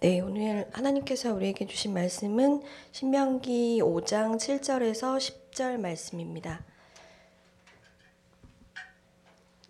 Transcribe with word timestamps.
네, 0.00 0.20
오늘 0.20 0.68
하나님께서 0.72 1.32
우리에게 1.32 1.66
주신 1.66 1.94
말씀은 1.94 2.60
신명기 2.92 3.80
5장 3.82 4.36
7절에서 4.36 5.16
10절 5.16 5.78
말씀입니다. 5.78 6.62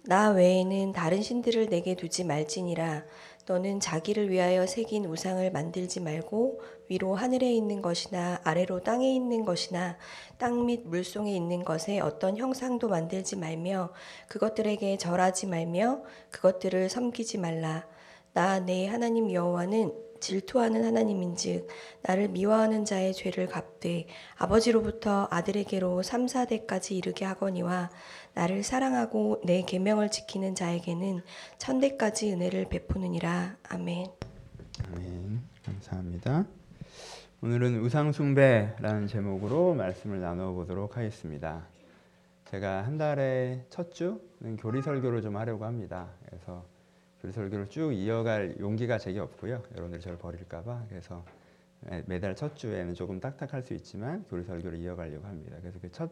나 0.02 0.30
외에는 0.30 0.90
다른 0.92 1.22
신들을 1.22 1.68
내게 1.68 1.94
두지 1.94 2.24
말지니라 2.24 3.04
너는 3.46 3.78
자기를 3.78 4.28
위하여 4.30 4.66
새긴 4.66 5.04
우상을 5.04 5.48
만들지 5.52 6.00
말고 6.00 6.60
위로 6.88 7.14
하늘에 7.14 7.52
있는 7.52 7.80
것이나 7.80 8.40
아래로 8.42 8.82
땅에 8.82 9.14
있는 9.14 9.44
것이나 9.44 9.96
땅 10.38 10.66
및 10.66 10.82
물속에 10.86 11.30
있는 11.30 11.64
것에 11.64 12.00
어떤 12.00 12.36
형상도 12.36 12.88
만들지 12.88 13.36
말며 13.36 13.90
그것들에게 14.26 14.96
절하지 14.98 15.46
말며 15.46 16.02
그것들을 16.30 16.88
섬기지 16.88 17.38
말라 17.38 17.86
나 18.32 18.58
내 18.60 18.86
하나님 18.86 19.32
여호와는 19.32 20.05
질투하는 20.20 20.84
하나님인즉 20.84 21.68
나를 22.02 22.28
미워하는 22.28 22.84
자의 22.84 23.12
죄를 23.14 23.46
갚되 23.46 24.06
아버지로부터 24.36 25.28
아들에게로 25.30 26.02
3, 26.02 26.26
4대까지 26.26 26.92
이르게 26.92 27.24
하거니와 27.24 27.90
나를 28.34 28.62
사랑하고 28.62 29.40
내 29.44 29.62
계명을 29.62 30.10
지키는 30.10 30.54
자에게는 30.54 31.22
천대까지 31.58 32.32
은혜를 32.32 32.68
베푸느니라. 32.68 33.56
아멘. 33.68 34.06
아멘. 34.84 35.42
감사합니다. 35.64 36.46
오늘은 37.42 37.80
우상 37.80 38.12
숭배라는 38.12 39.06
제목으로 39.08 39.74
말씀을 39.74 40.20
나누어 40.20 40.52
보도록 40.52 40.96
하겠습니다. 40.96 41.66
제가 42.50 42.84
한 42.84 42.96
달에 42.96 43.64
첫 43.70 43.92
주는 43.92 44.56
교리 44.58 44.80
설교를 44.80 45.20
좀 45.22 45.36
하려고 45.36 45.64
합니다. 45.64 46.08
그래서 46.26 46.64
교리 47.20 47.32
설교를 47.32 47.68
쭉 47.68 47.92
이어갈 47.92 48.56
용기가 48.60 48.98
제게 48.98 49.18
없고요. 49.20 49.62
여러분들 49.72 50.00
저를 50.00 50.18
버릴까봐 50.18 50.86
그래서 50.88 51.24
매달 52.06 52.34
첫 52.34 52.56
주에는 52.56 52.94
조금 52.94 53.20
딱딱할 53.20 53.62
수 53.62 53.74
있지만 53.74 54.24
교리 54.24 54.44
설교를 54.44 54.78
이어가려고 54.78 55.26
합니다. 55.26 55.56
그래서 55.60 55.78
그 55.80 55.88
첫 55.90 56.10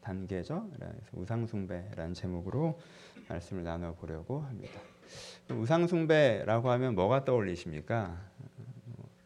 단계죠. 0.00 0.68
그래서 0.74 0.94
우상숭배라는 1.12 2.14
제목으로 2.14 2.78
말씀을 3.28 3.62
나눠 3.64 3.94
보려고 3.94 4.40
합니다. 4.40 4.80
우상숭배라고 5.50 6.70
하면 6.70 6.94
뭐가 6.94 7.24
떠올리십니까? 7.24 8.18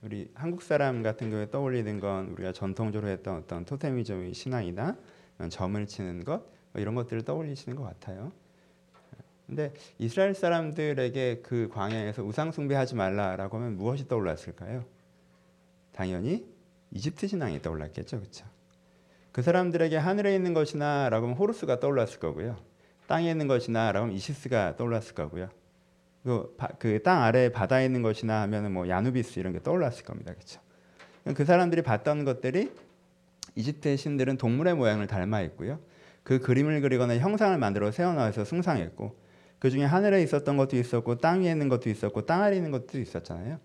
우리 0.02 0.30
한국 0.34 0.62
사람 0.62 1.02
같은 1.02 1.30
경우에 1.30 1.50
떠올리는 1.50 1.98
건 2.00 2.28
우리가 2.32 2.52
전통적으로 2.52 3.10
했던 3.10 3.36
어떤 3.36 3.64
토테미즘의 3.64 4.34
신앙이나 4.34 4.96
점을 5.48 5.86
치는 5.86 6.24
것뭐 6.24 6.44
이런 6.76 6.94
것들을 6.94 7.22
떠올리시는 7.22 7.76
것 7.76 7.84
같아요. 7.84 8.32
근데 9.46 9.72
이스라엘 9.98 10.34
사람들에게 10.34 11.42
그 11.42 11.68
광야에서 11.72 12.22
우상 12.22 12.50
숭배하지 12.50 12.94
말라라고 12.94 13.58
하면 13.58 13.76
무엇이 13.76 14.08
떠올랐을까요? 14.08 14.84
당연히 15.92 16.46
이집트 16.90 17.26
신앙이 17.26 17.60
떠올랐겠죠, 17.60 18.20
그렇죠? 18.20 18.46
그 19.32 19.42
사람들에게 19.42 19.96
하늘에 19.96 20.34
있는 20.34 20.54
것이나라고 20.54 21.26
하면 21.26 21.36
호루스가 21.36 21.80
떠올랐을 21.80 22.20
거고요. 22.20 22.56
땅에 23.06 23.30
있는 23.30 23.46
것이나라고 23.46 24.04
하면 24.04 24.16
이시스가 24.16 24.76
떠올랐을 24.76 25.14
거고요. 25.14 25.50
그땅 26.78 27.18
그 27.18 27.24
아래 27.24 27.50
바다에 27.50 27.84
있는 27.84 28.00
것이나 28.00 28.40
하면은 28.42 28.72
뭐 28.72 28.88
야누비스 28.88 29.38
이런 29.38 29.52
게 29.52 29.62
떠올랐을 29.62 30.04
겁니다, 30.04 30.32
그렇죠? 30.32 30.60
그 31.34 31.44
사람들이 31.44 31.82
봤던 31.82 32.24
것들이 32.24 32.72
이집트의 33.56 33.98
신들은 33.98 34.38
동물의 34.38 34.74
모양을 34.74 35.06
닮아 35.06 35.42
있고요. 35.42 35.80
그 36.22 36.38
그림을 36.38 36.80
그리거나 36.80 37.18
형상을 37.18 37.56
만들어 37.58 37.90
세워놔서 37.90 38.44
숭상했고 38.44 39.23
그 39.58 39.70
중에 39.70 39.84
하늘에 39.84 40.22
있었던 40.22 40.56
것도 40.56 40.76
있었고 40.76 41.18
땅 41.18 41.42
위에 41.42 41.50
있는 41.50 41.68
것도 41.68 41.88
있었고 41.88 42.26
땅 42.26 42.42
아래 42.42 42.56
있는 42.56 42.70
것도 42.70 42.98
있었잖아요. 42.98 43.58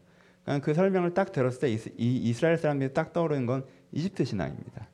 그러니까 0.44 0.66
그 0.66 0.74
설명을 0.74 1.14
딱 1.14 1.32
들었을 1.32 1.60
때 1.60 1.70
이 1.70 1.80
이스라엘 1.98 2.58
사람들이 2.58 2.94
딱 2.94 3.14
떠오르는 3.14 3.46
건 3.46 3.66
이집트 3.92 4.24
신앙입니다. 4.26 4.88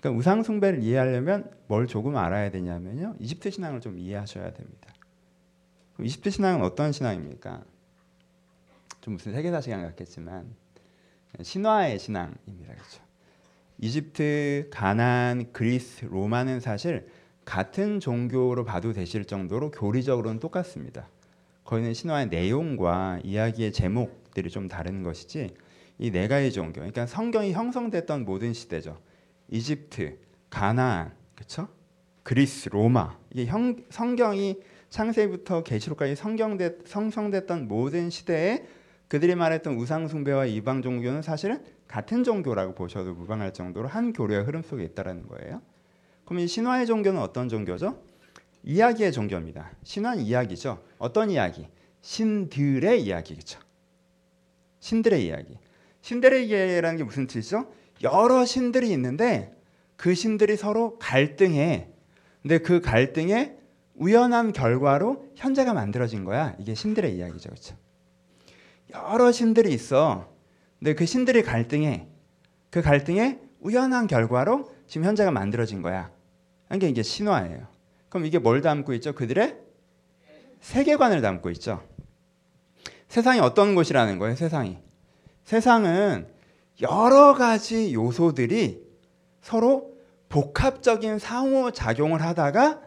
그러니까 0.00 0.18
우상 0.18 0.42
숭배를 0.42 0.82
이해하려면 0.82 1.50
뭘 1.66 1.86
조금 1.86 2.16
알아야 2.16 2.50
되냐면요. 2.50 3.16
이집트 3.18 3.50
신앙을 3.50 3.80
좀 3.80 3.98
이해하셔야 3.98 4.52
됩니다. 4.52 4.88
이집트 6.00 6.30
신앙은 6.30 6.62
어떤 6.62 6.92
신앙입니까? 6.92 7.64
좀 9.00 9.14
무슨 9.14 9.32
세계사 9.32 9.60
시간 9.60 9.82
같겠지만 9.82 10.54
신화의 11.42 11.98
신앙입니다. 11.98 12.74
그렇죠? 12.74 13.02
이집트, 13.80 14.68
가난, 14.72 15.52
그리스, 15.52 16.04
로마는 16.04 16.60
사실 16.60 17.08
같은 17.48 17.98
종교로 17.98 18.62
봐도 18.66 18.92
되실 18.92 19.24
정도로 19.24 19.70
교리적으로는 19.70 20.38
똑같습니다. 20.38 21.08
거기는 21.64 21.94
신화의 21.94 22.26
내용과 22.28 23.20
이야기의 23.24 23.72
제목들이 23.72 24.50
좀 24.50 24.68
다른 24.68 25.02
것이지 25.02 25.54
이 25.98 26.10
네 26.10 26.28
가지 26.28 26.52
종교, 26.52 26.74
그러니까 26.74 27.06
성경이 27.06 27.54
형성됐던 27.54 28.26
모든 28.26 28.52
시대죠. 28.52 28.98
이집트, 29.48 30.18
가나안, 30.50 31.14
그렇죠? 31.34 31.68
그리스, 32.22 32.68
로마 32.68 33.16
이게 33.32 33.46
형, 33.46 33.82
성경이 33.88 34.58
창세부터 34.90 35.62
계시록까지 35.62 36.16
성경됐, 36.16 36.86
성성됐던 36.86 37.66
모든 37.66 38.10
시대에 38.10 38.66
그들이 39.08 39.34
말했던 39.34 39.74
우상 39.76 40.06
숭배와 40.06 40.44
이방 40.44 40.82
종교는 40.82 41.22
사실은 41.22 41.64
같은 41.88 42.24
종교라고 42.24 42.74
보셔도 42.74 43.14
무방할 43.14 43.54
정도로 43.54 43.88
한 43.88 44.12
교류의 44.12 44.44
흐름 44.44 44.62
속에 44.62 44.84
있다라는 44.84 45.26
거예요. 45.28 45.62
그럼 46.28 46.40
이 46.40 46.46
신화의 46.46 46.84
종교는 46.84 47.22
어떤 47.22 47.48
종교죠? 47.48 48.02
이야기의 48.62 49.12
종교입니다. 49.12 49.70
신화는 49.82 50.24
이야기죠. 50.24 50.84
어떤 50.98 51.30
이야기? 51.30 51.66
신들의 52.02 53.02
이야기죠. 53.02 53.58
신들의 54.80 55.24
이야기. 55.24 55.56
신들의 56.02 56.46
이야기라는 56.46 56.98
게 56.98 57.04
무슨 57.04 57.26
뜻이죠? 57.26 57.72
여러 58.02 58.44
신들이 58.44 58.90
있는데 58.90 59.56
그 59.96 60.14
신들이 60.14 60.58
서로 60.58 60.98
갈등해. 60.98 61.88
근데 62.42 62.58
그 62.58 62.82
갈등에 62.82 63.56
우연한 63.94 64.52
결과로 64.52 65.30
현재가 65.34 65.72
만들어진 65.72 66.24
거야. 66.24 66.54
이게 66.58 66.74
신들의 66.74 67.16
이야기죠. 67.16 67.48
그렇죠? 67.48 67.74
여러 68.92 69.32
신들이 69.32 69.72
있어. 69.72 70.30
근데 70.78 70.94
그 70.94 71.06
신들이 71.06 71.42
갈등해. 71.42 72.06
그 72.68 72.82
갈등에 72.82 73.40
우연한 73.60 74.06
결과로 74.06 74.70
지금 74.86 75.06
현재가 75.06 75.30
만들어진 75.30 75.80
거야. 75.80 76.17
이게 76.74 76.88
이게 76.88 77.02
신화예요. 77.02 77.66
그럼 78.08 78.26
이게 78.26 78.38
뭘 78.38 78.60
담고 78.60 78.92
있죠? 78.94 79.14
그들의 79.14 79.56
세계관을 80.60 81.20
담고 81.20 81.50
있죠. 81.50 81.82
세상이 83.08 83.40
어떤 83.40 83.74
곳이라는 83.74 84.18
거예요? 84.18 84.34
세상이. 84.34 84.78
세상은 85.44 86.28
여러 86.80 87.34
가지 87.34 87.94
요소들이 87.94 88.86
서로 89.40 89.96
복합적인 90.28 91.18
상호 91.18 91.70
작용을 91.70 92.20
하다가 92.20 92.82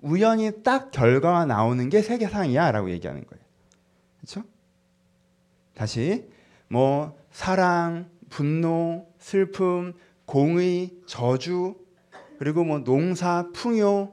우연히 0.00 0.62
딱 0.62 0.90
결과가 0.90 1.46
나오는 1.46 1.88
게 1.88 2.02
세계상이야 2.02 2.70
라고 2.70 2.90
얘기하는 2.90 3.26
거예요. 3.26 3.44
그렇죠? 4.18 4.44
다시 5.74 6.28
뭐 6.68 7.16
사랑, 7.32 8.08
분노, 8.28 9.06
슬픔, 9.18 9.94
공의, 10.24 10.92
저주, 11.06 11.74
그리고 12.38 12.64
뭐 12.64 12.78
농사, 12.78 13.48
풍요, 13.52 14.12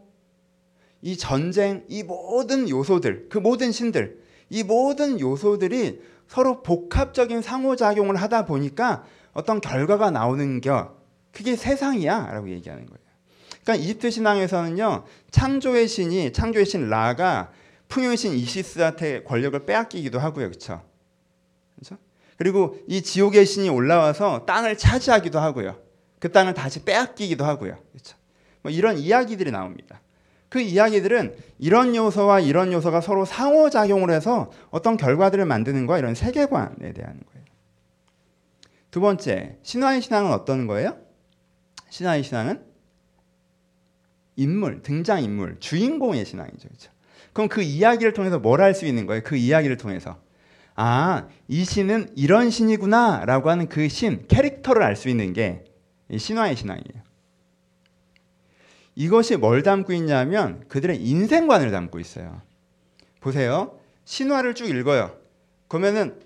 이 1.02 1.18
전쟁, 1.18 1.84
이 1.88 2.04
모든 2.04 2.70
요소들, 2.70 3.28
그 3.30 3.38
모든 3.38 3.72
신들, 3.72 4.22
이 4.50 4.64
모든 4.64 5.20
요소들이 5.20 6.02
서로 6.28 6.62
복합적인 6.62 7.42
상호작용을 7.42 8.16
하다 8.16 8.46
보니까 8.46 9.04
어떤 9.34 9.60
결과가 9.60 10.12
나오는 10.12 10.62
겨 10.62 10.96
그게 11.32 11.56
세상이야 11.56 12.32
라고 12.32 12.50
얘기하는 12.50 12.86
거예요. 12.86 13.00
그러니까 13.64 13.84
이집트 13.84 14.10
신앙에서는요 14.10 15.06
창조의 15.30 15.88
신이 15.88 16.34
창조의 16.34 16.66
신 16.66 16.90
라가 16.90 17.52
풍요의 17.88 18.18
신 18.18 18.34
이시스한테 18.34 19.24
권력을 19.24 19.66
빼앗기기도 19.66 20.20
하고요, 20.20 20.48
그렇죠? 20.48 20.82
그렇죠? 21.76 21.98
그리고 22.38 22.78
이 22.88 23.02
지옥의 23.02 23.46
신이 23.46 23.70
올라와서 23.70 24.46
땅을 24.46 24.78
차지하기도 24.78 25.40
하고요. 25.40 25.78
그 26.22 26.32
땅을 26.32 26.54
다시 26.54 26.86
빼앗기기도 26.86 27.44
하고요. 27.44 27.78
그렇죠? 27.92 28.16
뭐 28.62 28.72
이런 28.72 28.98
이야기들이 28.98 29.52
나옵니다. 29.52 30.00
그 30.50 30.62
이야기들은 30.62 31.36
이런 31.58 31.96
요소와 31.96 32.42
이런 32.42 32.72
요소가 32.72 33.02
서로 33.02 33.26
상호작용을 33.26 34.12
해서 34.12 34.52
어떤 34.70 34.98
결과들을 34.98 35.44
만드는 35.46 35.88
거 35.88 35.98
이런 35.98 36.14
세계관에 36.14 36.94
대한 36.94 37.20
거예요. 37.34 37.46
두 38.92 39.02
번째, 39.02 39.58
신화의 39.64 40.02
신앙은 40.02 40.32
어떤 40.32 40.68
거예요? 40.68 40.98
신화의 41.90 42.22
신앙은 42.24 42.64
인물, 44.36 44.84
등장 44.84 45.24
인물, 45.24 45.60
주인공의 45.60 46.24
신앙이죠. 46.26 46.68
그렇죠? 46.68 46.92
그럼 47.34 47.50
그 47.50 47.62
이야기를 47.64 48.14
통해서 48.14 48.38
뭘 48.38 48.62
할 48.62 48.76
수 48.76 48.86
있는 48.86 49.08
거예요? 49.08 49.24
그 49.24 49.36
이야기를 49.38 49.78
통해서 49.78 50.20
아, 50.76 51.28
이 51.48 51.66
신은 51.66 52.10
이런 52.16 52.52
신이구나 52.52 53.26
라고 53.26 53.50
하는 53.50 53.68
그 53.70 53.90
신, 53.90 54.26
캐릭터를 54.28 54.84
알 54.84 54.96
수 54.96 55.10
있는 55.10 55.34
게 55.34 55.64
신화의 56.18 56.56
신앙이에요. 56.56 57.04
이것이 58.96 59.38
뭘 59.38 59.64
담고 59.64 59.94
있냐면 59.94 60.66
그들의 60.68 61.02
인생관을 61.02 61.72
담고 61.72 62.00
있어요. 62.00 62.42
보세요. 63.22 63.80
신화를 64.06 64.56
쭉 64.56 64.68
읽어요. 64.70 65.18
그러면은 65.68 66.20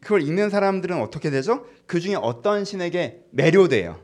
그걸 0.00 0.22
읽는 0.22 0.50
사람들은 0.50 1.00
어떻게 1.00 1.30
되죠? 1.30 1.66
그 1.86 2.00
중에 2.00 2.14
어떤 2.14 2.64
신에게 2.64 3.24
매료돼요. 3.30 4.00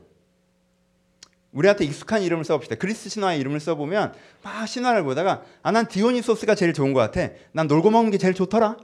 우리한테 1.51 1.85
익숙한 1.85 2.23
이름을 2.23 2.43
써봅시다. 2.45 2.75
그리스 2.77 3.09
신화의 3.09 3.39
이름을 3.39 3.59
써보면 3.59 4.13
막 4.41 4.67
신화를 4.67 5.03
보다가 5.03 5.43
아 5.61 5.71
난 5.71 5.87
디오니소스가 5.87 6.55
제일 6.55 6.73
좋은 6.73 6.93
것 6.93 6.99
같아. 6.99 7.31
난 7.51 7.67
놀고 7.67 7.91
먹는 7.91 8.09
게 8.09 8.17
제일 8.17 8.33
좋더라. 8.33 8.77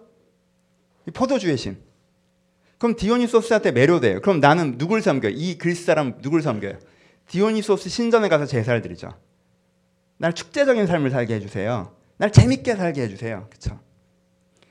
이 1.07 1.11
포도주의 1.11 1.57
신. 1.57 1.81
그럼 2.79 2.95
디오니소스한테 2.95 3.71
매료돼요. 3.71 4.21
그럼 4.21 4.39
나는 4.39 4.77
누굴 4.77 5.01
섬겨요? 5.01 5.33
이 5.35 5.57
그리스 5.57 5.85
사람 5.85 6.19
누굴 6.21 6.41
섬겨요? 6.41 6.79
디오니소스 7.27 7.89
신전에 7.89 8.29
가서 8.29 8.45
제사를 8.45 8.81
드리죠. 8.81 9.13
날 10.17 10.33
축제적인 10.33 10.87
삶을 10.87 11.11
살게 11.11 11.35
해주세요. 11.35 11.93
날 12.17 12.31
재밌게 12.31 12.75
살게 12.75 13.03
해주세요. 13.03 13.47
그렇죠? 13.49 13.79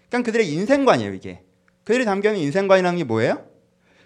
그러니까 0.08 0.26
그들의 0.26 0.50
인생관이에요 0.52 1.12
이게. 1.12 1.43
그들이 1.84 2.05
담겨 2.05 2.31
있는 2.31 2.43
인생관이라는 2.44 2.99
게 2.99 3.05
뭐예요? 3.05 3.44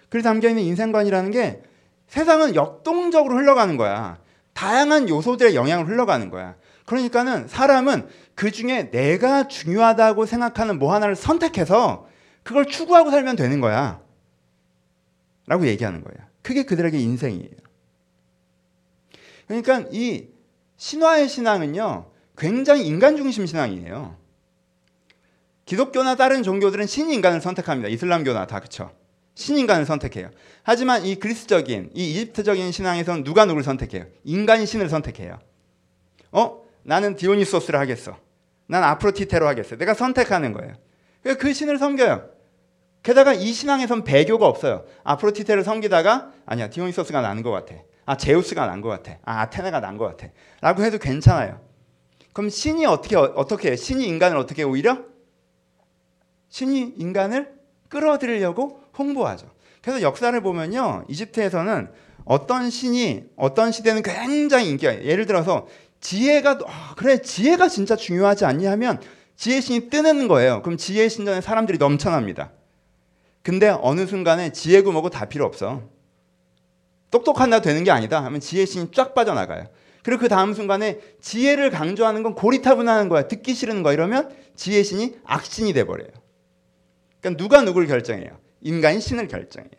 그들이 0.03 0.21
담겨 0.21 0.49
있는 0.49 0.63
인생관이라는 0.63 1.31
게 1.31 1.63
세상은 2.07 2.55
역동적으로 2.55 3.35
흘러가는 3.37 3.75
거야. 3.77 4.19
다양한 4.53 5.09
요소들의 5.09 5.55
영향을 5.55 5.87
흘러가는 5.87 6.29
거야. 6.29 6.55
그러니까는 6.85 7.47
사람은 7.47 8.07
그 8.35 8.51
중에 8.51 8.91
내가 8.91 9.47
중요하다고 9.47 10.25
생각하는 10.25 10.77
뭐 10.77 10.93
하나를 10.93 11.15
선택해서 11.15 12.07
그걸 12.43 12.65
추구하고 12.65 13.11
살면 13.11 13.35
되는 13.35 13.59
거야. 13.59 14.01
라고 15.47 15.67
얘기하는 15.67 16.03
거예요. 16.03 16.27
그게 16.41 16.63
그들에게 16.63 16.97
인생이에요. 16.97 17.51
그러니까 19.47 19.85
이 19.91 20.27
신화의 20.77 21.29
신앙은요, 21.29 22.11
굉장히 22.37 22.85
인간 22.85 23.15
중심 23.17 23.45
신앙이에요. 23.45 24.17
기독교나 25.65 26.15
다른 26.15 26.43
종교들은 26.43 26.87
신인간을 26.87 27.41
선택합니다. 27.41 27.89
이슬람교나 27.89 28.47
다 28.47 28.59
그쵸. 28.59 28.91
신인간을 29.35 29.85
선택해요. 29.85 30.29
하지만 30.61 31.05
이 31.05 31.15
그리스적인, 31.15 31.91
이 31.93 32.11
이집트적인 32.11 32.71
신앙에서는 32.71 33.23
누가 33.23 33.45
누굴 33.45 33.63
선택해요? 33.63 34.05
인간이 34.23 34.65
신을 34.65 34.89
선택해요. 34.89 35.39
어? 36.31 36.63
나는 36.83 37.15
디오니소스를 37.15 37.79
하겠어. 37.79 38.17
난 38.67 38.83
아프로티테로 38.83 39.47
하겠어. 39.47 39.77
내가 39.77 39.93
선택하는 39.93 40.53
거예요. 40.53 40.73
그 41.23 41.53
신을 41.53 41.77
섬겨요. 41.77 42.29
게다가 43.01 43.33
이 43.33 43.51
신앙에선 43.51 44.03
배교가 44.03 44.47
없어요. 44.47 44.85
아프로티테를 45.03 45.63
섬기다가 45.63 46.31
아니야 46.45 46.69
디오니소스가 46.69 47.21
나는 47.21 47.43
것 47.43 47.51
같아. 47.51 47.75
아 48.05 48.17
제우스가 48.17 48.65
난 48.67 48.81
것 48.81 48.89
같아. 48.89 49.17
아 49.23 49.41
아테네가 49.41 49.79
난 49.79 49.97
것 49.97 50.05
같아. 50.05 50.31
라고 50.61 50.83
해도 50.83 50.97
괜찮아요. 50.97 51.61
그럼 52.33 52.49
신이 52.49 52.85
어떻게 52.85 53.15
어떻게 53.15 53.71
해? 53.71 53.75
신이 53.75 54.05
인간을 54.07 54.37
어떻게 54.37 54.63
오히려 54.63 54.99
신이 56.49 56.95
인간을 56.97 57.53
끌어들이려고 57.89 58.81
홍보하죠. 58.97 59.47
그래서 59.81 60.01
역사를 60.01 60.39
보면요. 60.41 61.05
이집트에서는 61.09 61.89
어떤 62.25 62.69
신이 62.69 63.25
어떤 63.35 63.71
시대는 63.71 64.01
굉장히 64.01 64.69
인기가 64.69 65.03
예를 65.03 65.25
들어서 65.25 65.67
지혜가 65.99 66.59
아, 66.65 66.95
그래 66.97 67.21
지혜가 67.21 67.67
진짜 67.69 67.95
중요하지 67.95 68.45
않냐 68.45 68.71
하면 68.71 69.01
지혜 69.35 69.61
신이 69.61 69.89
뜨는 69.89 70.27
거예요. 70.27 70.61
그럼 70.61 70.77
지혜 70.77 71.09
신전에 71.09 71.41
사람들이 71.41 71.77
넘쳐납니다. 71.77 72.51
근데 73.41 73.69
어느 73.69 74.05
순간에 74.07 74.51
지혜고 74.51 74.91
뭐고 74.91 75.09
다 75.09 75.25
필요 75.25 75.45
없어. 75.45 75.89
똑똑한다 77.11 77.61
되는 77.61 77.83
게 77.83 77.91
아니다 77.91 78.23
하면 78.23 78.39
지혜 78.39 78.65
신이 78.65 78.91
쫙 78.91 79.13
빠져나가요. 79.13 79.67
그리고 80.01 80.21
그 80.21 80.29
다음 80.29 80.53
순간에 80.53 80.99
지혜를 81.21 81.69
강조하는 81.71 82.23
건 82.23 82.35
고리타분하는 82.35 83.09
거야. 83.09 83.27
듣기 83.27 83.53
싫은 83.53 83.83
거 83.83 83.93
이러면 83.93 84.35
지혜 84.55 84.83
신이 84.83 85.17
악신이 85.23 85.73
돼 85.73 85.85
버려요. 85.85 86.09
그러니까 87.21 87.41
누가 87.41 87.61
누굴 87.61 87.87
결정해요? 87.87 88.37
인간이 88.61 88.99
신을 88.99 89.27
결정해요. 89.27 89.71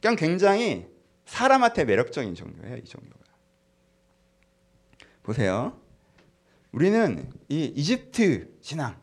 그냥 0.00 0.16
굉장히 0.16 0.86
사람한테 1.26 1.84
매력적인 1.84 2.34
종교예요, 2.34 2.76
이 2.76 2.84
종교가. 2.84 3.24
보세요. 5.22 5.80
우리는 6.74 7.30
이 7.48 7.72
이집트 7.76 8.48
신앙, 8.60 8.96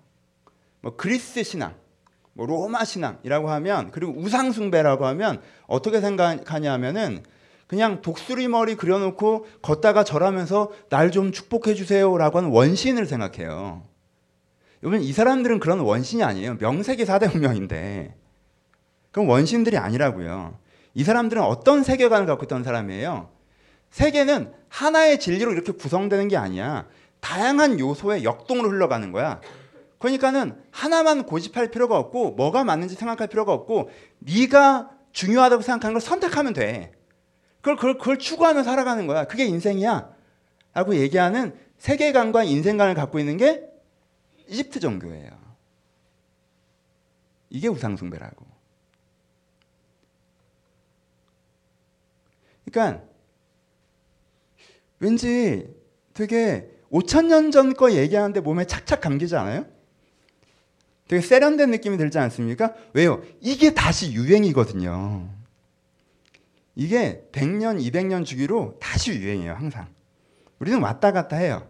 뭐 0.81 0.97
그리스 0.97 1.41
신앙, 1.41 1.73
뭐 2.33 2.45
로마 2.45 2.83
신앙이라고 2.83 3.49
하면 3.49 3.91
그리고 3.91 4.13
우상 4.17 4.51
숭배라고 4.51 5.05
하면 5.05 5.41
어떻게 5.67 6.01
생각하냐면은 6.01 7.23
그냥 7.67 8.01
독수리 8.01 8.49
머리 8.49 8.75
그려놓고 8.75 9.45
걷다가 9.61 10.03
절하면서 10.03 10.71
날 10.89 11.11
좀 11.11 11.31
축복해 11.31 11.73
주세요라고 11.73 12.39
하는 12.39 12.49
원신을 12.49 13.05
생각해요. 13.05 13.87
여러분 14.83 15.01
이 15.01 15.13
사람들은 15.13 15.61
그런 15.61 15.79
원신이 15.79 16.23
아니에요. 16.23 16.57
명세기 16.59 17.05
4대 17.05 17.33
운명인데 17.33 18.17
그럼 19.11 19.29
원신들이 19.29 19.77
아니라고요. 19.77 20.59
이 20.93 21.05
사람들은 21.05 21.41
어떤 21.41 21.83
세계관을 21.83 22.27
갖고 22.27 22.43
있던 22.43 22.65
사람이에요. 22.65 23.29
세계는 23.91 24.51
하나의 24.67 25.21
진리로 25.21 25.53
이렇게 25.53 25.71
구성되는 25.71 26.27
게 26.27 26.35
아니야. 26.35 26.87
다양한 27.21 27.79
요소의 27.79 28.23
역동으로 28.23 28.69
흘러가는 28.69 29.11
거야. 29.11 29.39
그러니까는 29.99 30.61
하나만 30.71 31.23
고집할 31.25 31.71
필요가 31.71 31.97
없고 31.97 32.31
뭐가 32.31 32.63
맞는지 32.63 32.95
생각할 32.95 33.27
필요가 33.27 33.53
없고 33.53 33.89
네가 34.19 34.91
중요하다고 35.13 35.61
생각하는 35.61 35.93
걸 35.93 36.01
선택하면 36.01 36.53
돼. 36.53 36.91
그걸, 37.61 37.75
그걸, 37.75 37.97
그걸 37.97 38.19
추구하며 38.19 38.63
살아가는 38.63 39.05
거야. 39.07 39.25
그게 39.25 39.45
인생이야. 39.45 40.13
라고 40.73 40.95
얘기하는 40.95 41.55
세계관과 41.77 42.43
인생관을 42.43 42.95
갖고 42.95 43.19
있는 43.19 43.37
게 43.37 43.63
이집트 44.47 44.79
종교예요. 44.79 45.29
이게 47.49 47.67
우상숭배라고. 47.67 48.45
그러니까 52.65 53.03
왠지 54.99 55.75
되게 56.13 56.80
5천 56.91 57.25
년 57.27 57.51
전 57.51 57.73
거 57.73 57.91
얘기하는데 57.93 58.39
몸에 58.41 58.65
착착 58.65 59.01
감기지 59.01 59.35
않아요? 59.35 59.65
되게 61.07 61.21
세련된 61.21 61.71
느낌이 61.71 61.97
들지 61.97 62.19
않습니까? 62.19 62.73
왜요? 62.93 63.21
이게 63.41 63.73
다시 63.73 64.13
유행이거든요. 64.13 65.29
이게 66.75 67.27
100년, 67.31 67.81
200년 67.81 68.25
주기로 68.25 68.77
다시 68.79 69.11
유행이에요, 69.13 69.53
항상. 69.53 69.87
우리는 70.59 70.81
왔다 70.81 71.11
갔다 71.11 71.35
해요. 71.35 71.67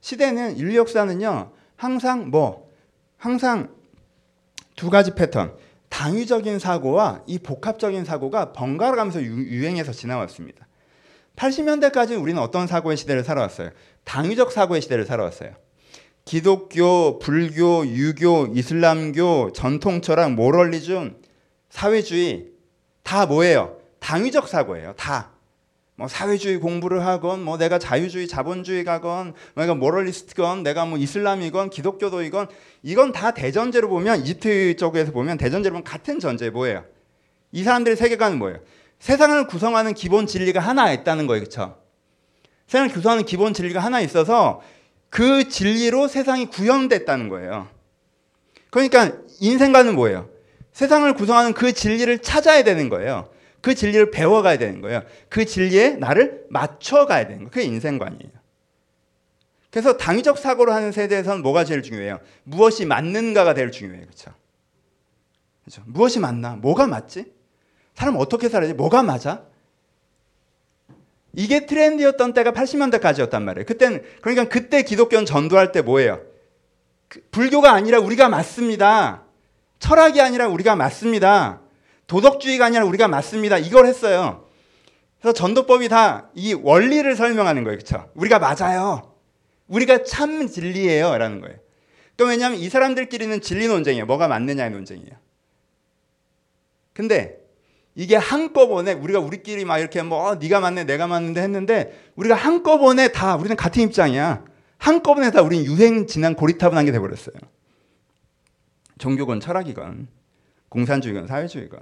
시대는 0.00 0.56
인류 0.56 0.76
역사는요. 0.76 1.52
항상 1.76 2.30
뭐 2.30 2.70
항상 3.16 3.74
두 4.76 4.88
가지 4.90 5.14
패턴. 5.14 5.56
당위적인 5.88 6.58
사고와 6.58 7.22
이 7.26 7.38
복합적인 7.38 8.04
사고가 8.04 8.52
번갈아 8.52 8.94
가면서 8.96 9.22
유행해서 9.22 9.92
지나왔습니다. 9.92 10.65
80년대까지 11.36 12.20
우리는 12.20 12.40
어떤 12.40 12.66
사고의 12.66 12.96
시대를 12.96 13.22
살아왔어요? 13.24 13.70
당위적 14.04 14.52
사고의 14.52 14.82
시대를 14.82 15.04
살아왔어요. 15.04 15.52
기독교, 16.24 17.18
불교, 17.20 17.86
유교, 17.86 18.48
이슬람교, 18.52 19.52
전통 19.54 20.00
철학, 20.00 20.32
모럴리즘, 20.32 21.16
사회주의 21.70 22.48
다 23.02 23.26
뭐예요? 23.26 23.76
당위적 24.00 24.48
사고예요. 24.48 24.94
다. 24.96 25.30
뭐 25.94 26.08
사회주의 26.08 26.58
공부를 26.58 27.06
하건 27.06 27.42
뭐 27.42 27.56
내가 27.56 27.78
자유주의 27.78 28.28
자본주의 28.28 28.84
가건 28.84 29.32
뭐 29.54 29.64
내가 29.64 29.74
모럴리스트건 29.74 30.62
내가 30.62 30.84
뭐 30.84 30.98
이슬람이건 30.98 31.70
기독교도이건 31.70 32.48
이건 32.82 33.12
다 33.12 33.30
대전제로 33.30 33.88
보면 33.88 34.20
이집트 34.20 34.76
쪽에서 34.76 35.12
보면 35.12 35.38
대전제로 35.38 35.72
보면 35.72 35.84
같은 35.84 36.18
전제 36.20 36.50
뭐예요? 36.50 36.84
이 37.52 37.62
사람들의 37.62 37.96
세계관은 37.96 38.38
뭐예요? 38.38 38.58
세상을 38.98 39.46
구성하는 39.46 39.94
기본 39.94 40.26
진리가 40.26 40.60
하나 40.60 40.92
있다는 40.92 41.26
거예요. 41.26 41.42
그렇죠? 41.42 41.78
세상을 42.66 42.92
구성하는 42.92 43.24
기본 43.24 43.54
진리가 43.54 43.80
하나 43.80 44.00
있어서 44.00 44.62
그 45.10 45.48
진리로 45.48 46.08
세상이 46.08 46.46
구현됐다는 46.46 47.28
거예요. 47.28 47.68
그러니까 48.70 49.12
인생관은 49.40 49.94
뭐예요? 49.94 50.28
세상을 50.72 51.12
구성하는 51.14 51.52
그 51.54 51.72
진리를 51.72 52.18
찾아야 52.18 52.64
되는 52.64 52.88
거예요. 52.88 53.30
그 53.62 53.74
진리를 53.74 54.10
배워가야 54.10 54.58
되는 54.58 54.80
거예요. 54.80 55.02
그 55.28 55.44
진리에 55.44 55.96
나를 55.96 56.44
맞춰가야 56.50 57.24
되는 57.24 57.38
거예요. 57.38 57.50
그게 57.50 57.62
인생관이에요. 57.64 58.30
그래서 59.70 59.96
당위적 59.96 60.38
사고를 60.38 60.72
하는 60.72 60.92
세대에서는 60.92 61.42
뭐가 61.42 61.64
제일 61.64 61.82
중요해요? 61.82 62.20
무엇이 62.44 62.84
맞는가가 62.86 63.54
제일 63.54 63.70
중요해요. 63.70 64.06
그렇죠? 64.06 64.32
그렇죠? 65.64 65.82
무엇이 65.86 66.18
맞나? 66.18 66.56
뭐가 66.56 66.86
맞지? 66.86 67.35
사람 67.96 68.16
어떻게 68.16 68.48
살아야지? 68.50 68.74
뭐가 68.74 69.02
맞아? 69.02 69.42
이게 71.32 71.66
트렌드였던 71.66 72.34
때가 72.34 72.52
80년대까지였단 72.52 73.42
말이에요. 73.42 73.64
그때는 73.66 74.02
그러니까 74.20 74.48
그때 74.48 74.82
기독교는 74.82 75.24
전도할 75.26 75.72
때 75.72 75.80
뭐예요? 75.82 76.20
그 77.08 77.22
불교가 77.30 77.72
아니라 77.72 77.98
우리가 77.98 78.28
맞습니다. 78.28 79.22
철학이 79.78 80.20
아니라 80.20 80.46
우리가 80.48 80.76
맞습니다. 80.76 81.60
도덕주의가 82.06 82.66
아니라 82.66 82.84
우리가 82.84 83.08
맞습니다. 83.08 83.58
이걸 83.58 83.86
했어요. 83.86 84.46
그래서 85.20 85.32
전도법이 85.32 85.88
다 85.88 86.30
이 86.34 86.52
원리를 86.52 87.16
설명하는 87.16 87.64
거예요. 87.64 87.78
그렇죠? 87.78 88.10
우리가 88.14 88.38
맞아요. 88.38 89.14
우리가 89.68 90.04
참 90.04 90.46
진리예요. 90.46 91.16
라는 91.16 91.40
거예요. 91.40 91.56
또 92.18 92.26
왜냐하면 92.26 92.58
이 92.58 92.68
사람들끼리는 92.68 93.40
진리 93.40 93.68
논쟁이에요. 93.68 94.04
뭐가 94.04 94.28
맞느냐의 94.28 94.70
논쟁이에요. 94.70 95.16
근데 96.92 97.45
이게 97.96 98.14
한꺼번에 98.14 98.92
우리가 98.92 99.18
우리끼리 99.18 99.64
막 99.64 99.78
이렇게 99.78 100.02
뭐 100.02 100.28
어, 100.28 100.34
네가 100.34 100.60
맞네 100.60 100.84
내가 100.84 101.06
맞는데 101.06 101.40
했는데 101.40 102.10
우리가 102.14 102.34
한꺼번에 102.34 103.08
다 103.08 103.36
우리는 103.36 103.56
같은 103.56 103.82
입장이야. 103.82 104.44
한꺼번에 104.76 105.30
다 105.30 105.40
우리는 105.40 105.64
유행 105.64 106.06
지난 106.06 106.34
고리타분한 106.34 106.84
게 106.84 106.92
돼버렸어요. 106.92 107.34
종교건 108.98 109.40
철학이건 109.40 110.08
공산주의건 110.68 111.26
사회주의건 111.26 111.80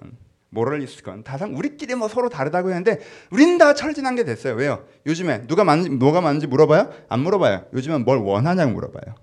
모럴리스트건 0.51 1.25
다상 1.25 1.57
우리끼리 1.57 1.97
뭐 1.97 2.07
서로 2.07 2.29
다르다고 2.29 2.69
했는데 2.69 3.01
우린 3.33 3.59
다 3.59 3.75
철진한 3.75 4.15
게 4.15 4.23
됐어요. 4.23 4.55
왜요? 4.55 4.87
요즘에 5.07 5.49
누가 5.49 5.65
맞는지 5.65 5.91
뭐가 5.91 6.21
맞는지 6.21 6.47
물어봐요? 6.47 6.93
안 7.09 7.21
물어봐요. 7.21 7.67
요즘은 7.73 8.05
뭘 8.05 8.19
원하냐고 8.19 8.71
물어봐요. 8.71 9.17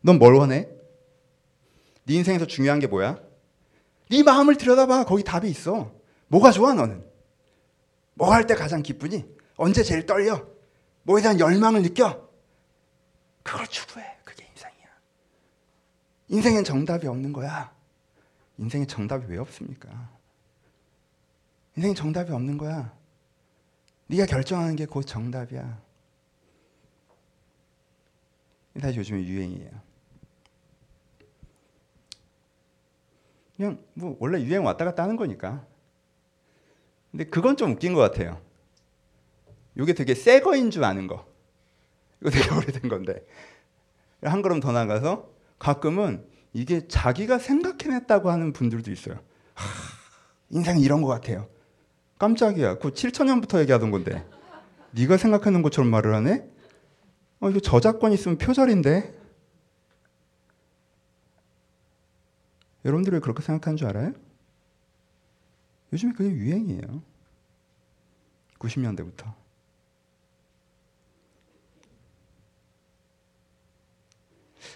넌 0.00 0.18
뭘 0.18 0.32
원해? 0.32 0.68
네 2.06 2.14
인생에서 2.14 2.46
중요한 2.46 2.80
게 2.80 2.86
뭐야? 2.86 3.18
네 4.10 4.22
마음을 4.22 4.56
들여다봐. 4.56 5.04
거기 5.04 5.22
답이 5.22 5.50
있어. 5.50 6.03
뭐가 6.34 6.50
좋아 6.50 6.74
너는? 6.74 7.08
뭐 8.14 8.32
할 8.32 8.44
때 8.48 8.56
가장 8.56 8.82
기쁘니? 8.82 9.24
언제 9.56 9.84
제일 9.84 10.04
떨려? 10.04 10.44
뭐에 11.04 11.22
대한 11.22 11.38
열망을 11.38 11.82
느껴? 11.82 12.28
그걸 13.44 13.68
추구해. 13.68 14.04
그게 14.24 14.44
인생이야. 14.46 14.86
인생엔 16.28 16.64
정답이 16.64 17.06
없는 17.06 17.32
거야. 17.32 17.72
인생에 18.58 18.84
정답이 18.84 19.26
왜 19.28 19.38
없습니까? 19.38 20.10
인생에 21.76 21.94
정답이 21.94 22.32
없는 22.32 22.58
거야. 22.58 22.92
네가 24.08 24.26
결정하는 24.26 24.74
게 24.74 24.86
곧 24.86 25.02
정답이야. 25.04 25.80
다시 28.80 28.98
요즘에 28.98 29.22
유행이에요. 29.24 29.70
그냥 33.56 33.84
뭐 33.94 34.16
원래 34.18 34.42
유행 34.42 34.64
왔다 34.64 34.84
갔다 34.84 35.04
하는 35.04 35.14
거니까. 35.14 35.64
근데 37.14 37.26
그건 37.26 37.56
좀 37.56 37.70
웃긴 37.70 37.94
것 37.94 38.00
같아요. 38.00 38.40
이게 39.76 39.92
되게 39.92 40.16
새 40.16 40.40
거인 40.40 40.72
줄 40.72 40.82
아는 40.82 41.06
거. 41.06 41.24
이거 42.20 42.30
되게 42.30 42.50
오래된 42.52 42.88
건데. 42.90 43.24
한 44.20 44.42
걸음 44.42 44.58
더 44.58 44.72
나가서 44.72 45.30
가끔은 45.60 46.26
이게 46.52 46.88
자기가 46.88 47.38
생각해냈다고 47.38 48.30
하는 48.32 48.52
분들도 48.52 48.90
있어요. 48.90 49.20
하, 49.54 49.68
인생은 50.50 50.80
이런 50.80 51.02
것 51.02 51.08
같아요. 51.08 51.46
깜짝이야. 52.18 52.78
그 52.78 52.90
7천 52.90 53.26
년부터 53.26 53.60
얘기하던 53.60 53.92
건데. 53.92 54.26
네가 54.90 55.16
생각하는 55.16 55.62
것처럼 55.62 55.92
말을 55.92 56.14
하네? 56.16 56.48
어, 57.38 57.48
이거 57.48 57.60
저작권 57.60 58.12
있으면 58.12 58.38
표절인데. 58.38 59.14
여러분들 62.84 63.12
왜 63.12 63.20
그렇게 63.20 63.40
생각하는 63.40 63.76
줄 63.76 63.86
알아요? 63.86 64.14
요즘에 65.94 66.12
그게 66.12 66.28
유행이에요. 66.28 67.02
90년대부터. 68.58 69.32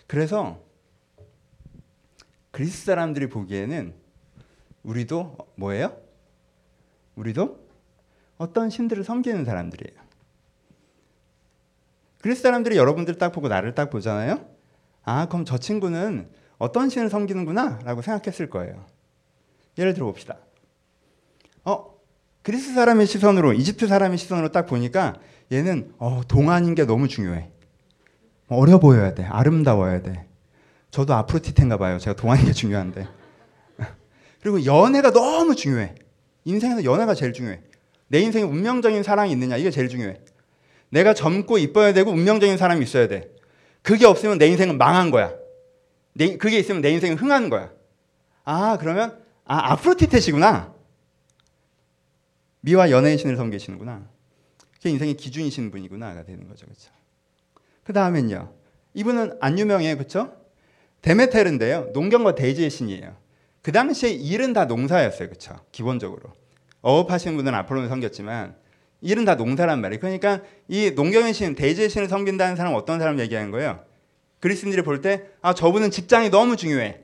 그래서 0.06 0.62
그리스 2.52 2.84
사람들이 2.84 3.28
보기에는 3.28 3.94
우리도 4.84 5.36
뭐예요? 5.56 6.00
우리도 7.16 7.68
어떤 8.36 8.70
신들을 8.70 9.02
섬기는 9.02 9.44
사람들이에요. 9.44 10.00
그리스 12.20 12.42
사람들이 12.42 12.76
여러분들 12.76 13.18
딱 13.18 13.32
보고 13.32 13.48
나를 13.48 13.74
딱 13.74 13.90
보잖아요. 13.90 14.48
아, 15.02 15.26
그럼 15.26 15.44
저 15.44 15.58
친구는 15.58 16.30
어떤 16.58 16.88
신을 16.88 17.10
섬기는구나 17.10 17.80
라고 17.82 18.02
생각했을 18.02 18.48
거예요. 18.50 18.86
예를 19.78 19.94
들어 19.94 20.06
봅시다. 20.06 20.38
어, 21.68 21.94
그리스 22.42 22.72
사람의 22.72 23.06
시선으로, 23.06 23.52
이집트 23.52 23.88
사람의 23.88 24.16
시선으로 24.16 24.52
딱 24.52 24.66
보니까 24.66 25.16
얘는 25.52 25.92
어, 25.98 26.22
동안인 26.26 26.74
게 26.74 26.86
너무 26.86 27.08
중요해. 27.08 27.50
어려 28.48 28.78
보여야 28.78 29.12
돼. 29.12 29.24
아름다워야 29.24 30.00
돼. 30.00 30.26
저도 30.90 31.12
아프로티텐가 31.12 31.76
봐요. 31.76 31.98
제가 31.98 32.16
동안인 32.16 32.46
게 32.46 32.52
중요한데. 32.52 33.06
그리고 34.40 34.64
연애가 34.64 35.12
너무 35.12 35.54
중요해. 35.54 35.94
인생에서 36.44 36.84
연애가 36.84 37.14
제일 37.14 37.34
중요해. 37.34 37.60
내 38.06 38.20
인생에 38.20 38.44
운명적인 38.44 39.02
사랑이 39.02 39.30
있느냐 39.32 39.58
이게 39.58 39.70
제일 39.70 39.90
중요해. 39.90 40.18
내가 40.88 41.12
젊고 41.12 41.58
이뻐야 41.58 41.92
되고 41.92 42.10
운명적인 42.10 42.56
사람이 42.56 42.82
있어야 42.82 43.08
돼. 43.08 43.28
그게 43.82 44.06
없으면 44.06 44.38
내 44.38 44.46
인생은 44.46 44.78
망한 44.78 45.10
거야. 45.10 45.34
내, 46.14 46.38
그게 46.38 46.58
있으면 46.58 46.80
내 46.80 46.90
인생은 46.92 47.18
흥하는 47.18 47.50
거야. 47.50 47.70
아 48.44 48.78
그러면 48.80 49.18
아 49.44 49.72
아프로티테시구나. 49.72 50.77
미와 52.60 52.90
연애의 52.90 53.18
신을 53.18 53.36
섬기시는구나. 53.36 54.08
그게 54.76 54.90
인생의 54.90 55.14
기준이신 55.14 55.70
분이구나가 55.70 56.24
되는 56.24 56.46
거죠, 56.48 56.66
그렇죠? 56.66 56.90
그 57.84 57.92
다음엔요. 57.92 58.52
이분은 58.94 59.38
안 59.40 59.58
유명해요, 59.58 59.96
그렇죠? 59.96 60.32
데메텔인데요. 61.02 61.90
농경과 61.92 62.34
대지의 62.34 62.70
신이에요. 62.70 63.16
그 63.62 63.72
당시에 63.72 64.10
일은 64.10 64.52
다 64.52 64.64
농사였어요, 64.66 65.28
그렇죠? 65.28 65.56
기본적으로 65.72 66.32
어업하시는 66.82 67.36
분은 67.36 67.54
아폴로를 67.54 67.88
섬겼지만 67.88 68.56
일은 69.00 69.24
다 69.24 69.34
농사란 69.36 69.80
말이에요. 69.80 70.00
그러니까 70.00 70.42
이 70.68 70.90
농경의 70.90 71.34
신, 71.34 71.54
대지의 71.54 71.88
신을 71.90 72.08
섬긴다는 72.08 72.56
사람은 72.56 72.76
어떤 72.76 72.98
사람 72.98 73.18
얘기하는 73.20 73.50
거예요? 73.50 73.84
그리스인들이 74.40 74.82
볼 74.82 75.00
때 75.02 75.24
아 75.42 75.54
저분은 75.54 75.90
직장이 75.90 76.30
너무 76.30 76.56
중요해. 76.56 77.00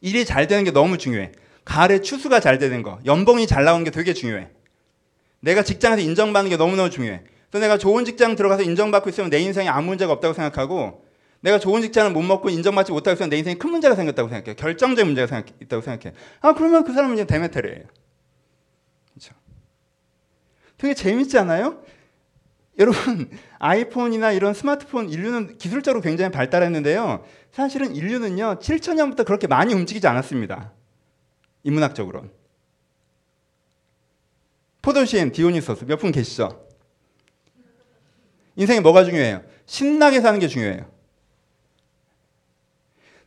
일이 0.00 0.24
잘 0.24 0.46
되는 0.46 0.64
게 0.64 0.70
너무 0.70 0.96
중요해. 0.98 1.32
가을에 1.68 2.00
추수가 2.00 2.40
잘 2.40 2.58
되는 2.58 2.82
거, 2.82 2.98
연봉이 3.04 3.46
잘 3.46 3.62
나오는 3.64 3.84
게 3.84 3.90
되게 3.90 4.14
중요해. 4.14 4.48
내가 5.40 5.62
직장에서 5.62 6.00
인정받는 6.00 6.48
게 6.48 6.56
너무너무 6.56 6.88
중요해. 6.88 7.24
또 7.50 7.58
내가 7.58 7.76
좋은 7.76 8.06
직장 8.06 8.36
들어가서 8.36 8.62
인정받고 8.62 9.10
있으면 9.10 9.28
내 9.28 9.38
인생에 9.38 9.68
아무 9.68 9.88
문제가 9.88 10.12
없다고 10.14 10.32
생각하고 10.32 11.04
내가 11.40 11.58
좋은 11.58 11.82
직장을 11.82 12.10
못 12.10 12.22
먹고 12.22 12.48
인정받지 12.48 12.90
못하고 12.90 13.14
있으면 13.14 13.28
내 13.28 13.36
인생에 13.36 13.56
큰 13.56 13.70
문제가 13.70 13.94
생겼다고 13.94 14.30
생각해. 14.30 14.56
결정적인 14.56 15.06
문제가 15.06 15.26
생각, 15.26 15.54
있다고 15.60 15.82
생각해. 15.82 16.16
아 16.40 16.54
그러면 16.54 16.84
그 16.84 16.94
사람은 16.94 17.14
이제 17.14 17.26
데메테르예요. 17.26 17.84
그렇죠? 19.12 19.34
되게 20.78 20.94
재밌지 20.94 21.38
않아요? 21.38 21.82
여러분 22.80 23.30
아이폰이나 23.58 24.32
이런 24.32 24.54
스마트폰 24.54 25.10
인류는 25.10 25.58
기술적으로 25.58 26.00
굉장히 26.00 26.32
발달했는데요. 26.32 27.24
사실은 27.52 27.94
인류는요 27.94 28.60
7천 28.60 28.94
년부터 28.94 29.24
그렇게 29.24 29.46
많이 29.46 29.74
움직이지 29.74 30.06
않았습니다. 30.06 30.72
인문학적으로. 31.64 32.24
포도시인 34.82 35.32
디오니소스 35.32 35.84
몇 35.84 35.98
분 35.98 36.12
계시죠? 36.12 36.66
인생에 38.56 38.80
뭐가 38.80 39.04
중요해요? 39.04 39.42
신나게 39.66 40.20
사는 40.20 40.38
게 40.40 40.48
중요해요. 40.48 40.90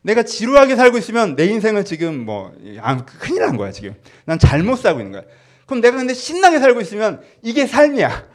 내가 0.02 0.24
지루하게 0.24 0.74
살고 0.76 0.98
있으면 0.98 1.36
내 1.36 1.46
인생은 1.46 1.84
지금 1.84 2.24
뭐 2.24 2.52
아, 2.80 3.04
큰일 3.04 3.40
난 3.42 3.56
거야 3.56 3.70
지금. 3.70 3.94
난 4.24 4.38
잘못 4.38 4.76
살고 4.76 5.00
있는 5.00 5.12
거야. 5.12 5.22
그럼 5.66 5.80
내가 5.80 5.96
근데 5.96 6.12
신나게 6.12 6.58
살고 6.58 6.80
있으면 6.80 7.22
이게 7.42 7.66
삶이야. 7.66 8.28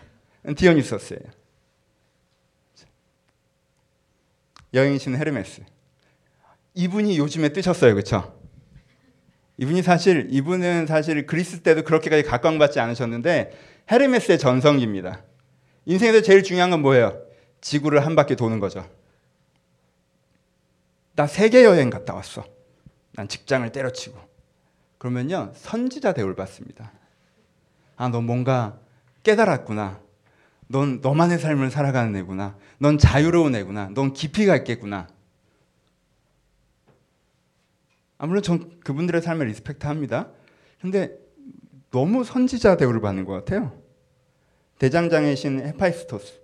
디오니소스예요. 0.56 1.22
여행신 4.74 5.16
헤르메스. 5.16 5.62
이분이 6.74 7.18
요즘에 7.18 7.50
뜨셨어요, 7.50 7.94
그렇죠? 7.94 8.40
이분이 9.58 9.82
사실 9.82 10.28
이분은 10.30 10.86
사실 10.86 11.26
그리스 11.26 11.62
때도 11.62 11.84
그렇게까지 11.84 12.24
각광받지 12.24 12.80
않으셨는데 12.80 13.52
헤르메스의 13.92 14.38
전성기입니다. 14.38 15.24
인생에서 15.86 16.22
제일 16.22 16.44
중요한 16.44 16.70
건 16.70 16.82
뭐예요? 16.82 17.20
지구를 17.62 18.06
한 18.06 18.16
바퀴 18.16 18.36
도는 18.36 18.60
거죠. 18.60 18.88
나 21.16 21.26
세계 21.26 21.64
여행 21.64 21.90
갔다 21.90 22.14
왔어. 22.14 22.46
난 23.14 23.28
직장을 23.28 23.72
때려치고. 23.72 24.20
그러면요 25.00 25.52
선지자 25.56 26.14
대우를 26.14 26.36
받습니다. 26.36 26.92
아, 27.96 28.10
너 28.10 28.22
뭔가 28.22 28.78
깨달았구나. 29.24 30.00
넌 30.68 31.00
너만의 31.02 31.40
삶을 31.40 31.72
살아가는 31.72 32.16
애구나. 32.16 32.56
넌 32.78 32.98
자유로운 33.00 33.56
애구나. 33.56 33.90
넌 33.94 34.14
깊이가 34.14 34.56
있겠구나. 34.58 35.08
아, 38.18 38.26
물론 38.26 38.42
전 38.42 38.80
그분들의 38.80 39.22
삶을 39.22 39.48
리스펙트합니다. 39.48 40.32
근데 40.82 41.18
너무 41.92 42.24
선지자 42.24 42.78
대우를 42.78 43.02
받는 43.02 43.26
것 43.26 43.34
같아요. 43.34 43.80
대장장의 44.80 45.36
신 45.36 45.60
헤파이스토스. 45.60 46.42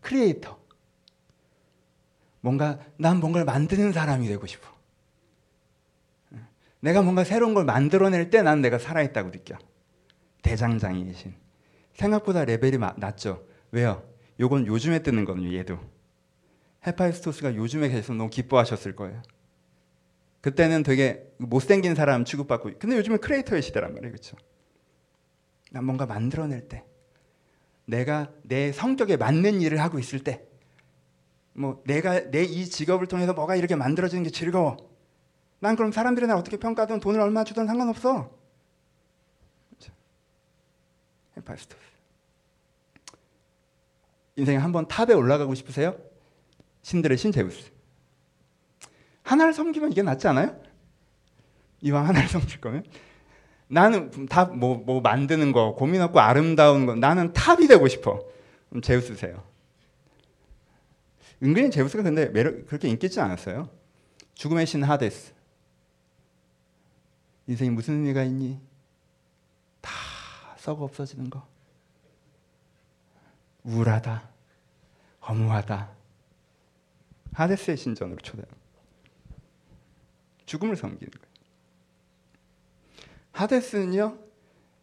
크리에이터. 0.00 0.58
뭔가 2.40 2.78
난 2.96 3.18
뭔가를 3.20 3.44
만드는 3.44 3.92
사람이 3.92 4.26
되고 4.26 4.46
싶어. 4.46 4.66
내가 6.80 7.02
뭔가 7.02 7.24
새로운 7.24 7.52
걸 7.52 7.64
만들어낼 7.64 8.30
때 8.30 8.40
난 8.42 8.62
내가 8.62 8.78
살아있다고 8.78 9.30
느껴. 9.30 9.58
대장장이의 10.42 11.14
신. 11.14 11.34
생각보다 11.94 12.46
레벨이 12.46 12.78
낮죠. 12.96 13.44
왜요? 13.72 14.02
요건 14.40 14.66
요즘에 14.66 15.02
뜨는 15.02 15.26
거든요. 15.26 15.52
얘도. 15.54 15.78
헤파이스토스가 16.86 17.54
요즘에 17.56 17.88
계셔서 17.88 18.14
너무 18.14 18.30
기뻐하셨을 18.30 18.96
거예요. 18.96 19.22
그때는 20.40 20.82
되게 20.82 21.30
못생긴 21.38 21.94
사람 21.94 22.24
취급받고 22.24 22.78
근데 22.78 22.96
요즘은 22.96 23.20
크리에이터의 23.20 23.62
시대란 23.62 23.92
말이에요. 23.94 24.12
그렇죠? 24.12 24.36
난 25.70 25.84
뭔가 25.84 26.06
만들어낼 26.06 26.68
때 26.68 26.84
내가 27.86 28.32
내 28.42 28.72
성격에 28.72 29.16
맞는 29.16 29.60
일을 29.60 29.80
하고 29.80 29.98
있을 29.98 30.20
때 30.24 30.50
뭐 31.52 31.82
내가 31.86 32.30
내 32.30 32.44
이 32.44 32.66
직업을 32.66 33.06
통해서 33.06 33.32
뭐가 33.32 33.56
이렇게 33.56 33.74
만들어지는 33.76 34.22
게 34.24 34.30
즐거워. 34.30 34.76
난 35.58 35.76
그럼 35.76 35.92
사람들이 35.92 36.26
나 36.26 36.36
어떻게 36.36 36.56
평가하든 36.56 37.00
돈을 37.00 37.20
얼마 37.20 37.44
주든 37.44 37.66
상관없어. 37.66 38.30
헤파스토스. 41.36 41.80
인생에 44.36 44.56
한번 44.58 44.88
탑에 44.88 45.12
올라가고 45.12 45.54
싶으세요? 45.54 45.96
신들의 46.82 47.18
신 47.18 47.32
제우스. 47.32 47.70
하나를 49.22 49.52
섬기면 49.52 49.92
이게 49.92 50.02
낫지 50.02 50.26
않아요? 50.28 50.60
이왕 51.80 52.06
하나를 52.08 52.28
섬길 52.30 52.60
거면 52.60 52.84
나는 53.68 54.26
다뭐 54.26 54.78
뭐 54.84 55.00
만드는 55.00 55.52
거 55.52 55.74
고민 55.74 56.02
없고 56.02 56.18
아름다운 56.18 56.86
거 56.86 56.94
나는 56.94 57.32
탑이 57.32 57.68
되고 57.68 57.86
싶어. 57.86 58.20
그럼 58.68 58.82
제우스세요. 58.82 59.44
은근히 61.42 61.70
제우스가 61.70 62.02
근데 62.02 62.26
매력 62.26 62.66
그렇게 62.66 62.88
인기 62.88 63.06
있지 63.06 63.20
않았어요. 63.20 63.68
죽음의 64.34 64.66
신 64.66 64.82
하데스. 64.82 65.32
인생이 67.46 67.70
무슨 67.70 67.94
의미가 67.94 68.22
있니? 68.24 68.60
다 69.80 69.90
썩어 70.58 70.84
없어지는 70.84 71.30
거. 71.30 71.46
우울하다. 73.64 74.28
허무하다. 75.28 75.99
하데스의 77.32 77.76
신전으로 77.76 78.18
초대합니다. 78.18 78.56
죽음을 80.46 80.76
섬기는 80.76 81.10
거예요. 81.10 81.30
하데스는요 83.32 84.18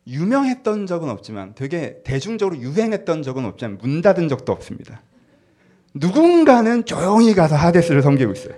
유명했던 0.08 0.86
적은 0.86 1.10
없지만 1.10 1.54
되게 1.54 2.02
대중적으로 2.04 2.58
유행했던 2.58 3.24
적은 3.24 3.44
없지만 3.46 3.78
문 3.78 4.02
닫은 4.02 4.30
적도 4.30 4.54
없습니다. 4.54 5.02
누군가는 5.94 6.86
조용히 6.86 7.34
가서 7.34 7.56
하데스를 7.56 8.02
섬기고 8.02 8.32
있어요. 8.32 8.56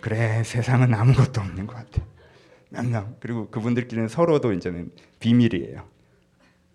그래 0.00 0.42
세상은 0.44 0.94
아무것도 0.94 1.40
없는 1.40 1.66
것 1.66 1.74
같아. 1.74 2.02
몇 2.70 2.86
명. 2.86 3.16
그리고 3.20 3.50
그분들끼리는 3.50 4.08
서로도 4.08 4.52
이제는 4.52 4.90
비밀이에요. 5.20 5.86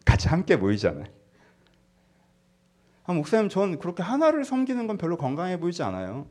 같이 0.06 0.28
함께 0.28 0.56
모이잖아요. 0.56 1.06
아, 3.04 3.14
목사님, 3.14 3.50
전 3.50 3.80
그렇게 3.80 4.04
하나를 4.04 4.46
섬기는 4.46 4.88
건 4.88 4.98
별로 4.98 5.18
건강해 5.18 5.60
보이지 5.60 5.84
않아요. 5.84 6.28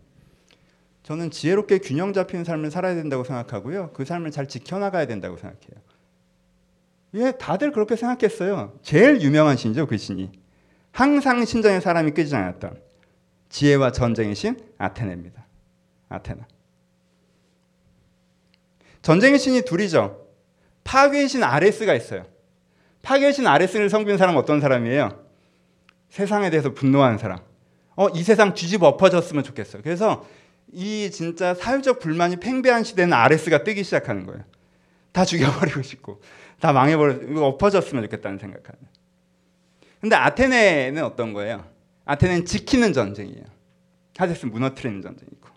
저는 1.03 1.31
지혜롭게 1.31 1.79
균형 1.79 2.13
잡힌 2.13 2.45
삶을 2.45 2.71
살아야 2.71 2.95
된다고 2.95 3.25
생각하고요. 3.25 3.91
그 3.93 4.05
삶을 4.05 4.31
잘 4.31 4.47
지켜나가야 4.47 5.07
된다고 5.07 5.37
생각해요. 5.37 5.81
예, 7.15 7.33
다들 7.33 7.73
그렇게 7.73 7.97
생각했어요. 7.97 8.79
제일 8.83 9.21
유명한 9.21 9.57
신이죠, 9.57 9.87
그 9.87 9.97
신이. 9.97 10.31
항상 10.93 11.45
신전의 11.45 11.81
사람이 11.81 12.13
끄지 12.13 12.35
않았던 12.35 12.81
지혜와 13.49 13.93
전쟁의 13.93 14.35
신 14.35 14.59
아테네입니다. 14.79 15.45
아테나. 16.09 16.47
전쟁의 19.03 19.39
신이 19.39 19.63
둘이죠. 19.63 20.27
파괴의 20.85 21.29
신 21.29 21.43
아레스가 21.43 21.95
있어요. 21.95 22.27
파괴의 23.03 23.33
신 23.33 23.47
아레스를 23.47 23.89
섬기는 23.89 24.19
사람은 24.19 24.39
어떤 24.39 24.61
사람이에요? 24.61 25.25
세상에 26.11 26.51
대해서 26.51 26.75
분노하는 26.75 27.19
사람. 27.19 27.39
어, 27.97 28.09
이 28.11 28.23
세상 28.23 28.55
뒤집어 28.55 28.89
엎어졌으면 28.89 29.43
좋겠어. 29.45 29.81
그래서 29.83 30.27
이 30.73 31.11
진짜 31.13 31.55
사회적 31.55 31.99
불만이 31.99 32.37
팽배한 32.37 32.85
시대는 32.85 33.13
아레스가 33.13 33.65
뜨기 33.65 33.83
시작하는 33.85 34.27
거예요. 34.27 34.45
다 35.13 35.25
죽여버리고 35.25 35.83
싶고, 35.83 36.21
다 36.61 36.73
망해버려, 36.73 37.45
엎어졌으면 37.47 38.05
좋겠다는 38.05 38.39
생각하는. 38.39 38.79
근데 40.01 40.17
아테네는 40.17 41.05
어떤 41.05 41.33
거예요? 41.33 41.67
아테네는 42.05 42.47
지키는 42.47 42.93
전쟁이에요. 42.93 43.45
하데스 44.17 44.47
무너뜨리는 44.47 45.03
전쟁이고. 45.03 45.49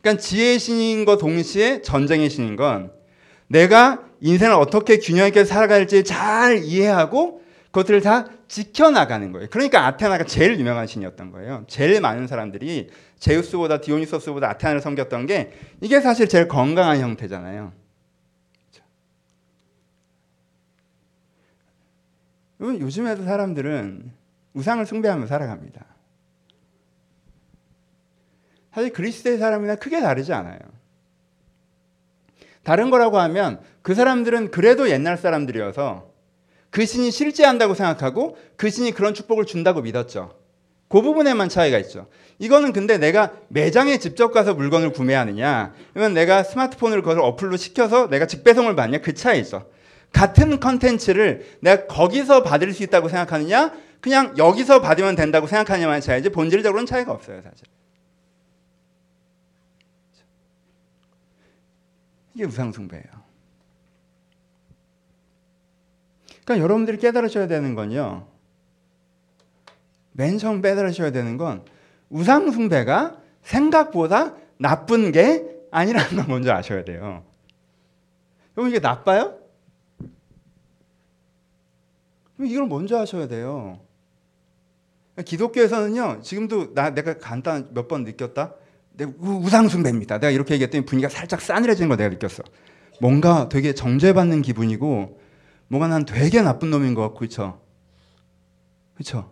그러니까 0.00 0.22
지혜의 0.22 0.58
신인 0.58 1.04
것 1.04 1.18
동시에 1.18 1.82
전쟁의 1.82 2.30
신인 2.30 2.56
건 2.56 2.92
내가 3.48 4.04
인생을 4.20 4.54
어떻게 4.54 4.98
균형 4.98 5.26
있게 5.26 5.44
살아갈지 5.44 6.04
잘 6.04 6.62
이해하고 6.62 7.42
그것들을 7.66 8.00
다 8.00 8.28
지켜나가는 8.48 9.32
거예요. 9.32 9.48
그러니까 9.50 9.86
아테나가 9.86 10.24
제일 10.24 10.58
유명한 10.58 10.86
신이었던 10.86 11.32
거예요. 11.32 11.64
제일 11.66 12.00
많은 12.00 12.26
사람들이 12.26 12.90
제우스보다 13.18 13.80
디오니소스보다 13.80 14.48
아테나를 14.50 14.80
섬겼던 14.80 15.26
게 15.26 15.52
이게 15.80 16.00
사실 16.00 16.28
제일 16.28 16.48
건강한 16.48 17.00
형태잖아요. 17.00 17.72
요즘에도 22.60 23.24
사람들은 23.24 24.12
우상을 24.54 24.86
숭배하며 24.86 25.26
살아갑니다. 25.26 25.84
사실 28.72 28.92
그리스도의 28.92 29.38
사람이나 29.38 29.76
크게 29.76 30.00
다르지 30.00 30.32
않아요. 30.32 30.58
다른 32.62 32.90
거라고 32.90 33.18
하면 33.18 33.60
그 33.82 33.94
사람들은 33.94 34.50
그래도 34.50 34.90
옛날 34.90 35.16
사람들이어서 35.16 36.10
그 36.76 36.84
신이 36.84 37.10
실제한다고 37.10 37.72
생각하고 37.72 38.36
그 38.56 38.68
신이 38.68 38.92
그런 38.92 39.14
축복을 39.14 39.46
준다고 39.46 39.80
믿었죠. 39.80 40.36
그 40.88 41.00
부분에만 41.00 41.48
차이가 41.48 41.78
있죠. 41.78 42.06
이거는 42.38 42.74
근데 42.74 42.98
내가 42.98 43.32
매장에 43.48 43.98
직접 43.98 44.30
가서 44.30 44.52
물건을 44.52 44.92
구매하느냐, 44.92 45.72
아니면 45.94 46.12
내가 46.12 46.42
스마트폰을 46.42 47.00
그걸 47.00 47.20
어플로 47.20 47.56
시켜서 47.56 48.10
내가 48.10 48.26
직배송을 48.26 48.76
받냐 48.76 48.98
그 48.98 49.14
차이죠. 49.14 49.70
같은 50.12 50.60
컨텐츠를 50.60 51.46
내가 51.60 51.86
거기서 51.86 52.42
받을 52.42 52.74
수 52.74 52.82
있다고 52.82 53.08
생각하느냐, 53.08 53.72
그냥 54.02 54.34
여기서 54.36 54.82
받으면 54.82 55.16
된다고 55.16 55.46
생각하냐만 55.46 56.02
차이지 56.02 56.28
본질적으로는 56.28 56.84
차이가 56.84 57.10
없어요, 57.10 57.40
사실. 57.40 57.66
이게 62.34 62.44
우상숭배예요. 62.44 63.15
그러니까 66.46 66.62
여러분들이 66.62 66.96
깨달으셔야 66.98 67.48
되는 67.48 67.74
건요. 67.74 68.28
맨 70.12 70.38
처음 70.38 70.62
깨달으셔야 70.62 71.10
되는 71.10 71.36
건 71.36 71.64
우상숭배가 72.08 73.20
생각보다 73.42 74.34
나쁜 74.56 75.12
게 75.12 75.44
아니라는 75.72 76.16
걸 76.16 76.26
먼저 76.28 76.52
아셔야 76.52 76.84
돼요. 76.84 77.24
여러분 78.56 78.70
이게 78.70 78.78
나빠요? 78.78 79.38
이걸 82.40 82.66
먼저 82.66 82.96
하셔야 82.96 83.26
돼요. 83.26 83.80
기독교에서는요, 85.24 86.20
지금도 86.22 86.74
나 86.74 86.90
내가 86.90 87.18
간단 87.18 87.68
몇 87.74 87.88
번 87.88 88.04
느꼈다. 88.04 88.54
우상숭배입니다. 89.18 90.18
내가 90.20 90.30
이렇게 90.30 90.54
얘기했더니 90.54 90.84
분위기가 90.84 91.08
살짝 91.10 91.40
싸늘해지는 91.40 91.88
걸 91.88 91.98
내가 91.98 92.10
느꼈어. 92.10 92.42
뭔가 93.00 93.48
되게 93.48 93.74
정죄받는 93.74 94.42
기분이고 94.42 95.20
뭔가 95.68 95.88
난 95.88 96.04
되게 96.04 96.42
나쁜 96.42 96.70
놈인 96.70 96.94
것 96.94 97.02
같고 97.02 97.18
그렇죠? 97.18 97.60
그렇죠? 98.94 99.30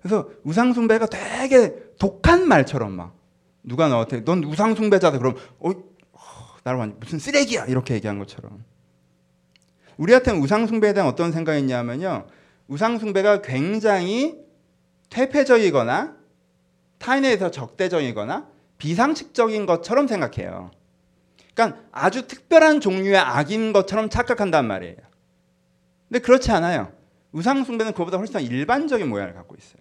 그래서 0.00 0.28
우상숭배가 0.44 1.06
되게 1.06 1.74
독한 1.98 2.48
말처럼 2.48 2.92
막 2.92 3.14
누가 3.62 3.88
너한테 3.88 4.24
넌 4.24 4.42
우상숭배자다 4.42 5.18
그럼 5.18 5.36
어, 5.58 5.70
어 5.70 6.20
나를 6.64 6.78
완전 6.78 6.98
무슨 6.98 7.18
쓰레기야 7.18 7.66
이렇게 7.66 7.94
얘기한 7.94 8.18
것처럼 8.18 8.64
우리한테는 9.98 10.40
우상숭배에 10.40 10.94
대한 10.94 11.08
어떤 11.08 11.32
생각이 11.32 11.60
있냐면요 11.60 12.26
우상숭배가 12.68 13.42
굉장히 13.42 14.38
퇴폐적이거나 15.10 16.16
타인에 16.98 17.28
대해서 17.28 17.50
적대적이거나 17.50 18.48
비상식적인 18.78 19.66
것처럼 19.66 20.06
생각해요. 20.06 20.70
그러니까 21.54 21.80
아주 21.92 22.26
특별한 22.26 22.80
종류의 22.80 23.18
악인 23.18 23.72
것처럼 23.72 24.08
착각한단 24.08 24.66
말이에요. 24.66 24.96
근데 26.10 26.18
그렇지 26.18 26.50
않아요. 26.50 26.92
우상숭배는 27.32 27.92
그보다 27.92 28.18
훨씬 28.18 28.40
일반적인 28.40 29.08
모양을 29.08 29.32
갖고 29.32 29.54
있어요. 29.56 29.80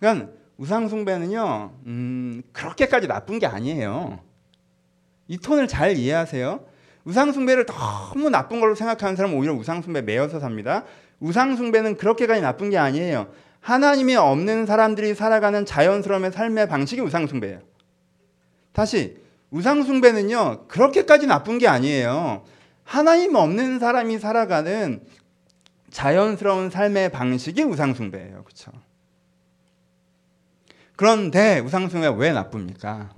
그러니까 0.00 0.32
우상숭배는요, 0.58 1.72
음, 1.86 2.42
그렇게까지 2.52 3.06
나쁜 3.06 3.38
게 3.38 3.46
아니에요. 3.46 4.18
이 5.28 5.38
톤을 5.38 5.68
잘 5.68 5.96
이해하세요. 5.96 6.66
우상숭배를 7.04 7.66
너무 7.66 8.28
나쁜 8.28 8.60
걸로 8.60 8.74
생각하는 8.74 9.14
사람은 9.14 9.38
오히려 9.38 9.54
우상숭배 9.54 10.02
매여서 10.02 10.40
삽니다. 10.40 10.84
우상숭배는 11.20 11.96
그렇게까지 11.96 12.40
나쁜 12.40 12.70
게 12.70 12.78
아니에요. 12.78 13.28
하나님이 13.60 14.16
없는 14.16 14.66
사람들이 14.66 15.14
살아가는 15.14 15.64
자연스러움의 15.64 16.32
삶의 16.32 16.68
방식이 16.68 17.00
우상숭배예요. 17.00 17.60
다시 18.72 19.16
우상숭배는요 19.50 20.66
그렇게까지 20.66 21.26
나쁜 21.26 21.58
게 21.58 21.68
아니에요. 21.68 22.44
하나님 22.84 23.34
없는 23.34 23.78
사람이 23.78 24.18
살아가는 24.18 25.02
자연스러운 25.90 26.70
삶의 26.70 27.10
방식이 27.10 27.62
우상숭배예요. 27.62 28.44
그렇죠? 28.44 28.72
그런데 30.96 31.60
우상숭배가 31.60 32.14
왜 32.14 32.32
나쁩니까? 32.32 33.14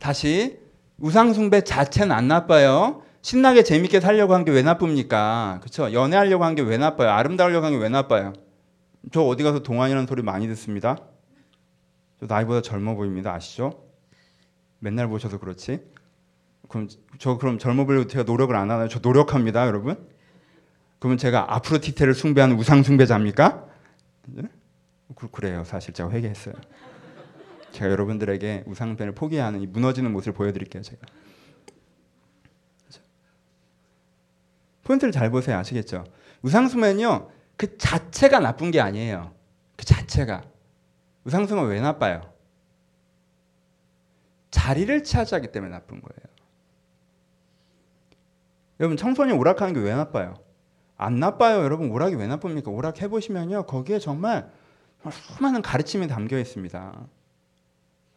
다시 0.00 0.58
우상숭배 0.98 1.62
자체는 1.62 2.12
안 2.14 2.28
나빠요. 2.28 3.02
신나게 3.20 3.62
재밌게 3.62 4.00
살려고 4.00 4.34
한 4.34 4.44
게 4.44 4.52
왜 4.52 4.62
나쁩니까? 4.62 5.58
그렇죠? 5.60 5.92
연애하려고 5.92 6.44
한 6.44 6.54
게 6.54 6.62
왜 6.62 6.78
나빠요? 6.78 7.10
아름다우려고 7.10 7.66
한 7.66 7.72
게 7.72 7.78
왜 7.82 7.88
나빠요? 7.88 8.32
저 9.12 9.22
어디 9.22 9.42
가서 9.42 9.62
동안이라는 9.62 10.06
소리 10.06 10.22
많이 10.22 10.46
듣습니다. 10.48 10.96
저 12.20 12.26
나이보다 12.26 12.62
젊어 12.62 12.94
보입니다. 12.94 13.32
아시죠? 13.34 13.84
맨날 14.78 15.08
보셔서 15.08 15.38
그렇지. 15.38 15.80
그럼 16.68 16.88
저 17.18 17.38
그럼 17.38 17.58
젊어 17.58 17.84
보려고 17.86 18.06
제가 18.06 18.24
노력을 18.24 18.54
안 18.54 18.70
하나요? 18.70 18.88
저 18.88 18.98
노력합니다, 19.00 19.66
여러분. 19.66 20.06
그러면 20.98 21.16
제가 21.18 21.54
아프로티테를 21.54 22.14
숭배하는 22.14 22.56
우상 22.58 22.82
숭배자입니까? 22.82 23.66
네? 24.26 24.42
그- 25.14 25.30
그래요. 25.30 25.64
사실 25.64 25.94
제가 25.94 26.10
회개했어요. 26.10 26.54
제가 27.72 27.90
여러분들에게 27.90 28.64
우상숭배를 28.66 29.14
포기하는 29.14 29.60
이 29.60 29.66
무너지는 29.66 30.10
모습을 30.12 30.32
보여드릴게요. 30.34 30.82
제가. 30.82 31.00
그죠? 32.86 33.00
포인트를 34.84 35.12
잘 35.12 35.30
보세요. 35.30 35.56
아시겠죠? 35.58 36.04
우상숭배는요. 36.42 37.30
그 37.56 37.76
자체가 37.78 38.40
나쁜 38.40 38.70
게 38.70 38.80
아니에요. 38.80 39.34
그 39.76 39.84
자체가. 39.84 40.44
우상숭배 41.24 41.74
왜 41.74 41.80
나빠요? 41.80 42.32
자리를 44.50 45.04
차지하기 45.04 45.52
때문에 45.52 45.70
나쁜 45.72 46.00
거예요. 46.00 46.27
여러분 48.80 48.96
청소년 48.96 49.38
오락하는 49.38 49.74
게 49.74 49.80
왜 49.80 49.94
나빠요? 49.94 50.34
안 50.96 51.16
나빠요, 51.20 51.62
여러분. 51.62 51.90
오락이 51.90 52.16
왜 52.16 52.26
나쁩니까? 52.26 52.70
오락 52.72 53.00
해보시면요, 53.02 53.66
거기에 53.66 53.98
정말 54.00 54.50
수많은 55.10 55.62
가르침이 55.62 56.08
담겨 56.08 56.38
있습니다. 56.38 57.06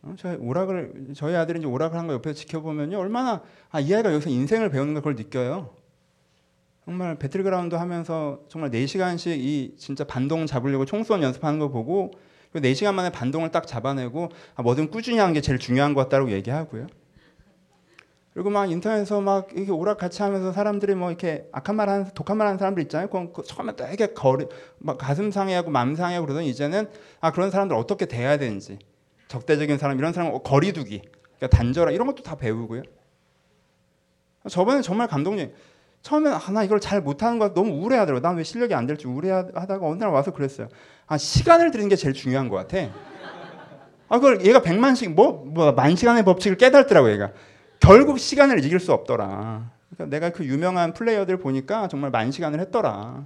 어, 0.04 0.16
저희 0.18 0.36
오락을 0.38 1.10
저희 1.14 1.36
아들이 1.36 1.60
이제 1.60 1.68
오락을 1.68 1.98
한 1.98 2.08
거 2.08 2.14
옆에서 2.14 2.34
지켜보면요, 2.40 2.98
얼마나 2.98 3.44
아, 3.70 3.80
이 3.80 3.94
아이가 3.94 4.12
여기서 4.14 4.32
인생을 4.32 4.72
배우는 4.72 5.00
걸 5.02 5.16
느껴요. 5.16 5.76
정말 6.86 7.20
배틀그라운드 7.20 7.76
하면서 7.76 8.40
정말 8.48 8.72
4시간씩 8.72 9.38
이 9.38 9.76
진짜 9.78 10.04
반동 10.04 10.48
잡으려고 10.48 10.86
총선 10.86 11.22
연습하는 11.22 11.60
거 11.60 11.70
보고 11.70 12.10
그 12.52 12.60
4시간 12.60 12.96
만에 12.96 13.12
반동을 13.12 13.52
딱 13.52 13.68
잡아내고 13.68 14.30
아, 14.56 14.64
뭐든 14.64 14.90
꾸준히 14.90 15.20
하는 15.20 15.34
게 15.36 15.42
제일 15.42 15.60
중요한 15.60 15.94
것 15.94 16.02
같다고 16.02 16.32
얘기하고요. 16.32 16.88
그리고 18.34 18.50
막 18.50 18.72
인터넷에서 18.72 19.20
막 19.20 19.50
이렇게 19.54 19.72
오락 19.72 19.98
같이 19.98 20.22
하면서 20.22 20.54
사람들이 20.54 20.96
뭐 20.96 21.10
이렇게 21.10 21.50
악한 21.52 21.76
말 21.76 21.90
하는 21.90 22.06
독한 22.16 22.38
말 22.38 22.48
하는 22.48 22.58
사람들 22.58 22.82
있잖아요. 22.84 23.08
그건 23.08 23.34
그 23.34 23.44
처음에 23.44 23.76
되게 23.76 24.08
거리 24.14 24.46
막 24.78 24.98
가슴 24.98 25.32
상해하고 25.32 25.70
맘 25.70 25.96
상해하고 25.96 26.26
그러더니 26.28 26.48
이제는 26.50 26.88
아 27.20 27.32
그런 27.32 27.52
사람들 27.52 27.76
어떻게 27.76 28.06
대해야 28.06 28.38
되는지 28.38 28.80
적대적인 29.28 29.78
사람 29.78 29.98
이런 30.00 30.14
사람 30.14 30.32
거리두기 30.44 31.02
그러니까 31.38 31.58
단절화 31.58 31.92
이런 31.92 32.08
것도 32.08 32.24
다 32.24 32.36
배우고요. 32.36 32.84
저번에 34.50 34.82
정말 34.82 35.08
감동적. 35.08 35.52
처음에는 36.02 36.36
아, 36.36 36.52
나 36.52 36.64
이걸 36.64 36.80
잘 36.80 37.00
못하는 37.02 37.38
거 37.38 37.54
너무 37.54 37.74
우울해하더라고. 37.74 38.22
난 38.22 38.36
왜 38.38 38.44
실력이 38.44 38.74
안 38.74 38.88
될지 38.88 39.08
우울해하다가 39.08 39.86
어느 39.86 40.00
날 40.00 40.10
와서 40.10 40.32
그랬어요. 40.32 40.68
아 41.06 41.18
시간을 41.18 41.70
들이는 41.70 41.90
게 41.90 41.96
제일 41.96 42.14
중요한 42.14 42.50
것 42.50 42.56
같아. 42.56 42.90
아 44.08 44.16
그걸 44.16 44.44
얘가 44.46 44.62
백만씩 44.62 45.12
뭐뭐 45.14 45.74
만 45.74 45.96
시간의 45.96 46.24
법칙을 46.24 46.58
깨달더라고 46.58 47.12
얘가. 47.12 47.32
결국 47.82 48.20
시간을 48.20 48.64
이길 48.64 48.80
수 48.80 48.94
없더라. 48.94 49.72
그러니까 49.90 50.16
내가 50.16 50.30
그 50.30 50.46
유명한 50.46 50.94
플레이어들 50.94 51.38
보니까 51.38 51.88
정말 51.88 52.12
만 52.12 52.32
시간을 52.32 52.60
했더라. 52.62 53.26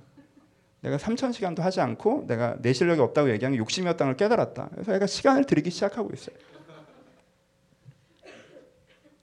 내가 0.82 0.98
3천 0.98 1.34
시간도 1.34 1.62
하지 1.62 1.82
않고 1.82 2.26
내가 2.28 2.56
내 2.60 2.72
실력이 2.72 3.02
없다고 3.02 3.30
얘기한 3.32 3.52
게 3.54 3.58
욕심이었다는 3.58 4.14
걸 4.14 4.18
깨달았다. 4.18 4.70
그래서 4.72 4.94
애가 4.96 5.08
시간을 5.08 5.44
들이기 5.46 5.70
시작하고 5.70 6.10
있어요. 6.14 6.36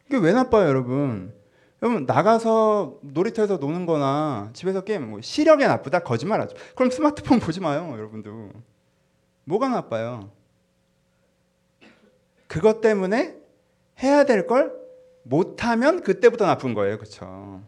이게 0.07 0.19
왜 0.19 0.33
나빠요, 0.33 0.69
여러분? 0.69 1.33
여러분 1.81 2.05
나가서 2.07 2.99
놀이터에서 3.01 3.57
노는 3.57 3.87
거나 3.87 4.51
집에서 4.53 4.83
게임 4.83 5.11
뭐 5.11 5.21
시력에 5.21 5.67
나쁘다 5.67 6.01
거짓말하죠. 6.01 6.55
그럼 6.77 6.91
스마트폰 6.91 7.41
보지 7.41 7.61
마요, 7.61 7.91
여러분도. 7.93 8.51
뭐가 9.45 9.69
나빠요? 9.69 10.31
그것 12.47 12.81
때문에 12.81 13.37
해야 14.03 14.25
될 14.25 14.47
걸 14.47 14.82
못하면 15.23 16.03
그때부터 16.03 16.47
나쁜 16.47 16.75
거예요, 16.75 16.99
그렇죠? 16.99 17.63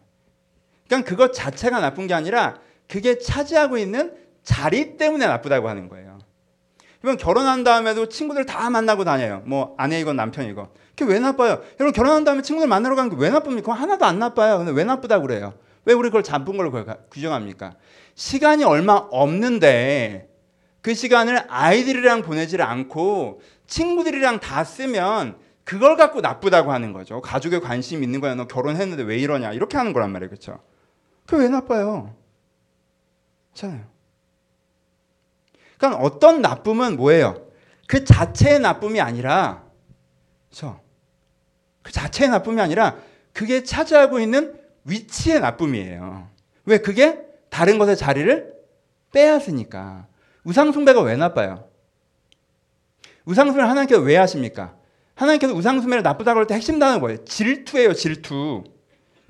그러니까 0.87 1.09
그것 1.09 1.33
자체가 1.33 1.81
나쁜 1.81 2.07
게 2.07 2.15
아니라 2.15 2.59
그게 2.89 3.19
차지하고 3.19 3.79
있는 3.79 4.15
자리 4.43 4.97
때문에 4.97 5.27
나쁘다고 5.27 5.69
하는 5.69 5.89
거예요. 5.89 6.19
이번 7.03 7.17
결혼한 7.19 7.65
다음에도 7.65 8.09
친구들 8.09 8.47
다 8.47 8.71
만나고 8.71 9.05
다녀요. 9.05 9.43
뭐 9.45 9.75
아내이건 9.77 10.17
남편이건. 10.17 10.69
그게 10.97 11.13
왜 11.13 11.19
나빠요? 11.19 11.63
여러분 11.81 11.93
결혼한 11.93 12.25
다음에 12.25 12.41
친구들 12.43 12.69
만나러 12.69 12.95
가는 12.95 13.11
게 13.11 13.17
왜 13.17 13.31
나쁩니까? 13.31 13.73
하나도 13.73 14.05
안 14.07 14.19
나빠요. 14.19 14.59
근데 14.59 14.73
왜 14.73 14.85
나쁘다고 14.85 15.27
그래요? 15.27 15.55
왜 15.85 15.93
우리 15.93 16.09
그걸 16.09 16.23
나쁜 16.23 16.57
걸로 16.57 16.73
규정합니까? 17.11 17.75
시간이 18.15 18.65
얼마 18.65 18.95
없는데 19.11 20.31
그 20.81 20.95
시간을 20.95 21.45
아이들이랑 21.49 22.23
보내지를 22.23 22.65
않고 22.65 23.41
친구들이랑 23.67 24.41
다 24.41 24.65
쓰면 24.65 25.37
그걸 25.65 25.97
갖고 25.97 26.21
나쁘다고 26.21 26.73
하는 26.73 26.93
거죠. 26.93 27.21
가족에 27.21 27.59
관심 27.59 28.03
있는 28.03 28.21
거야. 28.21 28.35
너 28.35 28.47
결혼했는데 28.47 29.03
왜 29.03 29.19
이러냐. 29.19 29.53
이렇게 29.53 29.77
하는 29.77 29.93
거란 29.93 30.13
말이에요. 30.13 30.29
그렇죠? 30.29 30.61
그게 31.27 31.45
왜 31.45 31.49
나빠요? 31.49 32.15
괜찮아요. 33.55 33.87
그러니까 35.79 36.03
어떤 36.03 36.43
나쁨은 36.43 36.97
뭐예요? 36.97 37.47
그 37.87 38.05
자체의 38.05 38.61
나쁨이 38.61 39.01
아니라 39.01 39.65
그렇죠? 40.49 40.81
그 41.83 41.93
자체의 41.93 42.31
나쁨이 42.31 42.61
아니라 42.61 42.97
그게 43.33 43.63
차지하고 43.63 44.21
있는 44.21 44.59
위치의 44.85 45.41
나쁨이에요. 45.41 46.29
왜 46.67 46.79
그게 46.79 47.25
다른 47.49 47.79
것의 47.79 47.97
자리를 47.97 48.55
빼앗으니까. 49.13 50.07
우상숭배가 50.45 51.01
왜 51.01 51.17
나빠요? 51.17 51.69
우상숭배를 53.25 53.69
하나님께서 53.69 54.01
왜 54.03 54.17
하십니까? 54.17 54.77
하나님께서 55.15 55.55
우상숭배를 55.55 56.03
나쁘다고 56.03 56.41
할 56.41 56.47
때 56.47 56.55
핵심 56.55 56.79
단어는 56.79 57.01
뭐예요? 57.01 57.25
질투예요, 57.25 57.95
질투. 57.95 58.65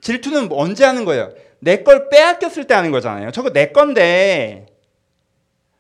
질투는 0.01 0.49
언제 0.53 0.85
하는 0.85 1.05
거예요? 1.05 1.33
내 1.61 1.83
걸 1.83 2.09
빼앗겼을 2.11 2.67
때 2.67 2.75
하는 2.75 2.91
거잖아요. 2.91 3.31
저거 3.33 3.51
내 3.51 3.69
건데 3.73 4.67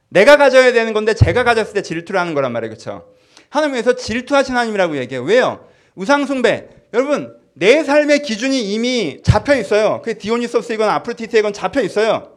내가 0.08 0.36
가져야 0.36 0.72
되는 0.72 0.92
건데 0.92 1.14
제가 1.14 1.44
가졌을 1.44 1.74
때 1.74 1.82
질투를 1.82 2.20
하는 2.20 2.34
거란 2.34 2.52
말이에요. 2.52 2.70
그렇죠? 2.70 3.08
하나님께서 3.50 3.94
질투하신 3.96 4.54
하나님이라고 4.54 4.96
얘기해요. 4.96 5.24
왜요? 5.24 5.68
우상숭배. 5.94 6.68
여러분, 6.94 7.36
내 7.54 7.84
삶의 7.84 8.22
기준이 8.22 8.72
이미 8.72 9.20
잡혀 9.22 9.54
있어요. 9.56 10.00
그게 10.02 10.18
디오니소스이건 10.18 10.88
아프로티테이건 10.88 11.52
잡혀 11.52 11.80
있어요. 11.82 12.32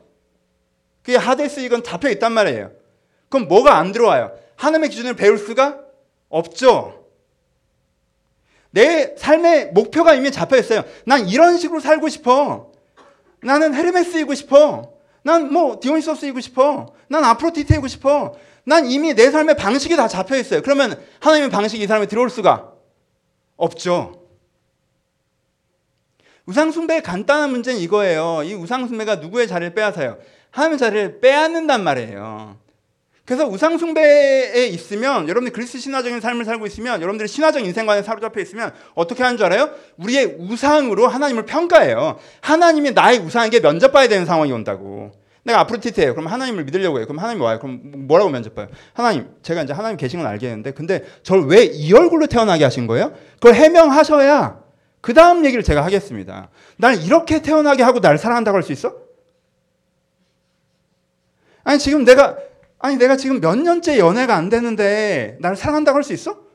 그게 1.01 1.17
하데스이건 1.17 1.83
잡혀 1.83 2.09
있단 2.09 2.31
말이에요. 2.33 2.71
그럼 3.29 3.47
뭐가 3.47 3.77
안 3.77 3.91
들어와요? 3.91 4.31
하나님의 4.57 4.89
기준을 4.89 5.15
배울 5.15 5.37
수가 5.37 5.79
없죠. 6.29 7.05
내 8.71 9.15
삶의 9.17 9.71
목표가 9.71 10.13
이미 10.13 10.31
잡혀 10.31 10.57
있어요. 10.57 10.83
난 11.05 11.27
이런 11.27 11.57
식으로 11.57 11.79
살고 11.79 12.09
싶어. 12.09 12.71
나는 13.41 13.73
헤르메스이고 13.73 14.33
싶어. 14.33 14.93
난 15.23 15.51
뭐 15.51 15.79
디오니소스이고 15.81 16.39
싶어. 16.39 16.93
난 17.09 17.23
아프로티테이고 17.23 17.87
싶어. 17.87 18.35
난 18.63 18.85
이미 18.85 19.13
내 19.13 19.31
삶의 19.31 19.55
방식이 19.55 19.95
다 19.95 20.07
잡혀 20.07 20.37
있어요. 20.37 20.61
그러면 20.61 21.01
하나님의 21.19 21.49
방식이 21.49 21.83
이 21.83 21.87
사람에 21.87 22.05
들어올 22.05 22.29
수가 22.29 22.71
없죠. 23.55 24.23
우상숭배의 26.45 27.03
간단한 27.03 27.51
문제는 27.51 27.79
이거예요. 27.81 28.43
이 28.43 28.53
우상숭배가 28.53 29.17
누구의 29.17 29.47
자리를 29.47 29.73
빼앗아요? 29.73 30.17
하나님의 30.51 30.77
자리를 30.79 31.19
빼앗는단 31.19 31.83
말이에요. 31.83 32.57
그래서 33.27 33.45
우상숭배에 33.45 34.67
있으면 34.67 35.27
여러분들 35.27 35.51
그리스 35.51 35.77
신화적인 35.79 36.21
삶을 36.21 36.45
살고 36.45 36.65
있으면 36.65 37.01
여러분들이 37.01 37.27
신화적 37.27 37.61
인생관에 37.61 38.01
사로잡혀 38.01 38.39
있으면 38.39 38.71
어떻게 38.95 39.21
하는 39.21 39.35
줄 39.35 39.47
알아요? 39.47 39.69
우리의 39.97 40.37
우상으로 40.39 41.09
하나님을 41.09 41.45
평가해요. 41.45 42.19
하나님이 42.39 42.91
나의 42.91 43.19
우상에게 43.19 43.59
면접봐야 43.59 44.07
되는 44.07 44.25
상황이 44.25 44.53
온다고. 44.53 45.11
내가 45.43 45.59
아프로티트예요. 45.59 46.13
그럼 46.15 46.27
하나님을 46.27 46.63
믿으려고 46.63 46.99
해요. 46.99 47.05
그럼 47.05 47.19
하나님 47.19 47.41
와요. 47.41 47.59
그럼 47.59 47.81
뭐라고 48.07 48.29
면접봐요? 48.29 48.69
하나님, 48.93 49.27
제가 49.41 49.63
이제 49.63 49.73
하나님 49.73 49.97
계신 49.97 50.19
건 50.19 50.27
알겠는데, 50.29 50.71
근데 50.71 51.03
저를 51.23 51.47
왜 51.47 51.65
이 51.65 51.91
얼굴로 51.93 52.27
태어나게 52.27 52.63
하신 52.63 52.87
거예요? 52.87 53.11
그걸 53.41 53.55
해명하셔야 53.55 54.61
그 55.01 55.13
다음 55.13 55.43
얘기를 55.43 55.63
제가 55.63 55.83
하겠습니다. 55.83 56.47
날 56.77 57.03
이렇게 57.03 57.41
태어나게 57.41 57.83
하고 57.83 57.99
날 57.99 58.17
사랑한다고 58.17 58.55
할 58.55 58.63
수 58.63 58.71
있어? 58.71 58.95
아니 61.65 61.77
지금 61.77 62.05
내가 62.05 62.37
아니 62.79 62.97
내가 62.97 63.17
지금 63.17 63.39
몇 63.41 63.55
년째 63.57 63.97
연애가 63.97 64.35
안 64.35 64.49
되는데 64.49 65.37
날 65.41 65.55
사랑한다고 65.55 65.95
할 65.95 66.03
수 66.03 66.13
있어? 66.13 66.45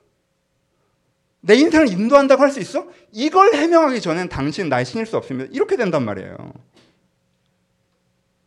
내 1.40 1.54
인생을 1.56 1.88
인도한다고 1.88 2.40
할 2.42 2.50
수 2.50 2.61
있어? 2.61 2.87
이걸 3.11 3.54
해명하기 3.54 4.00
전엔 4.00 4.28
당신 4.28 4.68
나의 4.68 4.85
신일 4.85 5.06
수 5.06 5.16
없습니다. 5.16 5.50
이렇게 5.52 5.76
된단 5.76 6.04
말이에요. 6.04 6.37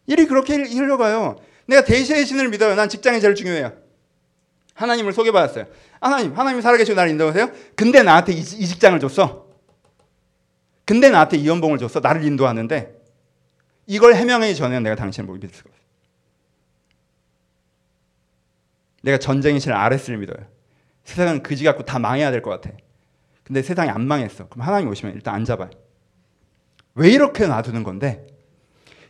일이 0.07 0.25
그렇게 0.25 0.55
흘러가요. 0.55 1.35
내가 1.65 1.83
대시의 1.83 2.25
신을 2.25 2.49
믿어요. 2.49 2.75
난 2.75 2.87
직장이 2.87 3.19
제일 3.19 3.35
중요해요. 3.35 3.73
하나님을 4.75 5.13
소개받았어요. 5.13 5.65
하나님, 5.99 6.37
하나님이 6.37 6.61
살아계시고 6.61 6.95
나를 6.95 7.11
인도하세요? 7.11 7.51
근데 7.75 8.03
나한테 8.03 8.33
이, 8.33 8.39
이 8.39 8.67
직장을 8.67 8.97
줬어. 8.99 9.47
근데 10.85 11.09
나한테 11.09 11.37
이 11.37 11.47
연봉을 11.47 11.79
줬어. 11.79 11.99
나를 11.99 12.23
인도하는데 12.23 12.95
이걸 13.87 14.15
해명하기 14.15 14.55
전에는 14.55 14.83
내가 14.83 14.95
당신을 14.95 15.27
못 15.27 15.33
믿을 15.33 15.49
수가 15.49 15.69
없어. 15.69 15.81
내가 19.05 19.19
전쟁의 19.19 19.59
신 19.59 19.71
아레스를 19.71 20.17
믿어요. 20.17 20.47
세상은 21.03 21.43
그지 21.43 21.63
갖고 21.63 21.83
다 21.83 21.99
망해야 21.99 22.31
될 22.31 22.41
것 22.41 22.49
같아. 22.49 22.75
근데 23.43 23.61
세상이 23.61 23.87
안 23.91 24.07
망했어. 24.07 24.49
그럼 24.49 24.65
하나님 24.65 24.89
오시면 24.89 25.13
일단 25.13 25.35
앉아봐요. 25.35 25.69
왜 26.95 27.11
이렇게 27.11 27.45
놔두는 27.45 27.83
건데? 27.83 28.25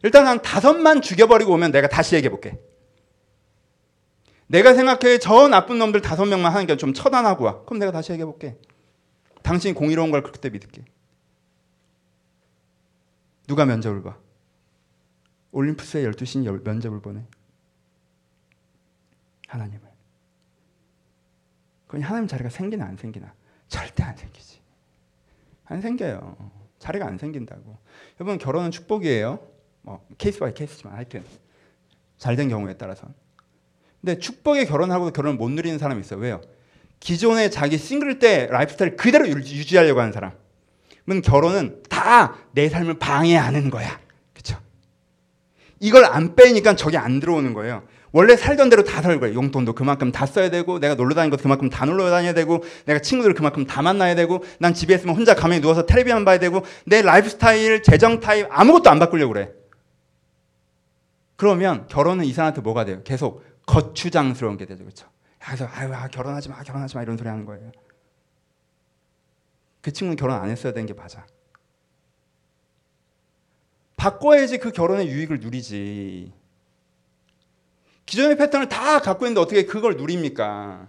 일단 0.04 0.28
한 0.28 0.42
다섯만 0.42 1.02
죽여버리고 1.02 1.54
오면 1.54 1.72
내가 1.72 1.88
다시 1.88 2.16
얘기해 2.16 2.30
볼게. 2.30 2.60
내가 4.48 4.74
생각해 4.74 5.18
저 5.20 5.48
나쁜 5.48 5.80
놈들 5.80 6.02
다섯 6.02 6.26
명만 6.26 6.52
하니까 6.52 6.76
좀 6.76 6.94
처단하고 6.94 7.46
와. 7.46 7.64
그럼 7.64 7.80
내가 7.80 7.94
다시 7.94 8.12
얘기해 8.12 8.26
볼게. 8.26 8.58
당신이 9.44 9.74
공의로운 9.76 10.12
걸 10.12 10.24
그때 10.24 10.50
믿을게. 10.50 10.84
누가 13.48 13.64
면접을 13.66 14.04
봐? 14.04 14.18
올림푸스의 15.54 16.04
열두 16.04 16.26
신이 16.26 16.50
면접을 16.66 17.00
보내. 17.00 17.22
하나님을. 19.48 19.85
그건 21.88 22.02
하나님 22.02 22.28
자리가 22.28 22.50
생기나 22.50 22.86
안 22.86 22.98
생기나? 22.98 23.34
절대 23.68 24.04
안 24.04 24.16
생기지. 24.16 24.60
안 25.66 25.82
생겨요. 25.82 26.52
자리가 26.80 27.06
안 27.06 27.18
생긴다고. 27.18 27.78
여러분 28.20 28.38
결혼은 28.38 28.72
축복이에요. 28.72 29.40
뭐 29.82 30.06
case 30.18 30.40
by 30.40 30.54
case지만 30.54 30.96
하여튼 30.96 31.24
잘 32.18 32.36
된 32.36 32.50
경우에 32.50 32.74
따라서. 32.78 33.08
근데 34.02 34.20
축복에 34.20 34.66
결혼하고 34.66 35.12
결혼을 35.12 35.38
못 35.38 35.50
누리는 35.50 35.78
사람이 35.80 36.02
있어요. 36.02 36.20
왜요? 36.20 36.42
기존의 37.00 37.52
자기 37.52 37.78
싱글 37.78 38.20
때 38.20 38.48
라이프스타일 38.48 38.96
그대로 38.96 39.28
유지하려고 39.28 40.00
하는 40.00 40.12
사람. 40.12 40.32
은 41.10 41.22
결혼은 41.22 41.84
다 41.90 42.36
내 42.54 42.70
삶을 42.70 43.00
방해하는 43.00 43.70
거야. 43.70 44.00
그렇죠? 44.34 44.58
이걸 45.80 46.06
안 46.06 46.36
빼니까 46.36 46.76
저게 46.76 46.98
안 46.98 47.20
들어오는 47.20 47.54
거예요. 47.54 47.84
원래 48.16 48.38
살던 48.38 48.70
대로 48.70 48.86
다 48.86 49.02
살고 49.02 49.34
용돈도 49.34 49.74
그만큼 49.74 50.10
다 50.14 50.26
써야 50.26 50.50
되고 50.50 50.80
내가 50.80 50.96
놀러 50.96 51.14
다니는 51.14 51.32
것도 51.32 51.44
그만큼 51.44 51.70
다 51.70 51.84
놀러 51.84 52.10
다녀야 52.10 52.34
되고 52.34 52.64
내가 52.86 53.00
친구들 53.00 53.34
그만큼 53.34 53.66
다 53.66 53.82
만나야 53.82 54.16
되고 54.16 54.42
난 54.58 54.74
집에 54.74 54.96
있으면 54.96 55.18
혼자 55.18 55.36
가만히 55.36 55.60
누워서 55.60 55.86
텔레비전 55.86 56.24
봐야 56.24 56.40
되고 56.40 56.64
내 56.86 57.02
라이프 57.02 57.28
스타일, 57.28 57.84
재정 57.84 58.22
타입 58.22 58.48
아무것도 58.50 58.90
안 58.90 59.00
바꾸려고 59.00 59.34
그래. 59.34 59.52
그러면 61.36 61.88
결혼은 61.88 62.24
이 62.24 62.32
사람한테 62.32 62.62
뭐가 62.62 62.86
돼요? 62.86 63.02
계속 63.04 63.44
거추장스러운 63.66 64.56
게 64.56 64.66
되죠. 64.66 64.86
그렇죠? 64.86 65.10
그래서 65.38 65.68
아유 65.74 65.94
아, 65.94 66.08
결혼하지 66.08 66.48
마 66.48 66.64
결혼하지 66.64 66.96
마 66.96 67.04
이런 67.04 67.18
소리 67.18 67.28
하는 67.28 67.44
거예요. 67.44 67.70
그 69.82 69.92
친구는 69.92 70.16
결혼 70.16 70.38
안 70.38 70.50
했어야 70.50 70.72
되는 70.72 70.86
게 70.86 70.94
맞아. 70.94 71.26
바꿔야지 73.98 74.60
그 74.60 74.72
결혼의 74.72 75.10
유익을 75.10 75.42
누리지. 75.42 76.45
기존의 78.06 78.38
패턴을 78.38 78.70
다 78.70 79.00
갖고 79.00 79.26
있는데 79.26 79.42
어떻게 79.42 79.66
그걸 79.66 79.96
누립니까? 79.98 80.88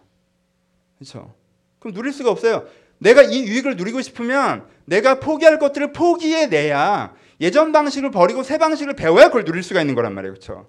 그렇죠? 0.98 1.34
그럼 1.78 1.94
누릴 1.94 2.12
수가 2.12 2.30
없어요. 2.30 2.66
내가 2.98 3.22
이 3.22 3.44
유익을 3.44 3.76
누리고 3.76 4.00
싶으면 4.00 4.66
내가 4.84 5.20
포기할 5.20 5.58
것들을 5.58 5.92
포기해 5.92 6.46
내야 6.46 7.14
예전 7.40 7.72
방식을 7.72 8.10
버리고 8.10 8.42
새 8.42 8.58
방식을 8.58 8.94
배워야 8.94 9.28
그걸 9.28 9.44
누릴 9.44 9.62
수가 9.62 9.80
있는 9.80 9.94
거란 9.94 10.14
말이에요. 10.14 10.34
그렇죠? 10.34 10.66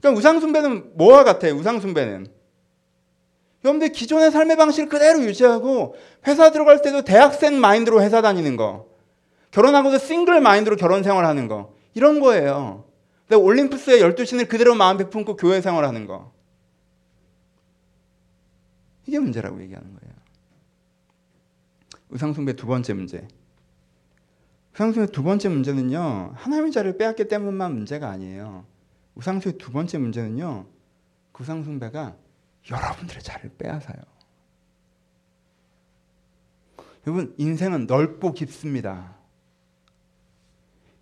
그러니까 0.00 0.18
우상 0.18 0.40
숭배는 0.40 0.96
뭐와 0.96 1.24
같아요? 1.24 1.54
우상 1.54 1.80
숭배는 1.80 2.26
여러분들 3.64 3.92
기존의 3.92 4.30
삶의 4.32 4.56
방식을 4.56 4.88
그대로 4.88 5.22
유지하고 5.22 5.94
회사 6.26 6.50
들어갈 6.50 6.82
때도 6.82 7.02
대학생 7.02 7.60
마인드로 7.60 8.02
회사 8.02 8.20
다니는 8.20 8.56
거 8.56 8.88
결혼하고도 9.52 9.98
싱글 9.98 10.40
마인드로 10.40 10.76
결혼 10.76 11.02
생활하는 11.02 11.46
거 11.46 11.74
이런 11.94 12.20
거예요. 12.20 12.84
근데 13.32 13.42
올림푸스의 13.42 14.02
열두 14.02 14.26
신을 14.26 14.46
그대로 14.46 14.74
마음 14.74 14.98
베품고 14.98 15.36
교회 15.36 15.62
생활하는 15.62 16.06
거 16.06 16.34
이게 19.06 19.18
문제라고 19.18 19.62
얘기하는 19.62 19.94
거예요. 19.94 20.14
우상숭배 22.10 22.56
두 22.56 22.66
번째 22.66 22.92
문제. 22.92 23.26
우상숭배 24.74 25.12
두 25.12 25.22
번째 25.22 25.48
문제는요 25.48 26.32
하나님의 26.34 26.72
자리를 26.72 26.98
빼앗기 26.98 27.28
때문만 27.28 27.72
문제가 27.72 28.10
아니에요. 28.10 28.66
우상숭배 29.14 29.56
두 29.56 29.72
번째 29.72 29.96
문제는요 29.96 30.66
그 31.32 31.42
우상숭배가 31.42 32.14
여러분들의 32.70 33.22
자리를 33.22 33.52
빼앗아요. 33.56 34.02
여러분 37.06 37.34
인생은 37.38 37.86
넓고 37.86 38.34
깊습니다. 38.34 39.16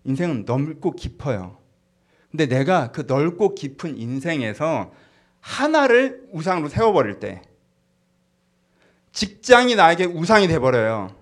인생은 0.05 0.45
넓고 0.45 0.91
깊어요. 0.91 1.60
근데 2.31 2.45
내가 2.47 2.91
그 2.91 3.03
넓고 3.07 3.55
깊은 3.55 3.97
인생에서 3.97 4.91
하나를 5.41 6.23
우상으로 6.31 6.69
세워버릴 6.69 7.19
때 7.19 7.41
직장이 9.11 9.75
나에게 9.75 10.05
우상이 10.05 10.47
돼버려요. 10.47 11.13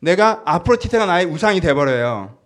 내가 0.00 0.42
아프로티테가 0.44 1.06
나의 1.06 1.26
우상이 1.26 1.60
돼버려요. 1.60 2.36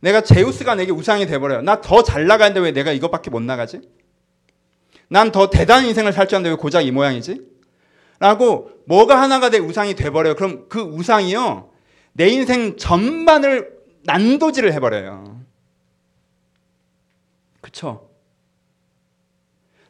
내가 0.00 0.20
제우스가 0.20 0.74
내게 0.74 0.92
우상이 0.92 1.26
돼버려요. 1.26 1.62
나 1.62 1.80
더 1.80 2.02
잘 2.02 2.26
나가는데 2.26 2.60
왜 2.60 2.72
내가 2.72 2.92
이것밖에 2.92 3.30
못 3.30 3.40
나가지? 3.42 3.80
난 5.08 5.30
더 5.32 5.48
대단한 5.50 5.86
인생을 5.86 6.12
살 6.12 6.26
줄 6.26 6.36
아는데 6.36 6.50
왜 6.50 6.56
고작 6.56 6.82
이 6.82 6.90
모양이지? 6.90 7.40
라고 8.18 8.70
뭐가 8.86 9.20
하나가 9.20 9.48
내 9.48 9.58
우상이 9.58 9.94
돼버려요. 9.94 10.34
그럼 10.34 10.66
그 10.68 10.80
우상이요. 10.80 11.70
내 12.14 12.28
인생 12.28 12.76
전반을 12.76 13.72
난도질을 14.04 14.72
해버려요. 14.74 15.41
그쵸? 17.62 18.10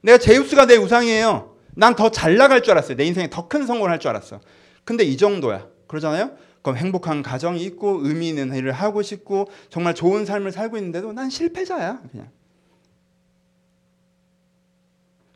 내가 0.02 0.18
제우스가 0.18 0.66
내 0.66 0.76
우상이에요. 0.76 1.56
난 1.74 1.96
더 1.96 2.10
잘 2.10 2.36
나갈 2.36 2.62
줄 2.62 2.72
알았어요. 2.72 2.96
내 2.96 3.04
인생에 3.04 3.30
더 3.30 3.48
큰 3.48 3.66
성공을 3.66 3.90
할 3.90 3.98
줄 3.98 4.10
알았어. 4.10 4.40
근데 4.84 5.02
이 5.04 5.16
정도야. 5.16 5.66
그러잖아요? 5.88 6.36
그럼 6.62 6.76
행복한 6.76 7.22
가정이 7.22 7.62
있고 7.64 8.00
의미 8.06 8.28
있는 8.28 8.54
일을 8.54 8.72
하고 8.72 9.02
싶고 9.02 9.48
정말 9.70 9.94
좋은 9.94 10.24
삶을 10.26 10.52
살고 10.52 10.76
있는데도 10.76 11.12
난 11.12 11.28
실패자야. 11.30 12.02
그냥. 12.10 12.30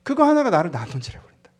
그거 0.03 0.25
하나가 0.25 0.51
나를 0.51 0.71
나돈질해 0.71 1.19
버린다. 1.21 1.51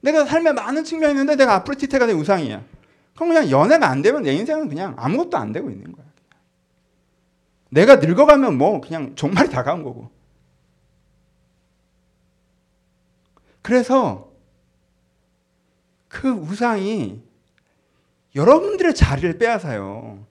내가 0.00 0.24
삶에 0.24 0.52
많은 0.52 0.82
측면이 0.84 1.12
있는데 1.12 1.36
내가 1.36 1.54
아프로티테가 1.56 2.06
내 2.06 2.12
우상이야. 2.14 2.64
그럼 3.14 3.28
그냥 3.28 3.50
연애가 3.50 3.86
안 3.88 4.02
되면 4.02 4.22
내 4.22 4.32
인생은 4.32 4.68
그냥 4.68 4.94
아무것도 4.98 5.36
안 5.36 5.52
되고 5.52 5.70
있는 5.70 5.92
거야. 5.92 6.06
내가 7.70 7.96
늙어가면 7.96 8.56
뭐 8.58 8.80
그냥 8.80 9.14
종말이 9.14 9.48
다가온 9.48 9.82
거고. 9.82 10.10
그래서 13.62 14.30
그 16.08 16.28
우상이 16.28 17.22
여러분들의 18.34 18.94
자리를 18.94 19.38
빼앗아요. 19.38 20.24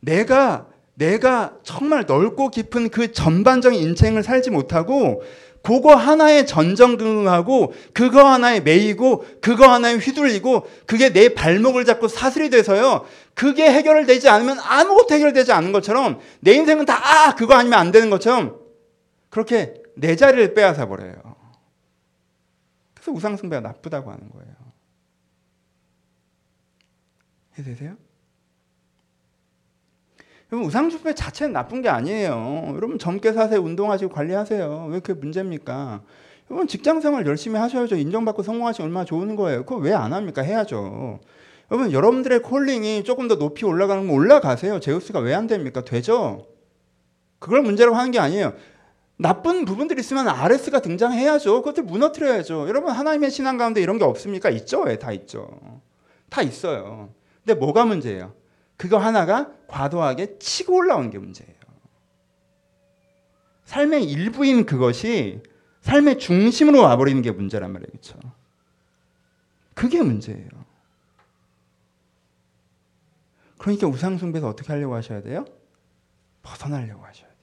내가 0.00 0.66
내가 0.94 1.56
정말 1.62 2.04
넓고 2.06 2.50
깊은 2.50 2.90
그 2.90 3.12
전반적인 3.12 3.80
인생을 3.80 4.22
살지 4.22 4.50
못하고 4.50 5.22
그거 5.62 5.94
하나에 5.94 6.44
전전긍긍하고 6.46 7.74
그거 7.92 8.24
하나에 8.24 8.60
매이고 8.60 9.24
그거 9.40 9.68
하나에 9.70 9.96
휘둘리고 9.96 10.66
그게 10.86 11.12
내 11.12 11.34
발목을 11.34 11.84
잡고 11.84 12.08
사슬이 12.08 12.50
돼서요. 12.50 13.06
그게 13.34 13.70
해결되지 13.70 14.28
않으면 14.28 14.58
아무것도 14.58 15.14
해결되지 15.14 15.52
않은 15.52 15.72
것처럼 15.72 16.20
내 16.40 16.52
인생은 16.52 16.86
다 16.86 16.94
아, 16.94 17.34
그거 17.34 17.54
아니면 17.54 17.78
안 17.78 17.92
되는 17.92 18.10
것처럼 18.10 18.58
그렇게 19.28 19.74
내 19.96 20.16
자리를 20.16 20.54
빼앗아 20.54 20.86
버려요. 20.86 21.14
그래서 22.94 23.12
우상숭배가 23.12 23.60
나쁘다고 23.60 24.10
하는 24.10 24.30
거예요. 24.30 24.54
이해되세요? 27.58 27.96
여러분 30.52 30.66
우상숭배 30.68 31.14
자체는 31.14 31.52
나쁜 31.52 31.80
게 31.80 31.88
아니에요. 31.88 32.72
여러분 32.74 32.98
젊게 32.98 33.32
사세요. 33.32 33.60
운동하시고 33.60 34.12
관리하세요. 34.12 34.88
왜 34.90 35.00
그게 35.00 35.14
문제입니까? 35.18 36.02
여러분 36.50 36.66
직장생활 36.66 37.24
열심히 37.26 37.58
하셔야죠. 37.58 37.96
인정받고 37.96 38.42
성공하시면 38.42 38.88
얼마나 38.88 39.04
좋은 39.04 39.36
거예요. 39.36 39.64
그거 39.64 39.76
왜 39.76 39.92
안 39.92 40.12
합니까? 40.12 40.42
해야죠. 40.42 41.20
여러분 41.70 41.92
여러분들의 41.92 42.42
콜링이 42.42 43.04
조금 43.04 43.28
더 43.28 43.36
높이 43.38 43.64
올라가는 43.64 44.04
거 44.08 44.12
올라가세요. 44.12 44.80
제우스가 44.80 45.20
왜 45.20 45.34
안 45.34 45.46
됩니까? 45.46 45.84
되죠. 45.84 46.46
그걸 47.38 47.62
문제라고 47.62 47.96
하는 47.96 48.10
게 48.10 48.18
아니에요. 48.18 48.52
나쁜 49.16 49.64
부분들이 49.64 50.00
있으면 50.00 50.26
아레스가 50.28 50.80
등장해야죠. 50.80 51.60
그것들 51.62 51.84
무너뜨려야죠. 51.84 52.66
여러분 52.68 52.90
하나님의 52.90 53.30
신앙 53.30 53.56
가운데 53.56 53.80
이런 53.80 53.98
게 53.98 54.04
없습니까? 54.04 54.50
있죠. 54.50 54.84
예, 54.88 54.98
다 54.98 55.12
있죠. 55.12 55.46
다 56.28 56.42
있어요. 56.42 57.10
근데 57.44 57.58
뭐가 57.58 57.84
문제예요? 57.84 58.32
그거 58.80 58.96
하나가 58.96 59.54
과도하게 59.66 60.38
치고 60.38 60.74
올라오는 60.74 61.10
게 61.10 61.18
문제예요. 61.18 61.54
삶의 63.64 64.04
일부인 64.10 64.64
그것이 64.64 65.42
삶의 65.82 66.18
중심으로 66.18 66.80
와버리는 66.80 67.20
게 67.20 67.30
문제란 67.30 67.74
말이에요. 67.74 67.90
그렇죠? 67.90 68.18
그게 69.74 70.02
문제예요. 70.02 70.48
그러니까 73.58 73.86
우상숭배에서 73.86 74.48
어떻게 74.48 74.72
하려고 74.72 74.94
하셔야 74.94 75.20
돼요? 75.20 75.44
벗어나려고 76.40 77.04
하셔야 77.04 77.28
돼요. 77.28 77.38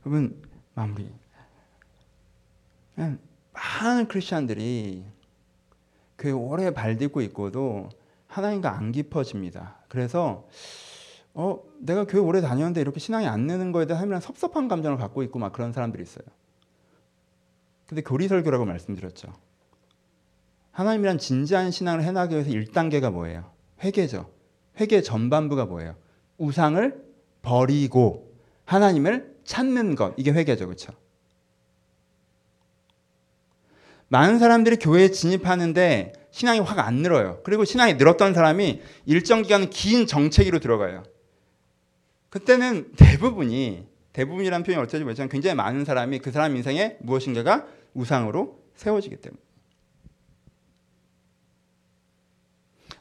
여러분 0.00 0.42
마무리. 0.72 1.12
많은 3.52 4.08
크리스천들이 4.08 5.12
교회 6.18 6.32
오래 6.32 6.72
발딛고 6.72 7.20
있고도 7.22 7.88
하나님과 8.26 8.76
안 8.76 8.92
깊어집니다. 8.92 9.78
그래서 9.88 10.48
어 11.34 11.60
내가 11.80 12.04
교회 12.04 12.20
오래 12.20 12.40
다녔는데 12.40 12.80
이렇게 12.80 13.00
신앙이 13.00 13.26
안 13.26 13.46
느는 13.46 13.72
거에 13.72 13.86
대해 13.86 13.96
하나님이랑 13.96 14.20
섭섭한 14.20 14.68
감정을 14.68 14.98
갖고 14.98 15.22
있고 15.24 15.38
막 15.38 15.52
그런 15.52 15.72
사람들이 15.72 16.02
있어요. 16.02 16.24
근데 17.86 18.02
교리설교라고 18.02 18.64
말씀드렸죠. 18.64 19.32
하나님이란 20.72 21.18
진지한 21.18 21.70
신앙을 21.70 22.02
해나가기 22.02 22.34
위해서 22.34 22.50
1단계가 22.50 23.12
뭐예요? 23.12 23.50
회개죠. 23.82 24.30
회개 24.80 25.02
전반부가 25.02 25.66
뭐예요? 25.66 25.94
우상을 26.38 27.04
버리고 27.42 28.34
하나님을 28.64 29.36
찾는 29.44 29.94
것. 29.94 30.14
이게 30.16 30.32
회개죠. 30.32 30.66
그렇죠? 30.66 30.92
많은 34.08 34.38
사람들이 34.38 34.76
교회에 34.76 35.10
진입하는데 35.10 36.12
신앙이 36.30 36.60
확 36.60 36.78
안 36.80 36.96
늘어요. 36.96 37.40
그리고 37.44 37.64
신앙이 37.64 37.94
늘었던 37.94 38.34
사람이 38.34 38.82
일정 39.06 39.42
기간 39.42 39.70
긴 39.70 40.06
정체기로 40.06 40.58
들어가요. 40.58 41.04
그때는 42.30 42.92
대부분이 42.96 43.86
대부분이라는 44.12 44.64
표현이 44.64 44.82
어쩌지 44.82 45.04
모르지만 45.04 45.28
굉장히 45.28 45.54
많은 45.56 45.84
사람이 45.84 46.18
그 46.20 46.30
사람 46.32 46.56
인생에 46.56 46.96
무엇인가가 47.00 47.66
우상으로 47.94 48.60
세워지기 48.74 49.16
때문에 49.16 49.40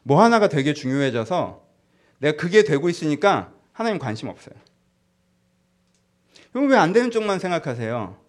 뭐 0.04 0.22
하나가 0.22 0.48
되게 0.50 0.74
중요해져서 0.74 1.64
내가 2.20 2.38
그게 2.38 2.64
되고 2.64 2.90
있으니까 2.90 3.54
하나님 3.72 4.00
관심 4.00 4.28
없어요. 4.30 4.56
그럼 6.52 6.70
왜 6.70 6.78
안 6.78 6.94
되는 6.94 7.10
쪽만 7.10 7.40
생각하세요? 7.40 8.23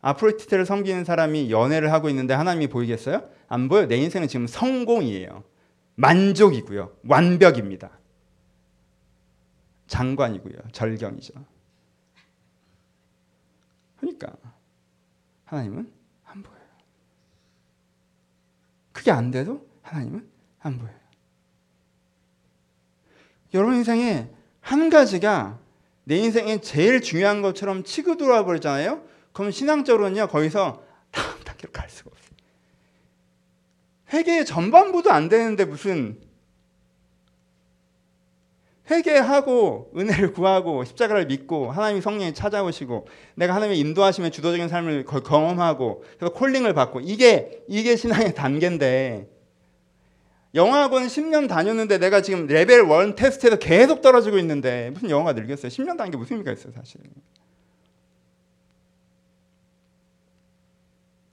아프로디테를 0.00 0.64
섬기는 0.64 1.04
사람이 1.04 1.50
연애를 1.50 1.92
하고 1.92 2.08
있는데 2.08 2.34
하나님이 2.34 2.68
보이겠어요? 2.68 3.28
안 3.48 3.68
보여. 3.68 3.86
내 3.86 3.96
인생은 3.96 4.28
지금 4.28 4.46
성공이에요. 4.46 5.44
만족이고요. 5.96 6.96
완벽입니다. 7.04 7.90
장관이고요. 9.88 10.54
절경이죠. 10.72 11.34
그러니까 13.98 14.32
하나님은 15.46 15.90
안 16.26 16.42
보여요. 16.42 16.58
그게 18.92 19.10
안 19.10 19.30
돼도 19.30 19.66
하나님은 19.82 20.28
안 20.60 20.78
보여요. 20.78 20.94
여러분 23.54 23.76
인생에 23.76 24.28
한 24.60 24.90
가지가 24.90 25.58
내 26.04 26.16
인생에 26.18 26.60
제일 26.60 27.00
중요한 27.00 27.42
것처럼 27.42 27.82
치고 27.82 28.16
들어와 28.16 28.44
버리잖아요. 28.44 29.02
그럼 29.38 29.52
신앙적으로는요 29.52 30.26
거기서 30.26 30.82
다음 31.12 31.38
단계로 31.44 31.72
갈 31.72 31.88
수가 31.88 32.10
없어요. 32.12 32.28
회개의 34.12 34.44
전반부도 34.44 35.12
안 35.12 35.28
되는데 35.28 35.64
무슨 35.64 36.18
회개하고 38.90 39.92
은혜를 39.96 40.32
구하고 40.32 40.84
십자가를 40.84 41.26
믿고 41.26 41.70
하나님이 41.70 42.00
성령이 42.00 42.34
찾아오시고 42.34 43.06
내가 43.36 43.54
하나님의 43.54 43.78
인도하심의 43.78 44.32
주도적인 44.32 44.66
삶을 44.68 45.04
거- 45.04 45.20
경험하고 45.20 46.02
그래서 46.18 46.34
calling을 46.34 46.74
받고 46.74 46.98
이게 46.98 47.62
이게 47.68 47.94
신앙의 47.94 48.34
단계인데 48.34 49.28
영어학원 50.56 51.06
10년 51.06 51.48
다녔는데 51.48 51.98
내가 51.98 52.22
지금 52.22 52.48
레벨 52.48 52.90
1 52.90 53.14
테스트에서 53.14 53.56
계속 53.60 54.02
떨어지고 54.02 54.36
있는데 54.38 54.90
무슨 54.90 55.10
영어가 55.10 55.34
늘겠어요? 55.34 55.68
10년 55.70 55.96
다닌 55.96 56.10
게 56.10 56.16
무슨 56.16 56.38
의미가 56.38 56.50
있어요, 56.50 56.72
사실. 56.72 57.00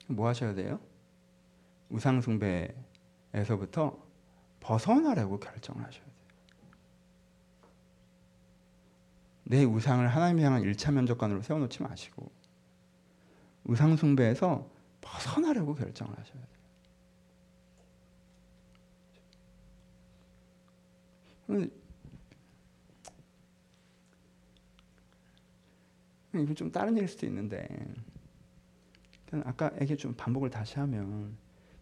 뭐 0.08 0.28
하셔야 0.28 0.54
돼요? 0.54 0.80
우상 1.90 2.22
숭배에서부터 2.22 4.04
벗어나려고 4.60 5.40
결정을 5.40 5.84
하셔야 5.84 6.04
돼요. 6.04 6.16
내 9.44 9.64
우상을 9.64 10.08
하나님 10.08 10.44
향한 10.44 10.64
1차 10.64 10.92
면접관으로 10.92 11.42
세워놓지 11.42 11.84
마시고 11.84 12.32
우상 13.64 13.96
숭배에서 13.96 14.70
벗어나려고 15.02 15.76
결정을 15.76 16.18
하셔야 16.18 16.34
돼요. 16.34 16.46
이건 26.34 26.56
좀 26.56 26.72
다른 26.72 26.98
일일 26.98 27.08
수도 27.08 27.28
있는데 27.28 27.68
아까 29.46 29.72
얘기 29.82 29.98
좀 29.98 30.14
반복을 30.16 30.50
다시 30.50 30.80
하면 30.80 31.38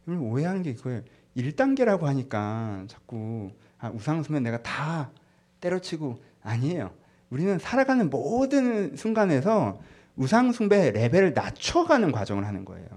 오해하는 0.07 0.63
게 0.63 0.71
이거예요. 0.71 1.01
1단계라고 1.37 2.01
하니까 2.03 2.85
자꾸 2.87 3.51
아, 3.79 3.89
우상숭배 3.89 4.39
내가 4.39 4.61
다 4.61 5.11
때려치고 5.59 6.21
아니에요. 6.41 6.91
우리는 7.29 7.57
살아가는 7.59 8.09
모든 8.09 8.95
순간에서 8.95 9.81
우상숭배 10.15 10.91
레벨을 10.91 11.33
낮춰가는 11.33 12.11
과정을 12.11 12.45
하는 12.45 12.65
거예요. 12.65 12.87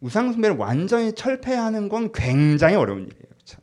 우상숭배를 0.00 0.56
완전히 0.56 1.14
철폐하는 1.14 1.88
건 1.88 2.12
굉장히 2.12 2.74
어려운 2.74 3.06
일이에요. 3.06 3.24
그렇죠? 3.30 3.58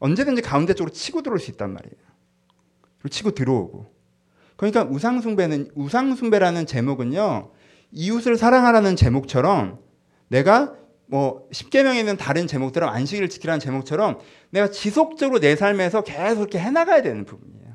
언제든지 0.00 0.42
가운데 0.42 0.74
쪽으로 0.74 0.92
치고 0.92 1.22
들어올 1.22 1.38
수 1.38 1.50
있단 1.52 1.72
말이에요. 1.72 1.94
그리고 2.98 3.08
치고 3.08 3.30
들어오고. 3.32 3.94
그러니까 4.56 4.84
우상숭배는 4.84 5.70
우상숭배라는 5.74 6.66
제목은요. 6.66 7.52
이웃을 7.92 8.36
사랑하라는 8.36 8.96
제목처럼 8.96 9.80
내가 10.28 10.76
뭐 11.06 11.48
십계명에 11.50 11.98
있는 11.98 12.16
다른 12.16 12.46
제목들은 12.46 12.88
안식일을 12.88 13.28
지키라는 13.28 13.58
제목처럼 13.58 14.20
내가 14.50 14.70
지속적으로 14.70 15.40
내 15.40 15.56
삶에서 15.56 16.04
계속 16.04 16.42
이렇게 16.42 16.60
해나가야 16.60 17.02
되는 17.02 17.24
부분이에요. 17.24 17.74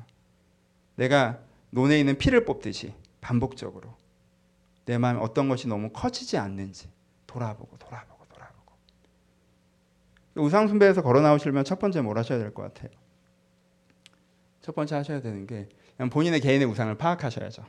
내가 0.94 1.40
논에 1.70 2.00
있는 2.00 2.16
피를 2.16 2.46
뽑듯이 2.46 2.94
반복적으로 3.20 3.94
내 4.86 4.96
마음 4.96 5.18
어떤 5.20 5.48
것이 5.48 5.68
너무 5.68 5.90
커지지 5.90 6.38
않는지 6.38 6.88
돌아보고 7.26 7.76
돌아보고 7.76 8.24
돌아보고 8.32 8.72
우상 10.36 10.68
숭배에서 10.68 11.02
걸어 11.02 11.20
나오시려면 11.20 11.64
첫 11.64 11.78
번째 11.78 12.00
뭘 12.00 12.16
하셔야 12.16 12.38
될 12.38 12.54
것 12.54 12.62
같아요. 12.62 12.90
첫 14.62 14.74
번째 14.74 14.94
하셔야 14.96 15.20
되는 15.20 15.46
게 15.46 15.68
그냥 15.96 16.08
본인의 16.08 16.40
개인의 16.40 16.66
우상을 16.68 16.94
파악하셔야죠. 16.96 17.64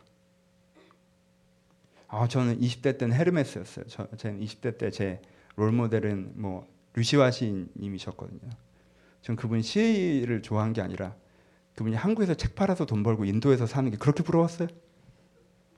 아 2.07 2.27
저는 2.27 2.59
20대 2.59 2.97
때는 2.97 3.15
헤르메스였어요. 3.15 3.85
저, 3.87 4.07
저는 4.17 4.39
20대 4.41 4.77
때 4.77 4.89
제 4.91 5.21
롤모델은 5.55 6.33
뭐 6.35 6.67
루시와 6.93 7.31
시인님이셨거든요. 7.31 8.49
전 9.21 9.35
그분 9.35 9.61
시를 9.61 10.41
좋아한 10.41 10.73
게 10.73 10.81
아니라 10.81 11.15
그분이 11.75 11.95
한국에서 11.95 12.33
책 12.35 12.55
팔아서 12.55 12.85
돈 12.85 13.03
벌고 13.03 13.25
인도에서 13.25 13.65
사는 13.67 13.89
게 13.91 13.97
그렇게 13.97 14.23
부러웠어요. 14.23 14.67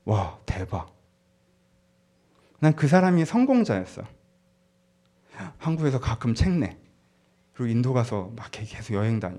와 0.06 0.40
대박. 0.46 0.96
난 2.60 2.76
그 2.76 2.88
사람이 2.88 3.26
성공자였어. 3.26 4.04
한국에서 5.58 6.00
가끔 6.00 6.34
책 6.34 6.52
내. 6.58 6.78
그리고 7.54 7.72
인도 7.72 7.94
가서 7.94 8.32
막 8.36 8.50
계속 8.52 8.94
여행 8.96 9.20
다녀. 9.20 9.38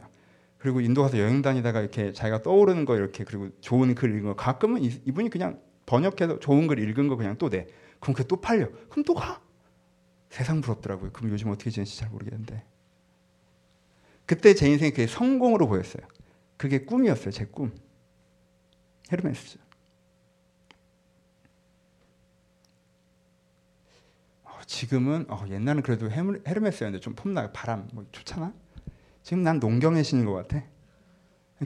그리고 0.58 0.80
인도 0.80 1.02
가서 1.02 1.18
여행 1.18 1.42
다니다가 1.42 1.80
이렇게 1.80 2.12
자기가 2.12 2.42
떠오르는 2.42 2.84
거 2.84 2.96
이렇게 2.96 3.24
그리고 3.24 3.48
좋은 3.60 3.94
글 3.94 4.10
읽은 4.10 4.24
거 4.24 4.36
가끔은 4.36 4.82
이- 4.82 5.00
이분이 5.06 5.30
그냥 5.30 5.60
번역해서 5.90 6.38
좋은 6.38 6.68
글 6.68 6.78
읽은 6.78 7.08
거 7.08 7.16
그냥 7.16 7.36
또 7.36 7.48
내. 7.50 7.66
그럼 7.98 8.14
그게 8.14 8.26
또 8.28 8.40
팔려. 8.40 8.68
그럼 8.88 9.04
또 9.04 9.14
가. 9.14 9.42
세상 10.30 10.60
부럽더라고요. 10.60 11.10
그럼 11.12 11.32
요즘 11.32 11.50
어떻게 11.50 11.70
지내는지 11.70 11.98
잘 11.98 12.08
모르겠는데. 12.10 12.64
그때 14.24 14.54
제 14.54 14.68
인생이 14.70 14.92
그게 14.92 15.08
성공으로 15.08 15.66
보였어요. 15.66 16.06
그게 16.56 16.84
꿈이었어요. 16.84 17.32
제 17.32 17.44
꿈. 17.46 17.74
헤르메스죠. 19.12 19.58
어, 24.44 24.50
지금은 24.66 25.26
어, 25.28 25.44
옛날은 25.48 25.82
그래도 25.82 26.08
헤르- 26.10 26.40
헤르메스였는데 26.46 27.00
좀 27.02 27.14
폼나 27.16 27.50
바람 27.52 27.88
뭐 27.92 28.06
좋잖아. 28.12 28.54
지금 29.24 29.42
난 29.42 29.58
신인 30.04 30.24
것 30.24 30.32
같아. 30.34 30.64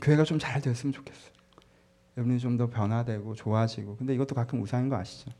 교회가 0.00 0.24
좀 0.24 0.38
잘 0.38 0.60
됐으면 0.62 0.92
좋겠어. 0.94 1.33
여러분이 2.16 2.38
좀 2.38 2.56
더 2.56 2.68
변화되고 2.68 3.34
좋아지고. 3.34 3.96
근데 3.96 4.14
이것도 4.14 4.34
가끔 4.34 4.60
우상인 4.62 4.88
거 4.88 4.96
아시죠? 4.96 5.30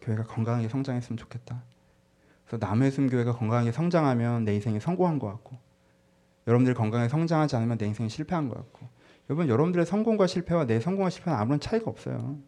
교회가 0.00 0.24
건강하게 0.24 0.68
성장했으면 0.68 1.16
좋겠다. 1.16 1.62
그래서 2.46 2.66
남의 2.66 2.90
숨 2.90 3.08
교회가 3.08 3.32
건강하게 3.32 3.72
성장하면 3.72 4.44
내 4.44 4.54
인생이 4.54 4.80
성공한 4.80 5.18
것 5.18 5.28
같고, 5.28 5.56
여러분들이 6.46 6.74
건강하게 6.74 7.08
성장하지 7.08 7.56
않으면 7.56 7.78
내 7.78 7.86
인생이 7.86 8.08
실패한 8.08 8.48
것 8.48 8.56
같고, 8.56 8.88
여러분 9.30 9.48
여러분들의 9.48 9.86
성공과 9.86 10.26
실패와 10.26 10.66
내 10.66 10.80
성공과 10.80 11.10
실패는 11.10 11.38
아무런 11.38 11.60
차이가 11.60 11.90
없어요. 11.90 12.38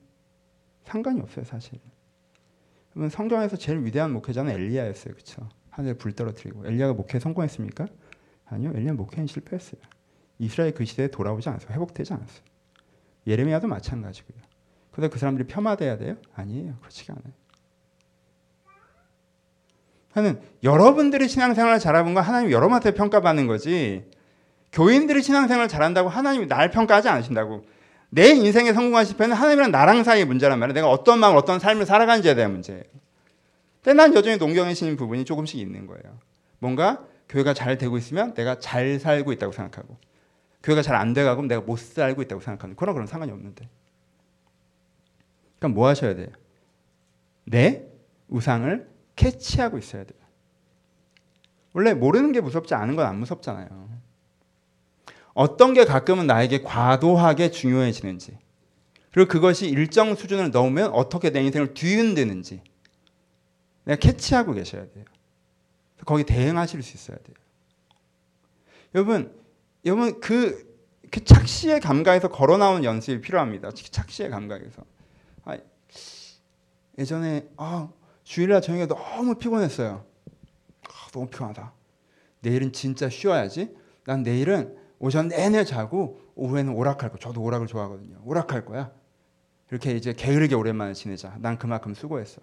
상관이 0.84 1.20
없어요 1.20 1.44
사실. 1.44 1.78
여러분 2.96 3.08
성경에서 3.08 3.56
제일 3.56 3.84
위대한 3.84 4.12
목회자는 4.12 4.52
엘리야였어요, 4.52 5.14
그렇죠? 5.14 5.48
하늘에 5.70 5.94
불 5.94 6.12
떨어뜨리고 6.12 6.66
엘리야가 6.66 6.94
목회 6.94 7.18
성공했습니까? 7.20 7.86
아니요, 8.46 8.72
엘리야 8.74 8.94
목회는 8.94 9.26
실패했어요. 9.26 9.80
이스라엘 10.38 10.74
그 10.74 10.84
시대에 10.84 11.08
돌아오지 11.08 11.48
않았어요. 11.48 11.72
회복되지 11.72 12.12
않았어요. 12.12 12.42
예레미야도 13.26 13.68
마찬가지고요. 13.68 14.38
그래서 14.90 15.10
그 15.10 15.18
사람들이 15.18 15.46
폄하돼야 15.48 15.96
돼요? 15.96 16.16
아니에요, 16.34 16.74
그렇지가 16.80 17.14
않아요. 17.14 17.34
하는 20.12 20.40
여러분들이 20.62 21.28
신앙생활을 21.28 21.80
잘하는 21.80 22.14
건 22.14 22.22
하나님 22.22 22.52
여러분한테 22.52 22.92
평가받는 22.94 23.48
거지. 23.48 24.08
교인들이 24.72 25.22
신앙생활을 25.22 25.68
잘한다고 25.68 26.08
하나님이 26.08 26.46
날 26.46 26.70
평가하지 26.70 27.08
않으신다고. 27.08 27.64
내 28.10 28.28
인생의 28.28 28.74
성공한 28.74 29.04
실패는 29.04 29.34
하나님이랑 29.34 29.72
나랑 29.72 30.04
사이의 30.04 30.24
문제란 30.24 30.60
말이야. 30.60 30.74
내가 30.74 30.88
어떤 30.88 31.18
마음, 31.18 31.34
어떤 31.36 31.58
삶을 31.58 31.84
살아가는지에 31.84 32.36
대한 32.36 32.52
문제예요. 32.52 32.84
근데 33.82 33.96
난 33.96 34.14
여전히 34.14 34.36
농경해지는 34.36 34.96
부분이 34.96 35.24
조금씩 35.24 35.58
있는 35.58 35.88
거예요. 35.88 36.18
뭔가 36.60 37.04
교회가 37.28 37.52
잘 37.54 37.76
되고 37.76 37.98
있으면 37.98 38.34
내가 38.34 38.60
잘 38.60 39.00
살고 39.00 39.32
있다고 39.32 39.52
생각하고 39.52 39.96
교회가 40.64 40.82
잘 40.82 40.96
안 40.96 41.12
돼가고 41.12 41.42
내가 41.42 41.60
못 41.60 41.78
살고 41.78 42.22
있다고 42.22 42.40
생각하는 42.40 42.74
그런 42.74 42.94
그런 42.94 43.06
상관이 43.06 43.30
없는데. 43.30 43.68
그럼 45.58 45.74
뭐 45.74 45.88
하셔야 45.88 46.14
돼요? 46.14 46.28
내 47.44 47.86
우상을 48.28 48.88
캐치하고 49.14 49.78
있어야 49.78 50.04
돼요. 50.04 50.18
원래 51.74 51.92
모르는 51.92 52.32
게 52.32 52.40
무섭지 52.40 52.74
않은 52.74 52.96
건 52.96 53.06
안 53.06 53.18
무섭잖아요. 53.18 53.88
어떤 55.34 55.74
게 55.74 55.84
가끔은 55.84 56.26
나에게 56.26 56.62
과도하게 56.62 57.50
중요해지는지, 57.50 58.38
그리고 59.12 59.28
그것이 59.28 59.68
일정 59.68 60.14
수준을 60.14 60.50
넘으면 60.50 60.90
어떻게 60.92 61.30
내 61.30 61.42
인생을 61.42 61.74
뒤흔드는지, 61.74 62.62
내가 63.84 63.98
캐치하고 63.98 64.52
계셔야 64.54 64.88
돼요. 64.90 65.04
거기 66.06 66.24
대응하실 66.24 66.82
수 66.82 66.94
있어야 66.94 67.18
돼요. 67.18 67.36
여러분, 68.94 69.43
여러분 69.84 70.20
그, 70.20 70.74
그 71.10 71.24
착시의 71.24 71.80
감각에서 71.80 72.28
걸어 72.28 72.56
나오는 72.56 72.84
연습이 72.84 73.20
필요합니다. 73.20 73.70
착시의 73.72 74.30
감각에서. 74.30 74.84
아, 75.44 75.58
예전에 76.98 77.48
아, 77.56 77.90
주일날 78.22 78.62
저녁에 78.62 78.86
너무 78.86 79.34
피곤했어요. 79.36 80.04
아, 80.88 81.10
너무 81.12 81.28
피곤하다. 81.28 81.72
내일은 82.40 82.72
진짜 82.72 83.08
쉬어야지. 83.08 83.74
난 84.04 84.22
내일은 84.22 84.76
오전 84.98 85.28
내내 85.28 85.64
자고 85.64 86.20
오후에는 86.34 86.72
오락할 86.72 87.10
거. 87.10 87.18
저도 87.18 87.42
오락을 87.42 87.66
좋아하거든요. 87.66 88.20
오락할 88.24 88.64
거야. 88.64 88.90
이렇게 89.70 89.92
이제 89.92 90.12
게으르게 90.12 90.54
오랜만에 90.54 90.94
지내자. 90.94 91.36
난 91.40 91.58
그만큼 91.58 91.94
수고했어. 91.94 92.40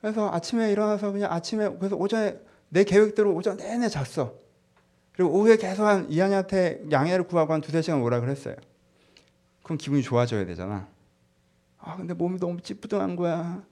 그래서 0.00 0.32
아침에 0.32 0.72
일어나서 0.72 1.12
그냥 1.12 1.32
아침에 1.32 1.68
그래서 1.78 1.94
오전에 1.94 2.38
내 2.68 2.84
계획대로 2.84 3.32
오전 3.34 3.56
내내 3.56 3.88
잤어. 3.88 4.41
그리고 5.12 5.30
오후에 5.32 5.56
계속 5.56 5.84
한 5.84 6.10
이한이한테 6.10 6.84
양해를 6.90 7.26
구하고 7.26 7.52
한 7.52 7.60
두세 7.60 7.82
시간 7.82 8.00
오락을 8.00 8.28
했어요. 8.30 8.56
그럼 9.62 9.78
기분이 9.78 10.02
좋아져야 10.02 10.46
되잖아. 10.46 10.88
아 11.78 11.96
근데 11.96 12.14
몸이 12.14 12.38
너무 12.38 12.60
찌뿌둥한 12.60 13.16
거야. 13.16 13.62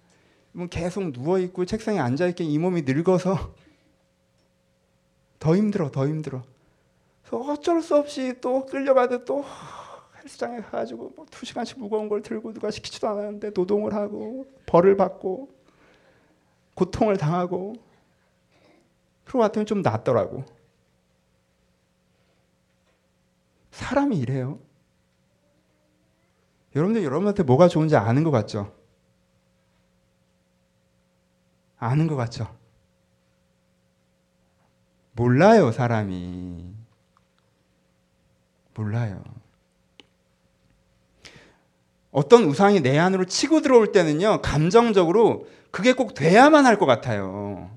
뭐 0.52 0.66
계속 0.66 1.12
누워 1.12 1.38
있고 1.38 1.64
책상에 1.64 1.98
앉아 1.98 2.26
있기 2.28 2.44
이 2.44 2.58
몸이 2.58 2.82
늙어서 2.82 3.54
더 5.38 5.56
힘들어, 5.56 5.90
더 5.90 6.06
힘들어. 6.06 6.42
그래서 7.22 7.38
어쩔 7.38 7.80
수 7.80 7.96
없이 7.96 8.34
또 8.40 8.66
끌려가도 8.66 9.24
또 9.24 9.44
헬스장에 10.22 10.60
가가지고 10.60 11.12
뭐 11.16 11.26
두 11.30 11.46
시간씩 11.46 11.78
무거운 11.78 12.08
걸 12.08 12.20
들고 12.20 12.52
누가 12.52 12.70
시키지도 12.70 13.08
않았는데 13.08 13.52
노동을 13.54 13.94
하고 13.94 14.44
벌을 14.66 14.96
받고 14.96 15.48
고통을 16.74 17.16
당하고 17.16 17.74
그러고 19.24 19.38
왔더니 19.38 19.64
좀 19.64 19.80
낫더라고. 19.80 20.44
사람이 23.70 24.18
이래요. 24.18 24.58
여러분들 26.74 27.02
여러분한테 27.02 27.42
뭐가 27.42 27.68
좋은지 27.68 27.96
아는 27.96 28.22
것 28.24 28.30
같죠? 28.30 28.74
아는 31.78 32.06
것 32.06 32.16
같죠? 32.16 32.54
몰라요, 35.12 35.72
사람이. 35.72 36.74
몰라요. 38.74 39.22
어떤 42.12 42.44
우상이 42.44 42.80
내 42.80 42.98
안으로 42.98 43.24
치고 43.24 43.60
들어올 43.60 43.92
때는요, 43.92 44.40
감정적으로 44.42 45.46
그게 45.70 45.92
꼭 45.92 46.14
돼야만 46.14 46.66
할 46.66 46.76
것 46.78 46.86
같아요. 46.86 47.70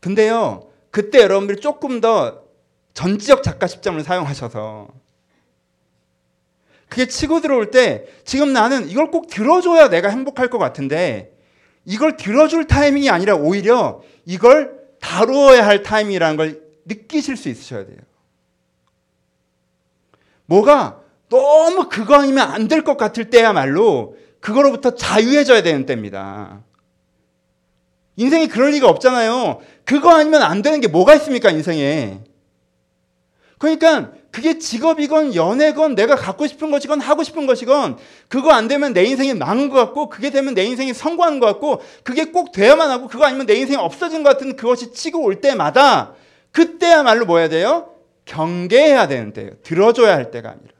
근데요, 0.00 0.68
그때 0.90 1.22
여러분들이 1.22 1.60
조금 1.60 2.00
더 2.00 2.43
전지적 2.94 3.42
작가 3.42 3.66
십점을 3.66 4.02
사용하셔서 4.02 4.88
그게 6.88 7.06
치고 7.06 7.40
들어올 7.40 7.70
때 7.70 8.04
지금 8.24 8.52
나는 8.52 8.88
이걸 8.88 9.10
꼭 9.10 9.26
들어줘야 9.26 9.88
내가 9.88 10.08
행복할 10.08 10.48
것 10.48 10.58
같은데 10.58 11.36
이걸 11.84 12.16
들어줄 12.16 12.66
타이밍이 12.66 13.10
아니라 13.10 13.34
오히려 13.34 14.02
이걸 14.24 14.80
다루어야 15.00 15.66
할 15.66 15.82
타이밍이라는 15.82 16.36
걸 16.36 16.62
느끼실 16.86 17.36
수 17.36 17.48
있으셔야 17.48 17.84
돼요. 17.84 17.98
뭐가 20.46 21.00
너무 21.28 21.88
그거 21.88 22.14
아니면 22.14 22.48
안 22.50 22.68
될 22.68 22.82
것 22.84 22.96
같을 22.96 23.28
때야말로 23.30 24.16
그거로부터 24.40 24.94
자유해져야 24.94 25.62
되는 25.62 25.84
때입니다. 25.86 26.62
인생이 28.16 28.48
그럴 28.48 28.70
리가 28.70 28.88
없잖아요. 28.88 29.60
그거 29.84 30.14
아니면 30.14 30.42
안 30.42 30.62
되는 30.62 30.80
게 30.80 30.86
뭐가 30.86 31.14
있습니까, 31.16 31.50
인생에. 31.50 32.20
그러니까 33.64 34.12
그게 34.30 34.58
직업이건 34.58 35.34
연애건 35.34 35.94
내가 35.94 36.16
갖고 36.16 36.46
싶은 36.46 36.70
것이건 36.70 37.00
하고 37.00 37.22
싶은 37.22 37.46
것이건 37.46 37.98
그거 38.28 38.50
안 38.50 38.68
되면 38.68 38.92
내 38.92 39.04
인생이 39.04 39.34
망한 39.34 39.68
것 39.70 39.76
같고 39.76 40.08
그게 40.08 40.30
되면 40.30 40.54
내 40.54 40.64
인생이 40.64 40.92
성공한 40.92 41.40
것 41.40 41.46
같고 41.46 41.82
그게 42.02 42.26
꼭 42.26 42.52
돼야만 42.52 42.90
하고 42.90 43.08
그거 43.08 43.24
아니면 43.24 43.46
내 43.46 43.54
인생이 43.54 43.76
없어진 43.76 44.22
것 44.22 44.30
같은 44.30 44.56
그것이 44.56 44.92
치고 44.92 45.22
올 45.22 45.40
때마다 45.40 46.14
그때야말로 46.52 47.26
뭐 47.26 47.38
해야 47.38 47.48
돼요? 47.48 47.94
경계해야 48.24 49.08
되는 49.08 49.32
때예요. 49.32 49.52
들어줘야 49.62 50.14
할 50.14 50.30
때가 50.30 50.50
아니라. 50.50 50.74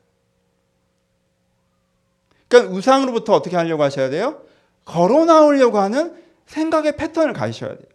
그러니까 2.48 2.74
우상으로부터 2.74 3.34
어떻게 3.34 3.56
하려고 3.56 3.82
하셔야 3.82 4.10
돼요? 4.10 4.42
걸어 4.84 5.24
나오려고 5.24 5.78
하는 5.78 6.14
생각의 6.46 6.96
패턴을 6.96 7.32
가지셔야 7.32 7.70
돼요. 7.70 7.93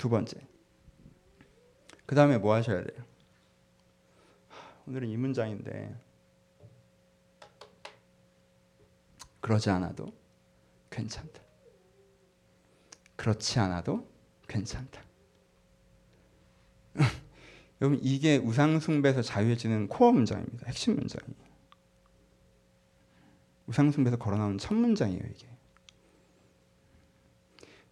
두 0.00 0.08
번째. 0.08 0.40
그 2.06 2.14
다음에 2.14 2.38
뭐 2.38 2.54
하셔야 2.54 2.82
돼요? 2.82 3.04
오늘은 4.86 5.10
이 5.10 5.16
문장인데 5.18 5.94
그러지 9.40 9.68
않아도 9.68 10.10
괜찮다. 10.88 11.42
그렇지 13.14 13.58
않아도 13.58 14.08
괜찮다. 14.48 15.02
여러분 17.82 18.00
이게 18.02 18.38
우상숭배에서 18.38 19.20
자유해지는 19.20 19.88
코어 19.88 20.12
문장입니다. 20.12 20.66
핵심 20.66 20.96
문장이에요. 20.96 21.50
우상숭배에서 23.66 24.16
걸어나오는 24.16 24.56
첫 24.56 24.72
문장이에요 24.72 25.22
이게. 25.30 25.49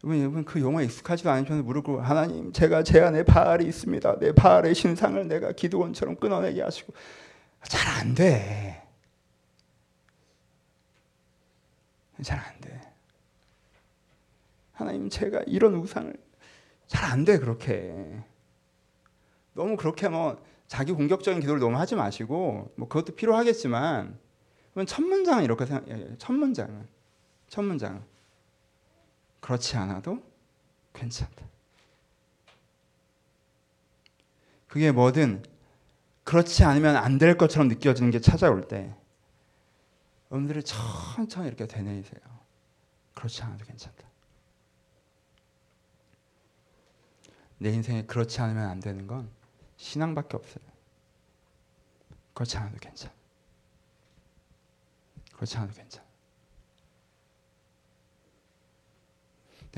여러분 0.04 0.44
그 0.44 0.60
용어에 0.60 0.84
익숙하지도 0.84 1.28
않으셔서 1.30 1.62
무릎 1.62 1.88
하나님 1.88 2.52
제가 2.52 2.84
제 2.84 3.00
안에 3.00 3.24
바알이 3.24 3.66
있습니다. 3.66 4.18
내 4.20 4.32
바알의 4.32 4.74
신상을 4.74 5.26
내가 5.26 5.52
기도원처럼 5.52 6.16
끊어내게 6.16 6.62
하시고 6.62 6.92
잘 7.64 7.88
안 8.00 8.14
돼. 8.14 8.82
잘 12.22 12.38
안 12.38 12.60
돼. 12.60 12.80
하나님 14.72 15.08
제가 15.10 15.42
이런 15.46 15.74
우상을 15.74 16.14
잘 16.86 17.10
안 17.10 17.24
돼 17.24 17.38
그렇게. 17.38 18.22
너무 19.54 19.76
그렇게 19.76 20.08
뭐 20.08 20.40
자기 20.68 20.92
공격적인 20.92 21.40
기도를 21.40 21.60
너무 21.60 21.76
하지 21.76 21.96
마시고 21.96 22.72
뭐 22.76 22.88
그것도 22.88 23.16
필요하겠지만 23.16 24.16
첫 24.86 25.02
문장은 25.02 25.42
이렇게 25.42 25.66
생각. 25.66 25.86
첫 26.18 26.32
문장은 26.32 26.86
첫 27.48 27.62
문장은 27.62 28.00
그렇지 29.40 29.76
않아도 29.76 30.22
괜찮다. 30.92 31.46
그게 34.66 34.92
뭐든 34.92 35.44
그렇지 36.24 36.64
않으면 36.64 36.96
안 36.96 37.18
될 37.18 37.36
것처럼 37.38 37.68
느껴지는 37.68 38.10
게 38.10 38.20
찾아올 38.20 38.68
때 38.68 38.94
여러분들이 40.30 40.62
천천히 40.62 41.48
이렇게 41.48 41.66
되뇌이세요. 41.66 42.20
그렇지 43.14 43.42
않아도 43.42 43.64
괜찮다. 43.64 44.06
내 47.58 47.70
인생에 47.70 48.04
그렇지 48.04 48.40
않으면 48.40 48.68
안 48.68 48.78
되는 48.80 49.06
건 49.06 49.30
신앙밖에 49.78 50.36
없어요. 50.36 50.64
그렇지 52.34 52.56
않아도 52.58 52.76
괜찮아. 52.78 53.12
그렇지 55.32 55.56
않아도 55.56 55.72
괜찮아. 55.74 56.07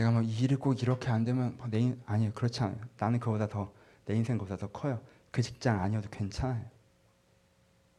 내가 0.00 0.10
뭐이 0.12 0.28
일이 0.40 0.56
꼭 0.56 0.82
이렇게 0.82 1.10
안 1.10 1.24
되면 1.24 1.56
뭐내 1.58 1.78
인, 1.78 2.02
아니에요. 2.06 2.32
그렇지 2.32 2.62
않아요. 2.62 2.80
나는 2.98 3.20
그보다 3.20 3.46
더 3.46 3.80
내 4.10 4.16
인생 4.16 4.38
그보다 4.38 4.56
더 4.56 4.66
커요. 4.66 5.00
그 5.30 5.40
직장 5.40 5.80
아니어도 5.80 6.10
괜찮아요. 6.10 6.64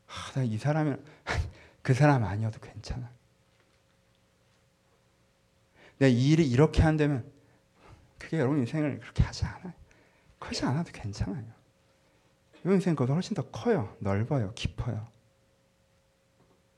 아, 0.07 0.31
나이 0.35 0.57
사람이 0.57 0.97
그 1.81 1.93
사람 1.93 2.25
아니어도 2.25 2.59
괜찮아. 2.59 3.09
내가 5.99 6.09
이 6.09 6.31
일이 6.31 6.49
이렇게 6.49 6.83
안 6.83 6.97
되면 6.97 7.31
그게 8.17 8.39
여러분 8.39 8.59
인생을 8.59 8.99
그렇게 8.99 9.23
하지 9.23 9.45
않아요. 9.45 9.73
그러지 10.37 10.65
않아도 10.65 10.91
괜찮아요. 10.91 11.45
여러분 12.55 12.73
인생 12.73 12.93
그보다 12.93 13.13
훨씬 13.13 13.33
더 13.33 13.43
커요. 13.51 13.95
넓어요. 13.99 14.51
깊어요. 14.53 15.07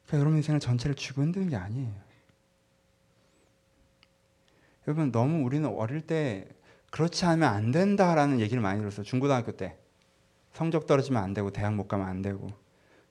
그러니까 0.06 0.20
여러분 0.20 0.38
인생을 0.38 0.60
전체를 0.60 0.96
쥐고 0.96 1.24
흔드는 1.24 1.50
게 1.50 1.56
아니에요. 1.56 1.92
여러분 4.88 5.12
너무 5.12 5.44
우리는 5.46 5.68
어릴 5.70 6.02
때 6.02 6.48
그렇지 6.92 7.26
않으면 7.26 7.50
안 7.50 7.72
된다라는 7.72 8.40
얘기를 8.40 8.62
많이 8.62 8.80
들었어요. 8.80 9.04
중고등학교 9.04 9.52
때 9.54 9.78
성적 10.54 10.86
떨어지면 10.86 11.24
안 11.24 11.34
되고 11.34 11.50
대학 11.52 11.74
못 11.74 11.88
가면 11.88 12.08
안 12.08 12.22
되고. 12.22 12.48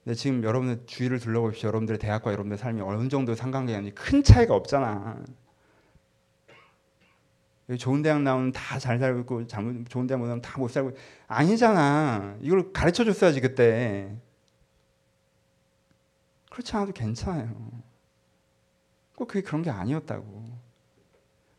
근데 0.03 0.15
지금 0.15 0.43
여러분들 0.43 0.85
주위를 0.85 1.19
둘러보십시오. 1.19 1.67
여러분들의 1.69 1.99
대학과 1.99 2.31
여러분들의 2.31 2.57
삶이 2.57 2.81
어느 2.81 3.07
정도 3.09 3.35
상관관계인지 3.35 3.91
큰 3.91 4.23
차이가 4.23 4.53
없잖아. 4.55 5.17
좋은 7.79 8.01
대학 8.01 8.21
나오는 8.21 8.51
다잘 8.51 8.99
살고 8.99 9.19
있고 9.21 9.47
좋은 9.47 10.07
대학 10.07 10.19
못 10.19 10.25
나오면 10.27 10.41
다 10.41 10.59
못 10.59 10.69
살고 10.69 10.91
있- 10.91 10.95
아니잖아. 11.27 12.37
이걸 12.41 12.71
가르쳐 12.73 13.03
줬어야지 13.03 13.41
그때. 13.41 14.15
그렇지 16.51 16.75
않아도 16.75 16.91
괜찮아요. 16.91 17.49
꼭 19.15 19.27
그게 19.27 19.41
그런 19.41 19.61
게 19.63 19.69
아니었다고. 19.69 20.62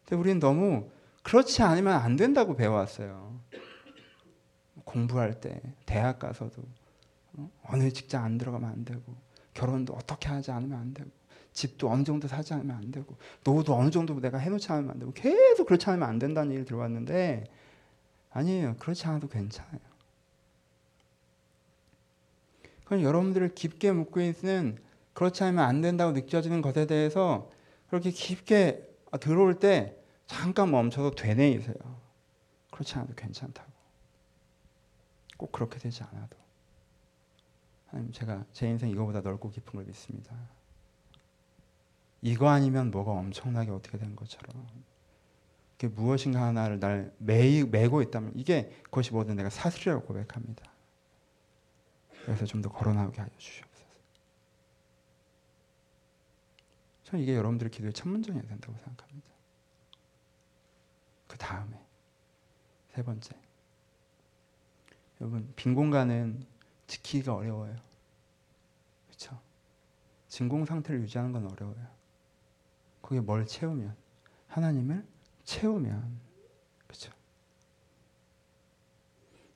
근데 0.05 0.17
우리는 0.17 0.39
너무 0.39 0.91
그렇지 1.23 1.63
않으면 1.63 1.95
안 1.95 2.17
된다고 2.17 2.55
배워왔어요. 2.55 3.41
공부할 4.85 5.41
때, 5.41 5.61
대학 5.87 6.19
가서도 6.19 6.63
어? 7.35 7.51
어느 7.65 7.91
직장 7.91 8.25
안 8.25 8.39
들어가면 8.39 8.71
안 8.71 8.85
되고, 8.85 9.01
결혼도 9.55 9.95
어떻게 9.95 10.29
하지 10.29 10.51
않으면 10.51 10.79
안 10.79 10.95
되고, 10.95 11.09
집도 11.53 11.91
어느 11.91 12.05
정도 12.05 12.29
사지 12.29 12.53
않으면 12.53 12.77
안 12.77 12.91
되고, 12.91 13.17
노후도 13.45 13.75
어느 13.75 13.91
정도 13.91 14.21
내가 14.21 14.39
해놓지 14.39 14.71
않으면 14.71 14.91
안 14.91 14.99
되고, 14.99 15.13
계속 15.13 15.67
그렇지 15.67 15.89
않으면 15.89 16.09
안 16.09 16.19
된다는 16.19 16.51
얘기를 16.51 16.67
들어왔는데 16.67 17.45
아니에요. 18.31 18.77
그렇지 18.79 19.07
않아도 19.07 19.29
괜찮아요. 19.29 19.79
그럼 22.85 23.03
여러분들을 23.03 23.55
깊게 23.55 23.93
묻고 23.93 24.21
있는 24.21 24.77
그렇지 25.15 25.45
않으면 25.45 25.65
안 25.65 25.81
된다고 25.81 26.13
느껴지는 26.13 26.61
것에 26.61 26.87
대해서 26.87 27.51
그렇게 27.89 28.11
깊게 28.11 28.94
들어올 29.19 29.59
때 29.59 29.97
잠깐 30.27 30.71
멈춰서 30.71 31.13
되뇌이세요. 31.13 31.77
그렇지 32.71 32.95
않아도 32.95 33.15
괜찮다고. 33.15 33.71
꼭 35.37 35.53
그렇게 35.53 35.79
되지 35.79 36.03
않아도. 36.05 36.37
하나님 37.87 38.13
제가 38.13 38.45
제 38.53 38.69
인생 38.69 38.91
이거보다 38.91 39.21
넓고 39.21 39.51
깊은 39.51 39.73
걸 39.73 39.85
믿습니다. 39.85 40.35
이거 42.23 42.49
아니면 42.49 42.91
뭐가 42.91 43.13
엄청나게 43.13 43.71
어떻게 43.71 43.99
된 43.99 44.17
것처럼 44.17 44.67
이게 45.77 45.89
무엇인가 45.89 46.43
하나를 46.43 46.81
날 46.81 47.13
매, 47.19 47.63
매고 47.65 48.01
있다면 48.03 48.33
이게 48.37 48.71
그것이 48.85 49.13
뭐든 49.13 49.37
내가 49.37 49.51
사슬이라고 49.51 50.07
고백합니다. 50.07 50.65
그래서 52.25 52.47
좀 52.47 52.63
더 52.63 52.71
걸어나오게 52.71 53.21
하여 53.21 53.31
주시옵소서. 53.37 53.74
저는 57.15 57.23
이게 57.23 57.37
여러분들의 57.37 57.71
기도의 57.71 57.93
첫 57.93 58.09
문장이어야 58.09 58.45
된다고 58.47 58.77
생각합니다. 58.77 59.31
그 61.29 61.39
다음에 61.39 61.81
세 62.93 63.03
번째 63.03 63.37
여러분 65.21 65.53
빈 65.55 65.75
공간은 65.75 66.45
지키기가 66.89 67.35
어려워요. 67.35 67.77
그렇죠? 69.07 69.41
진공 70.29 70.65
상태를 70.65 71.03
유지하는 71.03 71.31
건 71.33 71.47
어려워요. 71.47 71.87
거기에 73.01 73.21
뭘 73.21 73.47
채우면 73.47 73.95
하나님을 74.49 75.07
채우면 75.45 76.19
그렇죠? 76.87 77.13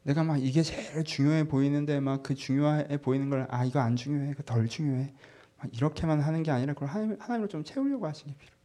내가 0.05 0.23
막 0.23 0.37
이게 0.41 0.63
제일 0.63 1.03
중요해 1.03 1.49
보이는데 1.49 1.99
막 1.99 2.23
그 2.23 2.35
중요해 2.37 2.99
보이는 2.99 3.29
걸 3.31 3.47
아 3.51 3.65
이거 3.65 3.81
안 3.81 3.97
중요해 3.97 4.35
그 4.35 4.45
덜 4.45 4.69
중요해 4.69 5.05
막 5.07 5.38
이렇게만 5.73 6.21
하는 6.21 6.43
게 6.43 6.51
아니라 6.51 6.75
그걸 6.75 6.89
하나님 6.89 7.17
하나님을 7.21 7.49
좀 7.49 7.65
채우려고 7.65 8.07
하시는 8.07 8.33
게 8.33 8.39
필요. 8.39 8.57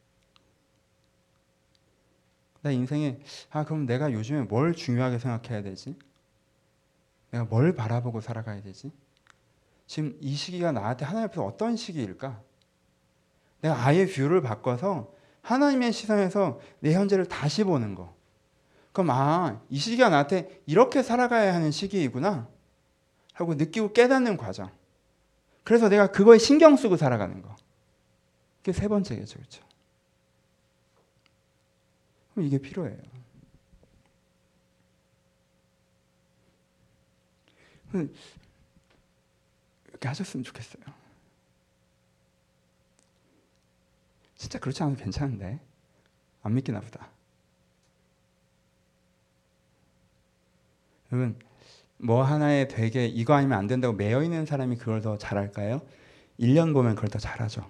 나 2.61 2.71
인생에 2.71 3.19
아 3.49 3.65
그럼 3.65 3.85
내가 3.85 4.11
요즘에 4.11 4.41
뭘 4.43 4.73
중요하게 4.73 5.19
생각해야 5.19 5.63
되지? 5.63 5.95
내가 7.31 7.45
뭘 7.45 7.75
바라보고 7.75 8.21
살아가야 8.21 8.61
되지? 8.61 8.91
지금 9.87 10.17
이 10.21 10.33
시기가 10.35 10.71
나한테 10.71 11.03
하나님 11.03 11.27
앞에서 11.27 11.43
어떤 11.43 11.75
시기일까? 11.75 12.41
내가 13.61 13.85
아예 13.85 14.05
view를 14.05 14.41
바꿔서 14.41 15.13
하나님의 15.41 15.91
시선에서 15.91 16.59
내 16.79 16.93
현재를 16.93 17.25
다시 17.25 17.63
보는 17.63 17.95
거. 17.95 18.15
그럼 18.91 19.09
아, 19.09 19.61
이 19.69 19.77
시기가 19.77 20.09
나한테 20.09 20.61
이렇게 20.65 21.03
살아가야 21.03 21.53
하는 21.53 21.71
시기이구나. 21.71 22.47
하고 23.33 23.55
느끼고 23.55 23.93
깨닫는 23.93 24.37
과정. 24.37 24.69
그래서 25.63 25.89
내가 25.89 26.11
그거에 26.11 26.37
신경 26.37 26.75
쓰고 26.75 26.97
살아가는 26.97 27.41
거. 27.41 27.55
그게 28.57 28.73
세 28.73 28.87
번째겠죠. 28.87 29.37
그렇죠? 29.39 29.63
그럼 32.33 32.47
이게 32.47 32.57
필요해요. 32.57 32.97
이렇게 39.89 40.07
하셨으면 40.07 40.43
좋겠어요. 40.43 40.83
진짜 44.35 44.59
그렇지 44.59 44.83
않아도 44.83 45.01
괜찮은데 45.01 45.59
안 46.41 46.53
믿기나 46.55 46.81
보다. 46.81 47.09
여러분 51.11 51.39
뭐 52.03 52.21
하나에 52.23 52.67
되게 52.67 53.05
이거 53.05 53.33
아니면 53.33 53.57
안 53.57 53.67
된다고 53.67 53.93
매여 53.93 54.23
있는 54.23 54.45
사람이 54.45 54.75
그걸 54.77 55.01
더 55.01 55.17
잘할까요? 55.17 55.81
1년 56.39 56.73
보면 56.73 56.95
그걸 56.95 57.09
더 57.09 57.17
잘하죠. 57.19 57.65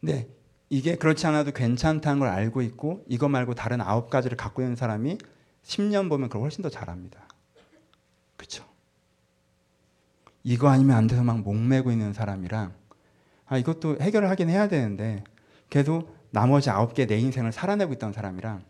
근데 0.00 0.28
이게 0.70 0.96
그렇지 0.96 1.26
않아도 1.26 1.50
괜찮다는 1.50 2.20
걸 2.20 2.28
알고 2.28 2.62
있고 2.62 3.04
이거 3.08 3.28
말고 3.28 3.54
다른 3.54 3.80
아홉 3.80 4.10
가지를 4.10 4.36
갖고 4.36 4.62
있는 4.62 4.76
사람이 4.76 5.18
10년 5.64 6.08
보면 6.08 6.28
그걸 6.28 6.42
훨씬 6.42 6.62
더 6.62 6.68
잘합니다. 6.68 7.26
그렇죠? 8.36 8.64
이거 10.44 10.68
아니면 10.68 10.96
안 10.96 11.06
돼서 11.08 11.24
막 11.24 11.40
목매고 11.40 11.90
있는 11.90 12.12
사람이랑 12.12 12.72
아 13.46 13.58
이것도 13.58 13.98
해결을 14.00 14.30
하긴 14.30 14.48
해야 14.48 14.68
되는데 14.68 15.24
계속 15.70 16.16
나머지 16.30 16.70
아홉 16.70 16.94
개 16.94 17.06
내 17.06 17.18
인생을 17.18 17.50
살아내고 17.50 17.94
있던 17.94 18.12
사람이랑 18.12 18.62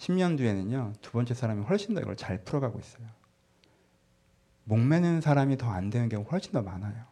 10년 0.00 0.38
뒤에는요 0.38 0.94
두 1.02 1.12
번째 1.12 1.34
사람이 1.34 1.64
훨씬 1.64 1.94
더 1.94 2.00
이걸 2.00 2.16
잘 2.16 2.42
풀어가고 2.42 2.78
있어요. 2.78 3.06
목매는 4.64 5.20
사람이 5.20 5.58
더 5.58 5.70
안 5.70 5.90
되는 5.90 6.08
경우 6.08 6.24
훨씬 6.30 6.52
더 6.52 6.62
많아요. 6.62 7.04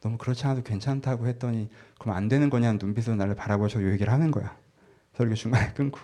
너무 0.00 0.18
그렇지 0.18 0.44
않아도 0.44 0.62
괜찮다고 0.62 1.26
했더니 1.28 1.70
그럼 1.98 2.16
안 2.16 2.28
되는 2.28 2.50
거냐는 2.50 2.78
눈빛으로 2.78 3.16
나를 3.16 3.34
바라보셔 3.36 3.80
요 3.82 3.92
얘기를 3.92 4.12
하는 4.12 4.30
거야. 4.30 4.56
그래서 5.16 5.34
중간에 5.34 5.72
끊고 5.74 6.00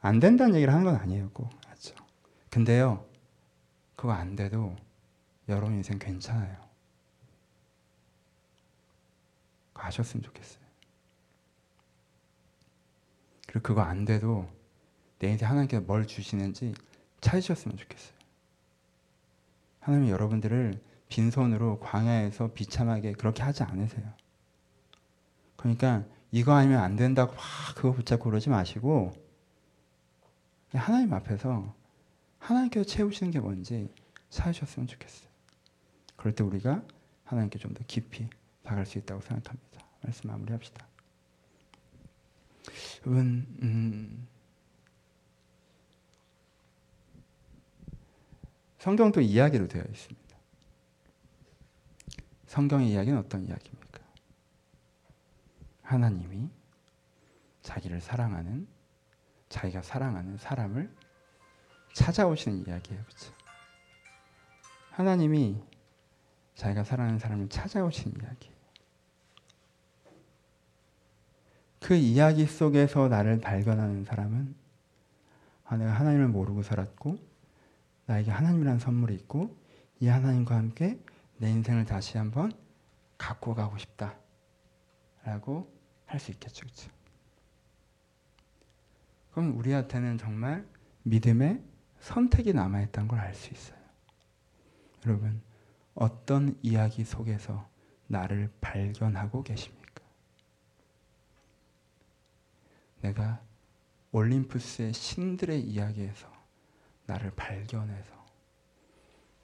안 0.00 0.20
된다는 0.20 0.54
얘기를 0.54 0.72
하는 0.72 0.84
건 0.84 0.96
아니에요, 0.96 1.30
꼭 1.32 1.50
맞죠? 1.68 1.94
근데요 2.50 3.04
그거 3.96 4.12
안 4.12 4.36
돼도 4.36 4.76
여러분 5.48 5.74
인생 5.74 5.98
괜찮아요. 5.98 6.56
아셨으면 9.74 10.22
좋겠어요. 10.22 10.62
그리고 13.48 13.60
그거 13.62 13.80
안 13.82 14.04
돼도 14.04 14.48
내 15.22 15.30
인생 15.30 15.48
하나님께서 15.48 15.84
뭘 15.86 16.04
주시는지 16.04 16.74
찾으셨으면 17.20 17.76
좋겠어요. 17.76 18.12
하나님이 19.78 20.10
여러분들을 20.10 20.82
빈손으로 21.08 21.78
광야에서 21.78 22.52
비참하게 22.54 23.12
그렇게 23.12 23.44
하지 23.44 23.62
않으세요. 23.62 24.12
그러니까 25.54 26.04
이거 26.32 26.54
아니면 26.54 26.80
안 26.80 26.96
된다고 26.96 27.34
막 27.34 27.40
그거 27.76 27.92
붙잡고 27.92 28.24
그러지 28.24 28.50
마시고 28.50 29.12
하나님 30.72 31.12
앞에서 31.12 31.72
하나님께서 32.40 32.84
채우시는 32.84 33.30
게 33.30 33.38
뭔지 33.38 33.94
찾으셨으면 34.30 34.88
좋겠어요. 34.88 35.30
그럴 36.16 36.34
때 36.34 36.42
우리가 36.42 36.82
하나님께 37.22 37.60
좀 37.60 37.74
더 37.74 37.84
깊이 37.86 38.28
다가갈 38.64 38.86
수 38.86 38.98
있다고 38.98 39.20
생각합니다. 39.20 39.86
말씀 40.02 40.28
마무리합시다. 40.30 40.84
여러분, 43.06 43.46
음, 43.62 44.26
성경도 48.82 49.20
이야기로 49.20 49.68
되어 49.68 49.84
있습니다. 49.88 50.36
성경의 52.46 52.90
이야기는 52.90 53.16
어떤 53.16 53.46
이야기입니까? 53.46 54.00
하나님이 55.82 56.50
자기를 57.62 58.00
사랑하는 58.00 58.66
자기가 59.48 59.82
사랑하는 59.82 60.36
사람을 60.36 60.92
찾아오시는 61.92 62.66
이야기예요. 62.66 63.04
그렇죠? 63.04 63.32
하나님이 64.90 65.62
자기가 66.56 66.82
사랑하는 66.82 67.20
사람을 67.20 67.50
찾아오시는 67.50 68.20
이야기. 68.20 68.50
그 71.78 71.94
이야기 71.94 72.46
속에서 72.46 73.06
나를 73.06 73.38
발견하는 73.38 74.04
사람은 74.04 74.56
아, 75.66 75.76
내가 75.76 75.92
하나님을 75.92 76.26
모르고 76.26 76.64
살았고 76.64 77.31
나에게 78.06 78.30
하나님이라는 78.30 78.78
선물이 78.80 79.14
있고 79.14 79.56
이 80.00 80.08
하나님과 80.08 80.56
함께 80.56 80.98
내 81.38 81.50
인생을 81.50 81.84
다시 81.84 82.18
한번 82.18 82.52
갖고 83.18 83.54
가고 83.54 83.76
싶다라고 83.78 85.72
할 86.06 86.20
수 86.20 86.30
있겠죠, 86.32 86.66
그렇죠? 86.66 86.90
그럼 89.30 89.56
우리한테는 89.56 90.18
정말 90.18 90.66
믿음의 91.04 91.62
선택이 92.00 92.52
남아있다는 92.52 93.08
걸 93.08 93.18
알 93.20 93.34
수 93.34 93.52
있어요. 93.52 93.78
여러분, 95.06 95.40
어떤 95.94 96.58
이야기 96.62 97.04
속에서 97.04 97.68
나를 98.08 98.50
발견하고 98.60 99.42
계십니까? 99.42 100.02
내가 103.00 103.42
올림푸스의 104.12 104.92
신들의 104.92 105.60
이야기에서 105.62 106.31
나를 107.12 107.30
발견해서 107.32 108.10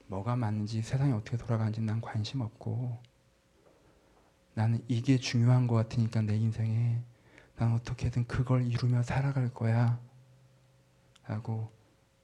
뭐가 0.07 0.35
맞는지 0.35 0.81
세상이 0.81 1.13
어떻게 1.13 1.37
돌아가는지 1.37 1.81
난 1.81 2.01
관심 2.01 2.41
없고 2.41 3.01
나는 4.55 4.83
이게 4.87 5.17
중요한 5.17 5.67
것 5.67 5.75
같으니까 5.75 6.21
내 6.21 6.35
인생에 6.35 6.99
난 7.55 7.73
어떻게든 7.73 8.25
그걸 8.25 8.65
이루며 8.65 9.03
살아갈 9.03 9.53
거야 9.53 9.99
라고 11.27 11.71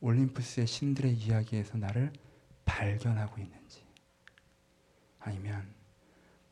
올림푸스의 0.01 0.65
신들의 0.65 1.13
이야기에서 1.13 1.77
나를 1.77 2.11
발견하고 2.65 3.39
있는지 3.39 3.85
아니면 5.19 5.71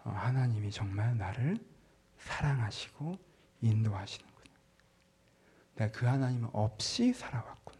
어, 0.03 0.11
하나님이 0.11 0.69
정말 0.69 1.17
나를 1.17 1.57
사랑하시고 2.17 3.17
인도하시는구나. 3.61 4.53
내가 5.75 5.91
그 5.91 6.05
하나님 6.05 6.47
없이 6.51 7.13
살아왔구나 7.13 7.72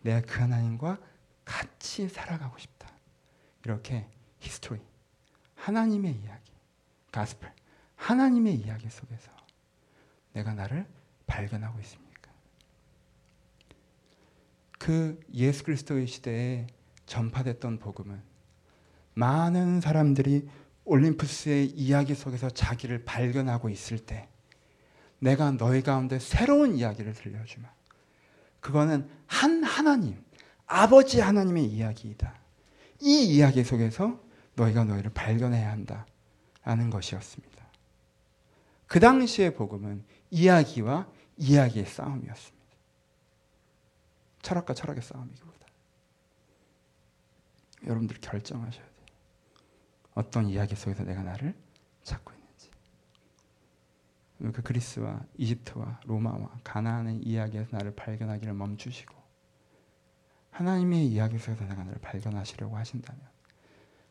내가 0.00 0.20
그 0.22 0.40
하나님과 0.40 0.98
같이 1.44 2.08
살아가고 2.08 2.58
싶다 2.58 2.88
이렇게 3.64 4.06
history 4.38 4.80
하나님의 5.54 6.14
이야기 6.14 6.52
가스펠 7.12 7.52
하나님의 7.96 8.54
이야기 8.54 8.88
속에서 8.88 9.30
내가 10.32 10.54
나를 10.54 10.86
발견하고 11.26 11.78
있습니까? 11.80 12.30
그 14.78 15.20
예수 15.34 15.64
그리스도의 15.64 16.06
시대에 16.06 16.66
전파됐던 17.06 17.78
복음은 17.78 18.22
많은 19.14 19.80
사람들이 19.80 20.48
올림푸스의 20.84 21.66
이야기 21.66 22.14
속에서 22.14 22.48
자기를 22.48 23.04
발견하고 23.04 23.68
있을 23.68 23.98
때 23.98 24.28
내가 25.18 25.50
너희 25.50 25.82
가운데 25.82 26.18
새로운 26.18 26.74
이야기를 26.76 27.12
들려주마. 27.12 27.68
그거는 28.60 29.08
한 29.26 29.64
하나님, 29.64 30.22
아버지 30.66 31.20
하나님의 31.20 31.64
이야기이다. 31.64 32.34
이 33.00 33.24
이야기 33.24 33.64
속에서 33.64 34.20
너희가 34.54 34.84
너희를 34.84 35.12
발견해야 35.12 35.70
한다. 35.70 36.06
라는 36.62 36.90
것이었습니다. 36.90 37.66
그 38.86 39.00
당시의 39.00 39.54
복음은 39.54 40.04
이야기와 40.30 41.08
이야기의 41.36 41.86
싸움이었습니다. 41.86 42.60
철학과 44.42 44.74
철학의 44.74 45.02
싸움이기보다. 45.02 45.66
여러분들 47.86 48.18
결정하셔야 48.20 48.84
돼요. 48.84 49.06
어떤 50.14 50.48
이야기 50.48 50.76
속에서 50.76 51.02
내가 51.04 51.22
나를 51.22 51.54
찾고 52.02 52.32
있는지. 52.32 52.39
그 54.40 54.62
그리스와 54.62 55.20
이집트와 55.36 56.00
로마와 56.06 56.60
가나안의 56.64 57.18
이야기에서 57.18 57.76
나를 57.76 57.94
발견하기를 57.94 58.54
멈추시고 58.54 59.14
하나님의 60.50 61.06
이야기 61.06 61.38
속에서 61.38 61.64
내가 61.64 61.84
나를 61.84 62.00
발견하시려고 62.00 62.76
하신다면 62.76 63.20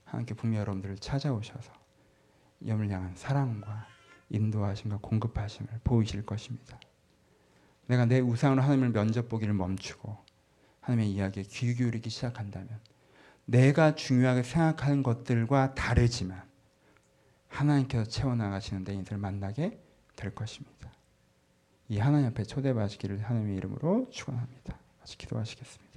하나님께 0.06 0.36
분명 0.36 0.62
여러분들을 0.62 0.98
찾아오셔서 1.00 1.74
염을 2.68 2.90
향한 2.92 3.16
사랑과 3.16 3.88
인도하심과 4.30 5.00
공급하심을 5.02 5.82
보이실 5.84 6.26
것입니다. 6.26 6.80
내가 7.88 8.06
내 8.06 8.20
우상으로 8.20 8.62
하나님을 8.62 8.92
면접 8.92 9.30
보기를 9.30 9.54
멈추고 9.56 10.16
하나님의 10.82 11.12
이야기에 11.12 11.44
귀 11.44 11.74
기울이기 11.74 12.10
시작한다면 12.10 12.80
내가 13.46 13.96
중요하게 13.96 14.44
생각하는 14.44 15.02
것들과 15.02 15.74
다르지만 15.74 16.44
하나님께서 17.48 18.04
채워나가시는 18.04 18.84
내 18.84 18.94
인생을 18.94 19.20
만나게 19.20 19.82
될 20.20 20.36
것입니다. 20.36 20.91
이 21.88 21.97
하나님 21.97 22.28
앞에 22.28 22.43
초대받으시기를 22.43 23.24
하나님의 23.24 23.55
이름으로 23.55 24.09
축원합니다. 24.11 24.78
같이 24.99 25.17
기도하시겠습니다. 25.17 25.89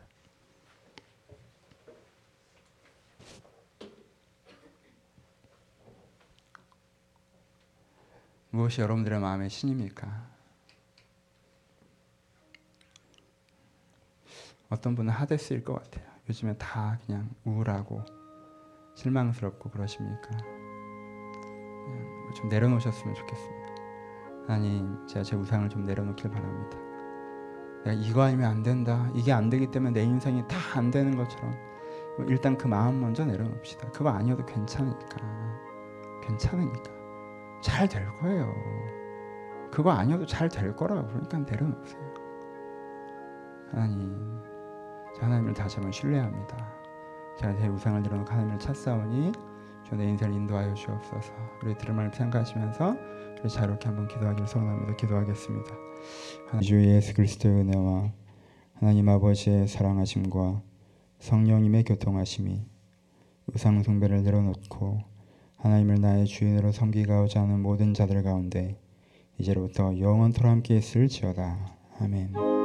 무엇이 8.51 8.81
여러분들의 8.81 9.19
마음의 9.19 9.51
신입니까? 9.51 10.31
어떤 14.69 14.95
분은 14.95 15.13
하데스일 15.13 15.65
것 15.65 15.75
같아요. 15.75 16.11
요즘에 16.29 16.57
다 16.59 16.99
그냥 17.05 17.29
우울하고 17.45 18.05
실망스럽고 18.95 19.71
그러십니까? 19.71 20.31
좀 22.37 22.49
내려놓으셨으면 22.49 23.15
좋겠습니다. 23.15 23.62
하나님, 24.47 24.99
제가 25.07 25.23
제 25.23 25.37
우상을 25.37 25.69
좀 25.69 25.85
내려놓길 25.87 26.31
바랍니다. 26.31 26.79
내가 27.85 27.93
이거 28.01 28.23
아니면 28.23 28.51
안 28.51 28.63
된다. 28.63 29.09
이게 29.15 29.33
안 29.33 29.51
되기 29.51 29.71
때문에 29.71 29.93
내 29.93 30.05
인생이 30.05 30.47
다 30.49 30.57
안 30.79 30.91
되는 30.91 31.17
것처럼 31.17 31.55
일단 32.29 32.57
그 32.57 32.67
마음 32.67 33.01
먼저 33.01 33.25
내려놓읍시다. 33.25 33.91
그거 33.91 34.11
아니어도 34.11 34.45
괜찮으니까. 34.47 35.19
괜찮으니까. 36.23 36.91
잘 37.63 37.89
될 37.89 38.07
거예요. 38.21 38.53
그거 39.71 39.91
아니어도 39.91 40.27
잘 40.27 40.49
될 40.49 40.75
거라고 40.77 41.07
그러니까 41.09 41.39
내려놓으세요. 41.39 42.03
하나님, 43.71 44.41
하나님을 45.21 45.55
다시 45.55 45.77
한번 45.77 45.93
신뢰합니다. 45.93 46.57
제가 47.39 47.57
제 47.57 47.69
우상을 47.69 48.03
내려놓고 48.03 48.31
하나님을 48.31 48.59
찾사오니 48.59 49.33
주 49.85 49.95
내 49.97 50.05
인생을 50.07 50.35
인도하여 50.35 50.75
주옵소서. 50.75 51.33
우리 51.63 51.77
들을 51.77 51.95
말을 51.95 52.13
생각하시면서 52.15 52.97
우리 53.43 53.51
자유롭게 53.51 53.87
한번 53.89 54.07
기도하기를 54.07 54.47
소원합니다. 54.47 54.97
기도하겠습니다. 54.97 55.71
주 56.63 56.81
예수 56.87 57.13
그리스도의 57.15 57.55
은혜와 57.57 58.13
하나님 58.75 59.09
아버지의 59.09 59.67
사랑하심과 59.67 60.63
성령님의 61.19 61.85
교통하심이 61.85 62.63
우상 63.47 63.83
숭배를 63.83 64.23
내려놓고 64.23 65.01
하나님을 65.57 66.01
나의 66.01 66.27
주인으로 66.27 66.71
섬기고자 66.73 67.43
하는 67.43 67.61
모든 67.61 67.95
자들 67.95 68.23
가운데 68.23 68.81
이제로부터 69.39 69.99
영원토록 69.99 70.51
함께 70.51 70.77
있을지어다. 70.77 71.77
아멘. 72.01 72.62